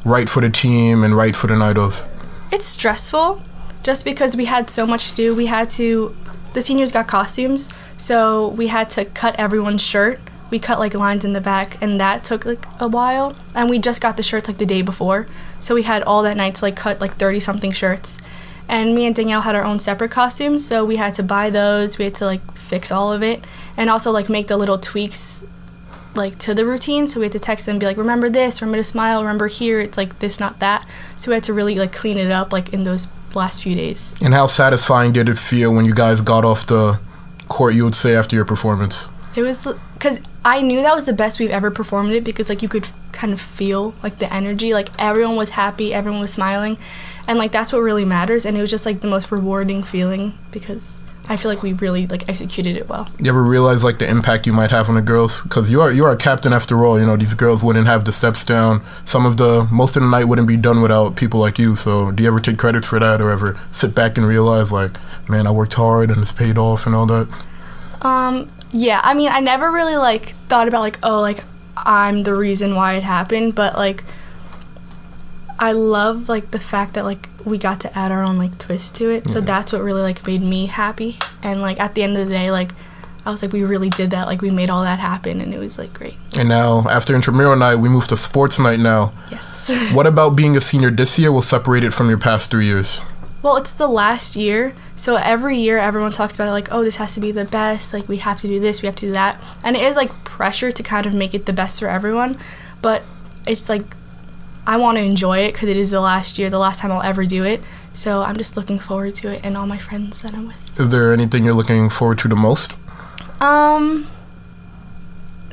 right 0.04 0.28
for 0.28 0.40
the 0.40 0.50
team 0.50 1.04
and 1.04 1.16
right 1.16 1.36
for 1.36 1.46
the 1.46 1.56
night 1.56 1.78
of? 1.78 2.08
It's 2.50 2.66
stressful 2.66 3.42
just 3.82 4.04
because 4.04 4.36
we 4.36 4.46
had 4.46 4.70
so 4.70 4.86
much 4.86 5.10
to 5.10 5.14
do. 5.14 5.34
We 5.34 5.46
had 5.46 5.68
to, 5.70 6.16
the 6.54 6.62
seniors 6.62 6.92
got 6.92 7.06
costumes, 7.06 7.68
so 7.98 8.48
we 8.48 8.68
had 8.68 8.90
to 8.90 9.04
cut 9.04 9.36
everyone's 9.38 9.82
shirt. 9.82 10.20
We 10.50 10.58
cut 10.58 10.78
like 10.78 10.94
lines 10.94 11.24
in 11.24 11.32
the 11.32 11.40
back, 11.40 11.80
and 11.80 11.98
that 12.00 12.24
took 12.24 12.44
like 12.44 12.66
a 12.78 12.88
while. 12.88 13.34
And 13.54 13.70
we 13.70 13.78
just 13.78 14.00
got 14.00 14.16
the 14.16 14.22
shirts 14.22 14.48
like 14.48 14.58
the 14.58 14.66
day 14.66 14.82
before, 14.82 15.26
so 15.58 15.74
we 15.74 15.82
had 15.82 16.02
all 16.02 16.22
that 16.22 16.36
night 16.36 16.56
to 16.56 16.64
like 16.64 16.76
cut 16.76 17.00
like 17.00 17.14
30 17.14 17.40
something 17.40 17.72
shirts. 17.72 18.18
And 18.68 18.94
me 18.94 19.06
and 19.06 19.14
Danielle 19.14 19.42
had 19.42 19.54
our 19.54 19.64
own 19.64 19.80
separate 19.80 20.10
costumes, 20.10 20.66
so 20.66 20.84
we 20.84 20.96
had 20.96 21.14
to 21.14 21.22
buy 21.22 21.50
those. 21.50 21.98
We 21.98 22.04
had 22.04 22.14
to 22.16 22.26
like 22.26 22.52
fix 22.52 22.92
all 22.92 23.12
of 23.12 23.22
it, 23.22 23.44
and 23.76 23.88
also 23.88 24.10
like 24.10 24.28
make 24.28 24.48
the 24.48 24.56
little 24.56 24.78
tweaks 24.78 25.42
like 26.14 26.38
to 26.40 26.54
the 26.54 26.64
routine. 26.64 27.08
So 27.08 27.20
we 27.20 27.26
had 27.26 27.32
to 27.32 27.38
text 27.38 27.66
them 27.66 27.74
and 27.74 27.80
be 27.80 27.86
like 27.86 27.96
remember 27.96 28.28
this? 28.28 28.60
Remember 28.60 28.78
to 28.78 28.84
smile? 28.84 29.22
Remember 29.22 29.48
here? 29.48 29.80
It's 29.80 29.96
like 29.96 30.18
this 30.18 30.40
not 30.40 30.58
that. 30.60 30.86
So 31.16 31.30
we 31.30 31.34
had 31.34 31.44
to 31.44 31.52
really 31.52 31.74
like 31.74 31.92
clean 31.92 32.18
it 32.18 32.30
up 32.30 32.52
like 32.52 32.72
in 32.72 32.84
those 32.84 33.08
last 33.34 33.62
few 33.62 33.74
days. 33.74 34.14
And 34.22 34.34
how 34.34 34.46
satisfying 34.46 35.12
did 35.12 35.28
it 35.28 35.38
feel 35.38 35.72
when 35.72 35.84
you 35.84 35.94
guys 35.94 36.20
got 36.20 36.44
off 36.44 36.66
the 36.66 37.00
court, 37.48 37.74
you 37.74 37.84
would 37.84 37.94
say, 37.94 38.14
after 38.14 38.36
your 38.36 38.44
performance? 38.44 39.08
it 39.34 39.40
was 39.40 39.66
because 39.94 40.20
i 40.44 40.60
knew 40.60 40.82
that 40.82 40.94
was 40.94 41.06
the 41.06 41.12
best 41.14 41.40
we've 41.40 41.48
ever 41.48 41.70
performed 41.70 42.12
it 42.12 42.22
because 42.22 42.50
like 42.50 42.60
you 42.60 42.68
could 42.68 42.86
kind 43.12 43.32
of 43.32 43.40
feel 43.40 43.94
like 44.02 44.18
the 44.18 44.32
energy. 44.32 44.74
Like 44.74 44.88
everyone 44.98 45.36
was 45.36 45.50
happy. 45.50 45.94
Everyone 45.94 46.20
was 46.20 46.32
smiling. 46.32 46.76
And 47.28 47.38
like 47.38 47.52
that's 47.52 47.72
what 47.72 47.80
really 47.80 48.04
matters. 48.04 48.44
And 48.44 48.56
it 48.56 48.60
was 48.60 48.70
just 48.70 48.84
like 48.84 49.00
the 49.00 49.08
most 49.08 49.30
rewarding 49.30 49.82
feeling 49.82 50.36
because 50.50 51.01
I 51.32 51.38
feel 51.38 51.50
like 51.50 51.62
we 51.62 51.72
really 51.72 52.06
like 52.06 52.28
executed 52.28 52.76
it 52.76 52.90
well. 52.90 53.08
You 53.18 53.30
ever 53.30 53.42
realize 53.42 53.82
like 53.82 53.98
the 53.98 54.06
impact 54.06 54.46
you 54.46 54.52
might 54.52 54.70
have 54.70 54.90
on 54.90 54.96
the 54.96 55.02
girls? 55.02 55.40
Because 55.40 55.70
you 55.70 55.80
are 55.80 55.90
you 55.90 56.04
are 56.04 56.12
a 56.12 56.16
captain 56.16 56.52
after 56.52 56.84
all. 56.84 57.00
You 57.00 57.06
know 57.06 57.16
these 57.16 57.32
girls 57.32 57.62
wouldn't 57.62 57.86
have 57.86 58.04
the 58.04 58.12
steps 58.12 58.44
down. 58.44 58.82
Some 59.06 59.24
of 59.24 59.38
the 59.38 59.66
most 59.72 59.96
of 59.96 60.02
the 60.02 60.08
night 60.10 60.24
wouldn't 60.24 60.46
be 60.46 60.58
done 60.58 60.82
without 60.82 61.16
people 61.16 61.40
like 61.40 61.58
you. 61.58 61.74
So 61.74 62.10
do 62.10 62.22
you 62.22 62.28
ever 62.28 62.38
take 62.38 62.58
credit 62.58 62.84
for 62.84 62.98
that, 63.00 63.22
or 63.22 63.30
ever 63.30 63.58
sit 63.70 63.94
back 63.94 64.18
and 64.18 64.26
realize 64.26 64.70
like, 64.70 64.92
man, 65.26 65.46
I 65.46 65.52
worked 65.52 65.72
hard 65.72 66.10
and 66.10 66.20
it's 66.20 66.32
paid 66.32 66.58
off 66.58 66.84
and 66.84 66.94
all 66.94 67.06
that? 67.06 67.28
Um, 68.02 68.50
yeah, 68.70 69.00
I 69.02 69.14
mean, 69.14 69.30
I 69.30 69.40
never 69.40 69.72
really 69.72 69.96
like 69.96 70.34
thought 70.50 70.68
about 70.68 70.82
like, 70.82 70.98
oh, 71.02 71.22
like 71.22 71.44
I'm 71.78 72.24
the 72.24 72.34
reason 72.34 72.74
why 72.74 72.96
it 72.96 73.04
happened, 73.04 73.54
but 73.54 73.74
like 73.74 74.04
I 75.62 75.70
love 75.70 76.28
like 76.28 76.50
the 76.50 76.58
fact 76.58 76.94
that 76.94 77.04
like 77.04 77.28
we 77.44 77.56
got 77.56 77.78
to 77.82 77.96
add 77.96 78.10
our 78.10 78.24
own 78.24 78.36
like 78.36 78.58
twist 78.58 78.96
to 78.96 79.10
it. 79.10 79.30
So 79.30 79.40
that's 79.40 79.72
what 79.72 79.80
really 79.80 80.02
like 80.02 80.26
made 80.26 80.42
me 80.42 80.66
happy. 80.66 81.18
And 81.44 81.62
like 81.62 81.78
at 81.78 81.94
the 81.94 82.02
end 82.02 82.16
of 82.16 82.26
the 82.26 82.32
day, 82.32 82.50
like 82.50 82.72
I 83.24 83.30
was 83.30 83.42
like, 83.42 83.52
we 83.52 83.62
really 83.62 83.88
did 83.88 84.10
that. 84.10 84.26
Like 84.26 84.42
we 84.42 84.50
made 84.50 84.70
all 84.70 84.82
that 84.82 84.98
happen, 84.98 85.40
and 85.40 85.54
it 85.54 85.58
was 85.58 85.78
like 85.78 85.94
great. 85.94 86.16
And 86.36 86.48
now 86.48 86.84
after 86.90 87.14
intramural 87.14 87.54
night, 87.54 87.76
we 87.76 87.88
move 87.88 88.08
to 88.08 88.16
sports 88.16 88.58
night 88.58 88.80
now. 88.80 89.12
Yes. 89.30 89.70
What 89.92 90.08
about 90.08 90.30
being 90.30 90.56
a 90.56 90.60
senior 90.60 90.90
this 90.90 91.16
year 91.16 91.30
will 91.30 91.42
separate 91.42 91.84
it 91.84 91.92
from 91.92 92.08
your 92.08 92.18
past 92.18 92.50
three 92.50 92.66
years? 92.66 93.00
Well, 93.40 93.56
it's 93.56 93.72
the 93.72 93.86
last 93.86 94.34
year, 94.34 94.74
so 94.96 95.14
every 95.14 95.58
year 95.58 95.78
everyone 95.78 96.10
talks 96.10 96.34
about 96.34 96.48
it 96.48 96.50
like, 96.50 96.72
oh, 96.72 96.82
this 96.82 96.96
has 96.96 97.14
to 97.14 97.20
be 97.20 97.30
the 97.30 97.44
best. 97.44 97.92
Like 97.92 98.08
we 98.08 98.16
have 98.16 98.40
to 98.40 98.48
do 98.48 98.58
this, 98.58 98.82
we 98.82 98.86
have 98.86 98.96
to 98.96 99.06
do 99.06 99.12
that, 99.12 99.40
and 99.62 99.76
it 99.76 99.84
is 99.84 99.94
like 99.94 100.10
pressure 100.24 100.72
to 100.72 100.82
kind 100.82 101.06
of 101.06 101.14
make 101.14 101.34
it 101.34 101.46
the 101.46 101.52
best 101.52 101.78
for 101.78 101.86
everyone. 101.86 102.36
But 102.80 103.04
it's 103.46 103.68
like 103.68 103.84
I 104.66 104.76
want 104.76 104.98
to 104.98 105.02
enjoy 105.04 105.38
it 105.38 105.52
because 105.52 105.68
it 105.68 105.76
is 105.76 105.90
the 105.90 106.00
last 106.00 106.38
year, 106.38 106.48
the 106.48 106.58
last 106.58 106.80
time 106.80 106.92
I'll 106.92 107.02
ever 107.02 107.26
do 107.26 107.44
it. 107.44 107.60
So 107.92 108.22
I'm 108.22 108.36
just 108.36 108.56
looking 108.56 108.78
forward 108.78 109.14
to 109.16 109.28
it 109.28 109.40
and 109.44 109.56
all 109.56 109.66
my 109.66 109.78
friends 109.78 110.22
that 110.22 110.34
I'm 110.34 110.46
with. 110.46 110.80
Is 110.80 110.88
there 110.90 111.12
anything 111.12 111.44
you're 111.44 111.54
looking 111.54 111.88
forward 111.88 112.18
to 112.20 112.28
the 112.28 112.36
most? 112.36 112.72
Um, 113.40 114.06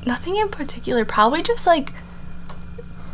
nothing 0.06 0.36
in 0.36 0.50
particular. 0.50 1.06
Probably 1.06 1.41
just 1.41 1.65
like 1.65 1.91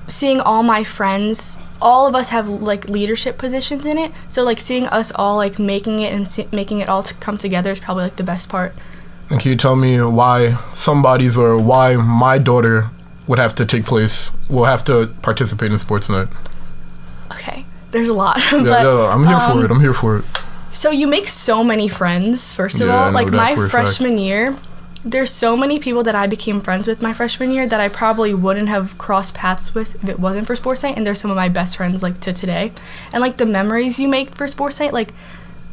seeing 0.08 0.40
all 0.40 0.64
my 0.64 0.84
friends. 0.84 1.58
All 1.82 2.08
of 2.08 2.16
us 2.16 2.30
have 2.30 2.48
like 2.48 2.90
leadership 2.90 3.38
positions 3.38 3.86
in 3.86 3.98
it, 3.98 4.12
so 4.30 4.44
like 4.44 4.60
seeing 4.60 4.86
us 4.88 5.12
all 5.14 5.36
like 5.38 5.60
making 5.60 6.00
it 6.00 6.14
and 6.14 6.30
se- 6.30 6.48
making 6.52 6.80
it 6.80 6.90
all 6.90 7.04
to 7.04 7.14
come 7.16 7.38
together 7.38 7.72
is 7.72 7.80
probably 7.80 8.04
like 8.04 8.16
the 8.16 8.24
best 8.24 8.48
part. 8.48 8.74
And 9.30 9.40
can 9.40 9.52
you 9.52 9.58
tell 9.58 9.76
me 9.76 10.00
why 10.02 10.58
somebody's 10.74 11.38
or 11.38 11.58
why 11.58 11.96
my 11.98 12.38
daughter 12.38 12.90
would 13.28 13.40
have 13.40 13.56
to 13.56 13.66
take 13.66 13.86
place, 13.86 14.32
We'll 14.50 14.66
have 14.66 14.84
to 14.86 15.08
participate 15.22 15.72
in 15.72 15.78
sports 15.80 16.10
night? 16.10 16.28
Okay, 17.32 17.66
there's 17.92 18.10
a 18.10 18.14
lot, 18.14 18.36
but 18.52 18.66
yeah, 18.66 19.10
I'm 19.12 19.26
here 19.26 19.36
um, 19.36 19.60
for 19.60 19.66
it. 19.66 19.72
I'm 19.72 19.80
here 19.80 19.94
for 19.94 20.18
it. 20.18 20.26
So 20.72 20.92
you 20.92 21.08
make 21.08 21.28
so 21.28 21.64
many 21.64 21.88
friends, 21.88 22.54
first 22.54 22.82
of 22.82 22.88
Yeah, 22.88 23.06
all. 23.06 23.12
Like 23.12 23.32
my 23.32 23.56
for 23.56 23.66
a 23.66 23.70
fact. 23.70 23.88
freshman 23.88 24.18
year, 24.18 24.56
there's 25.06 25.32
so 25.32 25.56
many 25.56 25.80
people 25.80 26.04
that 26.04 26.16
I 26.16 26.28
became 26.28 26.60
friends 26.62 26.88
with 26.88 27.02
my 27.02 27.14
freshman 27.14 27.52
year 27.52 27.66
that 27.68 27.80
I 27.80 27.88
probably 27.88 28.34
wouldn't 28.34 28.68
have 28.70 28.98
crossed 28.98 29.34
paths 29.36 29.74
with 29.74 29.96
if 30.04 30.10
it 30.10 30.20
wasn't 30.20 30.48
for 30.48 30.56
sports 30.56 30.84
night. 30.84 30.98
And 30.98 31.06
they're 31.08 31.16
some 31.16 31.32
of 31.32 31.38
my 31.38 31.48
best 31.48 31.78
friends 31.78 32.04
like 32.04 32.20
to 32.22 32.34
today. 32.34 32.72
And 33.14 33.22
like 33.22 33.38
the 33.38 33.46
memories 33.46 34.00
you 34.00 34.08
make 34.08 34.36
for 34.36 34.48
sports 34.48 34.80
night, 34.80 34.94
like 34.94 35.14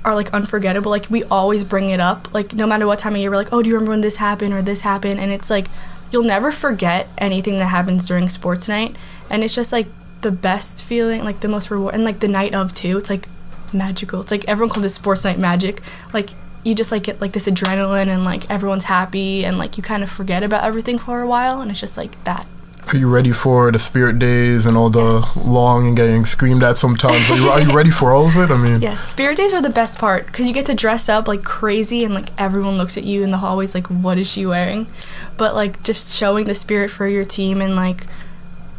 are 0.05 0.15
like 0.15 0.33
unforgettable. 0.33 0.91
Like 0.91 1.07
we 1.11 1.25
always 1.25 1.65
bring 1.65 1.91
it 1.91 1.99
up. 1.99 2.33
Like 2.33 2.55
no 2.55 2.67
matter 2.67 2.87
what 2.87 2.99
time 3.01 3.15
of 3.15 3.21
year, 3.21 3.31
we're 3.31 3.37
like, 3.37 3.53
oh, 3.53 3.63
do 3.63 3.69
you 3.71 3.75
remember 3.75 3.93
when 3.93 4.03
this 4.03 4.17
happened 4.17 4.53
or 4.53 4.63
this 4.63 4.83
happened? 4.83 5.19
And 5.19 5.33
it's 5.33 5.51
like 5.51 5.67
you'll 6.13 6.23
never 6.23 6.53
forget 6.53 7.09
anything 7.19 7.59
that 7.59 7.67
happens 7.67 8.07
during 8.07 8.29
sports 8.29 8.69
night. 8.69 8.97
And 9.31 9.43
it's 9.43 9.55
just 9.55 9.73
like 9.73 9.87
the 10.21 10.31
best 10.31 10.85
feeling, 10.85 11.25
like 11.25 11.41
the 11.41 11.49
most 11.49 11.71
reward, 11.71 11.95
and 11.95 12.05
like 12.05 12.21
the 12.21 12.29
night 12.29 12.55
of 12.55 12.75
too. 12.75 12.99
It's 12.99 13.11
like 13.11 13.29
magical. 13.73 14.21
It's 14.21 14.31
like 14.31 14.47
everyone 14.47 14.73
calls 14.73 14.85
it 14.85 14.91
sports 14.91 15.25
night 15.25 15.39
magic. 15.39 15.83
Like 16.13 16.31
you 16.65 16.75
just 16.75 16.93
like 16.93 17.05
get 17.05 17.21
like 17.21 17.33
this 17.33 17.47
adrenaline 17.47 18.07
and 18.07 18.25
like 18.25 18.49
everyone's 18.51 18.85
happy 18.85 19.45
and 19.45 19.59
like 19.59 19.77
you 19.77 19.83
kind 19.83 20.03
of 20.03 20.11
forget 20.11 20.43
about 20.43 20.63
everything 20.65 20.99
for 20.99 21.21
a 21.21 21.27
while 21.27 21.61
and 21.61 21.71
it's 21.71 21.81
just 21.81 21.97
like 21.97 22.23
that. 22.25 22.47
Are 22.89 22.97
you 22.97 23.09
ready 23.09 23.33
for 23.33 23.71
the 23.73 23.79
spirit 23.79 24.19
days 24.19 24.67
and 24.67 24.77
all 24.77 24.91
the 24.91 25.27
long 25.47 25.87
and 25.87 25.97
getting 25.97 26.27
screamed 26.27 26.63
at 26.63 26.77
sometimes? 26.77 27.31
Are 27.31 27.37
you, 27.37 27.49
are 27.49 27.61
you 27.61 27.73
ready 27.77 27.91
for 27.91 28.13
all 28.13 28.27
of 28.27 28.37
it? 28.37 28.51
I 28.51 28.57
mean, 28.57 28.83
Yeah, 28.83 28.97
spirit 28.97 29.37
days 29.37 29.55
are 29.55 29.63
the 29.63 29.71
best 29.71 29.99
part 29.99 30.27
because 30.27 30.47
you 30.47 30.53
get 30.53 30.67
to 30.67 30.75
dress 30.75 31.09
up 31.09 31.27
like 31.29 31.43
crazy 31.43 32.05
and 32.05 32.13
like 32.13 32.29
everyone 32.39 32.77
looks 32.77 32.97
at 32.99 33.05
you 33.05 33.23
in 33.23 33.31
the 33.31 33.39
hallways 33.39 33.75
like 33.75 33.87
what 33.87 34.19
is 34.19 34.29
she 34.31 34.45
wearing? 34.45 34.89
But 35.39 35.55
like 35.55 35.83
just 35.85 36.15
showing 36.15 36.47
the 36.47 36.55
spirit 36.55 36.91
for 36.91 37.07
your 37.07 37.25
team 37.25 37.63
and 37.63 37.77
like 37.77 38.07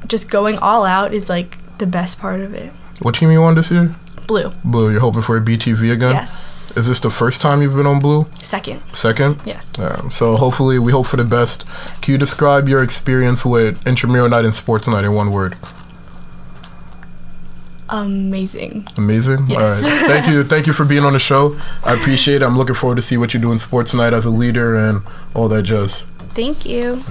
just 0.08 0.30
going 0.30 0.58
all 0.60 0.86
out 0.86 1.14
is 1.14 1.30
like 1.30 1.58
the 1.80 1.88
best 1.88 2.20
part 2.20 2.42
of 2.42 2.54
it. 2.54 2.72
what 3.02 3.16
team 3.16 3.32
you 3.32 3.42
on 3.44 3.56
this 3.56 3.72
year? 3.72 3.96
Blue. 4.28 4.52
Blue. 4.64 4.92
You're 4.92 5.02
hoping 5.02 5.22
for 5.22 5.38
a 5.38 5.42
BTV 5.42 5.92
again? 5.92 6.12
Yes. 6.14 6.53
Is 6.76 6.88
this 6.88 7.00
the 7.00 7.10
first 7.12 7.40
time 7.40 7.62
you've 7.62 7.76
been 7.76 7.86
on 7.86 8.00
Blue? 8.00 8.26
Second. 8.42 8.82
Second? 8.94 9.40
Yes. 9.46 9.78
Um, 9.78 10.10
so 10.10 10.36
hopefully, 10.36 10.80
we 10.80 10.92
hope 10.92 11.06
for 11.06 11.18
the 11.18 11.24
best. 11.24 11.66
Can 12.02 12.14
you 12.14 12.18
describe 12.18 12.68
your 12.68 12.82
experience 12.82 13.46
with 13.46 13.86
intramural 13.86 14.28
night 14.28 14.44
and 14.46 14.54
sports 14.56 14.88
night 14.88 15.04
in 15.04 15.14
one 15.14 15.32
word? 15.32 15.56
Amazing. 17.90 18.88
Amazing. 18.98 19.48
Yes. 19.48 19.84
All 19.84 19.90
right. 19.92 20.08
Thank 20.08 20.28
you. 20.28 20.44
Thank 20.44 20.66
you 20.66 20.74
for 20.74 20.84
being 20.84 21.04
on 21.04 21.14
the 21.14 21.20
show. 21.20 21.56
I 21.84 21.94
appreciate 21.94 22.42
it. 22.42 22.46
I'm 22.46 22.58
looking 22.58 22.74
forward 22.76 22.96
to 22.96 23.04
see 23.04 23.18
what 23.18 23.36
you 23.36 23.40
do 23.40 23.52
in 23.52 23.60
sports 23.60 23.94
night 23.94 24.14
as 24.14 24.26
a 24.26 24.32
leader 24.32 24.76
and 24.76 25.04
all 25.36 25.48
that 25.50 25.64
jazz. 25.64 26.02
Thank 26.34 26.66
you. 26.66 27.04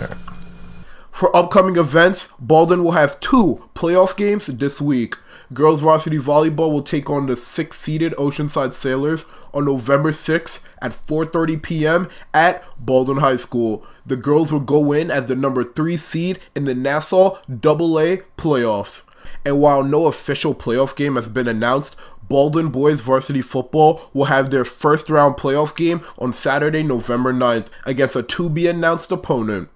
For 1.12 1.34
upcoming 1.36 1.76
events, 1.76 2.28
Baldwin 2.40 2.82
will 2.82 2.92
have 2.92 3.20
two 3.20 3.62
playoff 3.74 4.16
games 4.16 4.46
this 4.46 4.80
week. 4.80 5.16
Girls 5.52 5.82
varsity 5.82 6.18
volleyball 6.18 6.70
will 6.72 6.82
take 6.82 7.10
on 7.10 7.26
the 7.26 7.36
six-seeded 7.36 8.12
Oceanside 8.12 8.72
Sailors 8.72 9.26
on 9.52 9.64
November 9.64 10.12
6th 10.12 10.60
at 10.80 10.92
4:30 10.92 11.60
p.m. 11.60 12.08
at 12.32 12.64
Baldwin 12.78 13.18
High 13.18 13.36
School. 13.36 13.84
The 14.06 14.16
girls 14.16 14.52
will 14.52 14.60
go 14.60 14.92
in 14.92 15.10
as 15.10 15.26
the 15.26 15.34
number 15.34 15.64
3 15.64 15.96
seed 15.96 16.38
in 16.54 16.64
the 16.64 16.74
Nassau 16.74 17.38
AA 17.50 18.22
playoffs. 18.38 19.02
And 19.44 19.60
while 19.60 19.82
no 19.82 20.06
official 20.06 20.54
playoff 20.54 20.96
game 20.96 21.16
has 21.16 21.28
been 21.28 21.48
announced, 21.48 21.96
Baldwin 22.28 22.68
boys 22.68 23.00
varsity 23.00 23.42
football 23.42 24.08
will 24.14 24.26
have 24.26 24.50
their 24.50 24.64
first 24.64 25.10
round 25.10 25.36
playoff 25.36 25.76
game 25.76 26.02
on 26.18 26.32
Saturday, 26.32 26.82
November 26.82 27.32
9th 27.32 27.68
against 27.84 28.16
a 28.16 28.22
to 28.22 28.48
be 28.48 28.68
announced 28.68 29.10
opponent. 29.10 29.68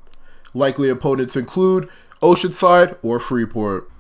Likely 0.54 0.88
opponents 0.88 1.36
include 1.36 1.90
Oceanside 2.22 2.96
or 3.02 3.18
Freeport. 3.20 3.90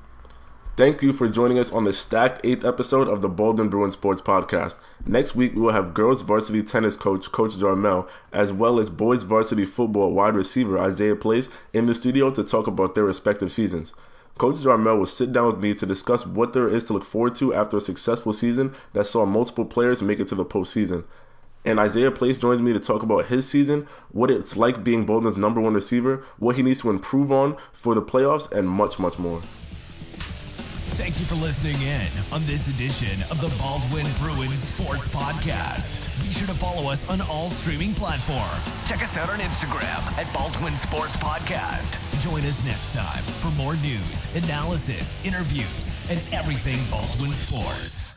Thank 0.76 1.00
you 1.00 1.14
for 1.14 1.26
joining 1.26 1.58
us 1.58 1.72
on 1.72 1.84
the 1.84 1.92
stacked 1.94 2.42
eighth 2.44 2.62
episode 2.62 3.08
of 3.08 3.22
the 3.22 3.30
Baldwin 3.30 3.70
Bruin 3.70 3.90
Sports 3.90 4.20
Podcast. 4.20 4.74
Next 5.06 5.34
week, 5.34 5.54
we 5.54 5.62
will 5.62 5.72
have 5.72 5.94
girls 5.94 6.20
varsity 6.20 6.62
tennis 6.62 6.96
coach, 6.96 7.32
Coach 7.32 7.52
Jarmel, 7.52 8.06
as 8.30 8.52
well 8.52 8.78
as 8.78 8.90
boys 8.90 9.22
varsity 9.22 9.64
football 9.64 10.12
wide 10.12 10.34
receiver, 10.34 10.78
Isaiah 10.78 11.16
Place, 11.16 11.48
in 11.72 11.86
the 11.86 11.94
studio 11.94 12.30
to 12.30 12.44
talk 12.44 12.66
about 12.66 12.94
their 12.94 13.04
respective 13.04 13.50
seasons. 13.50 13.94
Coach 14.36 14.56
Jarmel 14.56 14.98
will 14.98 15.06
sit 15.06 15.32
down 15.32 15.46
with 15.46 15.60
me 15.60 15.74
to 15.74 15.86
discuss 15.86 16.26
what 16.26 16.52
there 16.52 16.68
is 16.68 16.84
to 16.84 16.92
look 16.92 17.04
forward 17.04 17.34
to 17.36 17.54
after 17.54 17.78
a 17.78 17.80
successful 17.80 18.34
season 18.34 18.74
that 18.92 19.06
saw 19.06 19.24
multiple 19.24 19.64
players 19.64 20.02
make 20.02 20.20
it 20.20 20.28
to 20.28 20.34
the 20.34 20.44
postseason. 20.44 21.04
And 21.64 21.80
Isaiah 21.80 22.10
Place 22.10 22.36
joins 22.36 22.60
me 22.60 22.74
to 22.74 22.80
talk 22.80 23.02
about 23.02 23.24
his 23.24 23.48
season, 23.48 23.88
what 24.10 24.30
it's 24.30 24.58
like 24.58 24.84
being 24.84 25.06
Baldwin's 25.06 25.38
number 25.38 25.62
one 25.62 25.72
receiver, 25.72 26.22
what 26.38 26.56
he 26.56 26.62
needs 26.62 26.82
to 26.82 26.90
improve 26.90 27.32
on 27.32 27.56
for 27.72 27.94
the 27.94 28.02
playoffs, 28.02 28.52
and 28.52 28.68
much, 28.68 28.98
much 28.98 29.18
more. 29.18 29.40
Thank 30.96 31.20
you 31.20 31.26
for 31.26 31.34
listening 31.34 31.80
in 31.82 32.08
on 32.32 32.44
this 32.46 32.68
edition 32.68 33.20
of 33.30 33.38
the 33.42 33.54
Baldwin 33.58 34.06
Bruins 34.18 34.60
Sports 34.62 35.06
Podcast. 35.06 36.08
Be 36.22 36.30
sure 36.30 36.46
to 36.46 36.54
follow 36.54 36.90
us 36.90 37.06
on 37.10 37.20
all 37.20 37.50
streaming 37.50 37.92
platforms. 37.92 38.82
Check 38.88 39.02
us 39.02 39.18
out 39.18 39.28
on 39.28 39.40
Instagram 39.40 40.00
at 40.16 40.32
Baldwin 40.32 40.74
Sports 40.74 41.14
Podcast. 41.16 41.98
Join 42.22 42.44
us 42.44 42.64
next 42.64 42.94
time 42.94 43.22
for 43.40 43.50
more 43.50 43.76
news, 43.76 44.26
analysis, 44.34 45.18
interviews, 45.22 45.94
and 46.08 46.18
everything 46.32 46.78
Baldwin 46.90 47.34
Sports. 47.34 48.15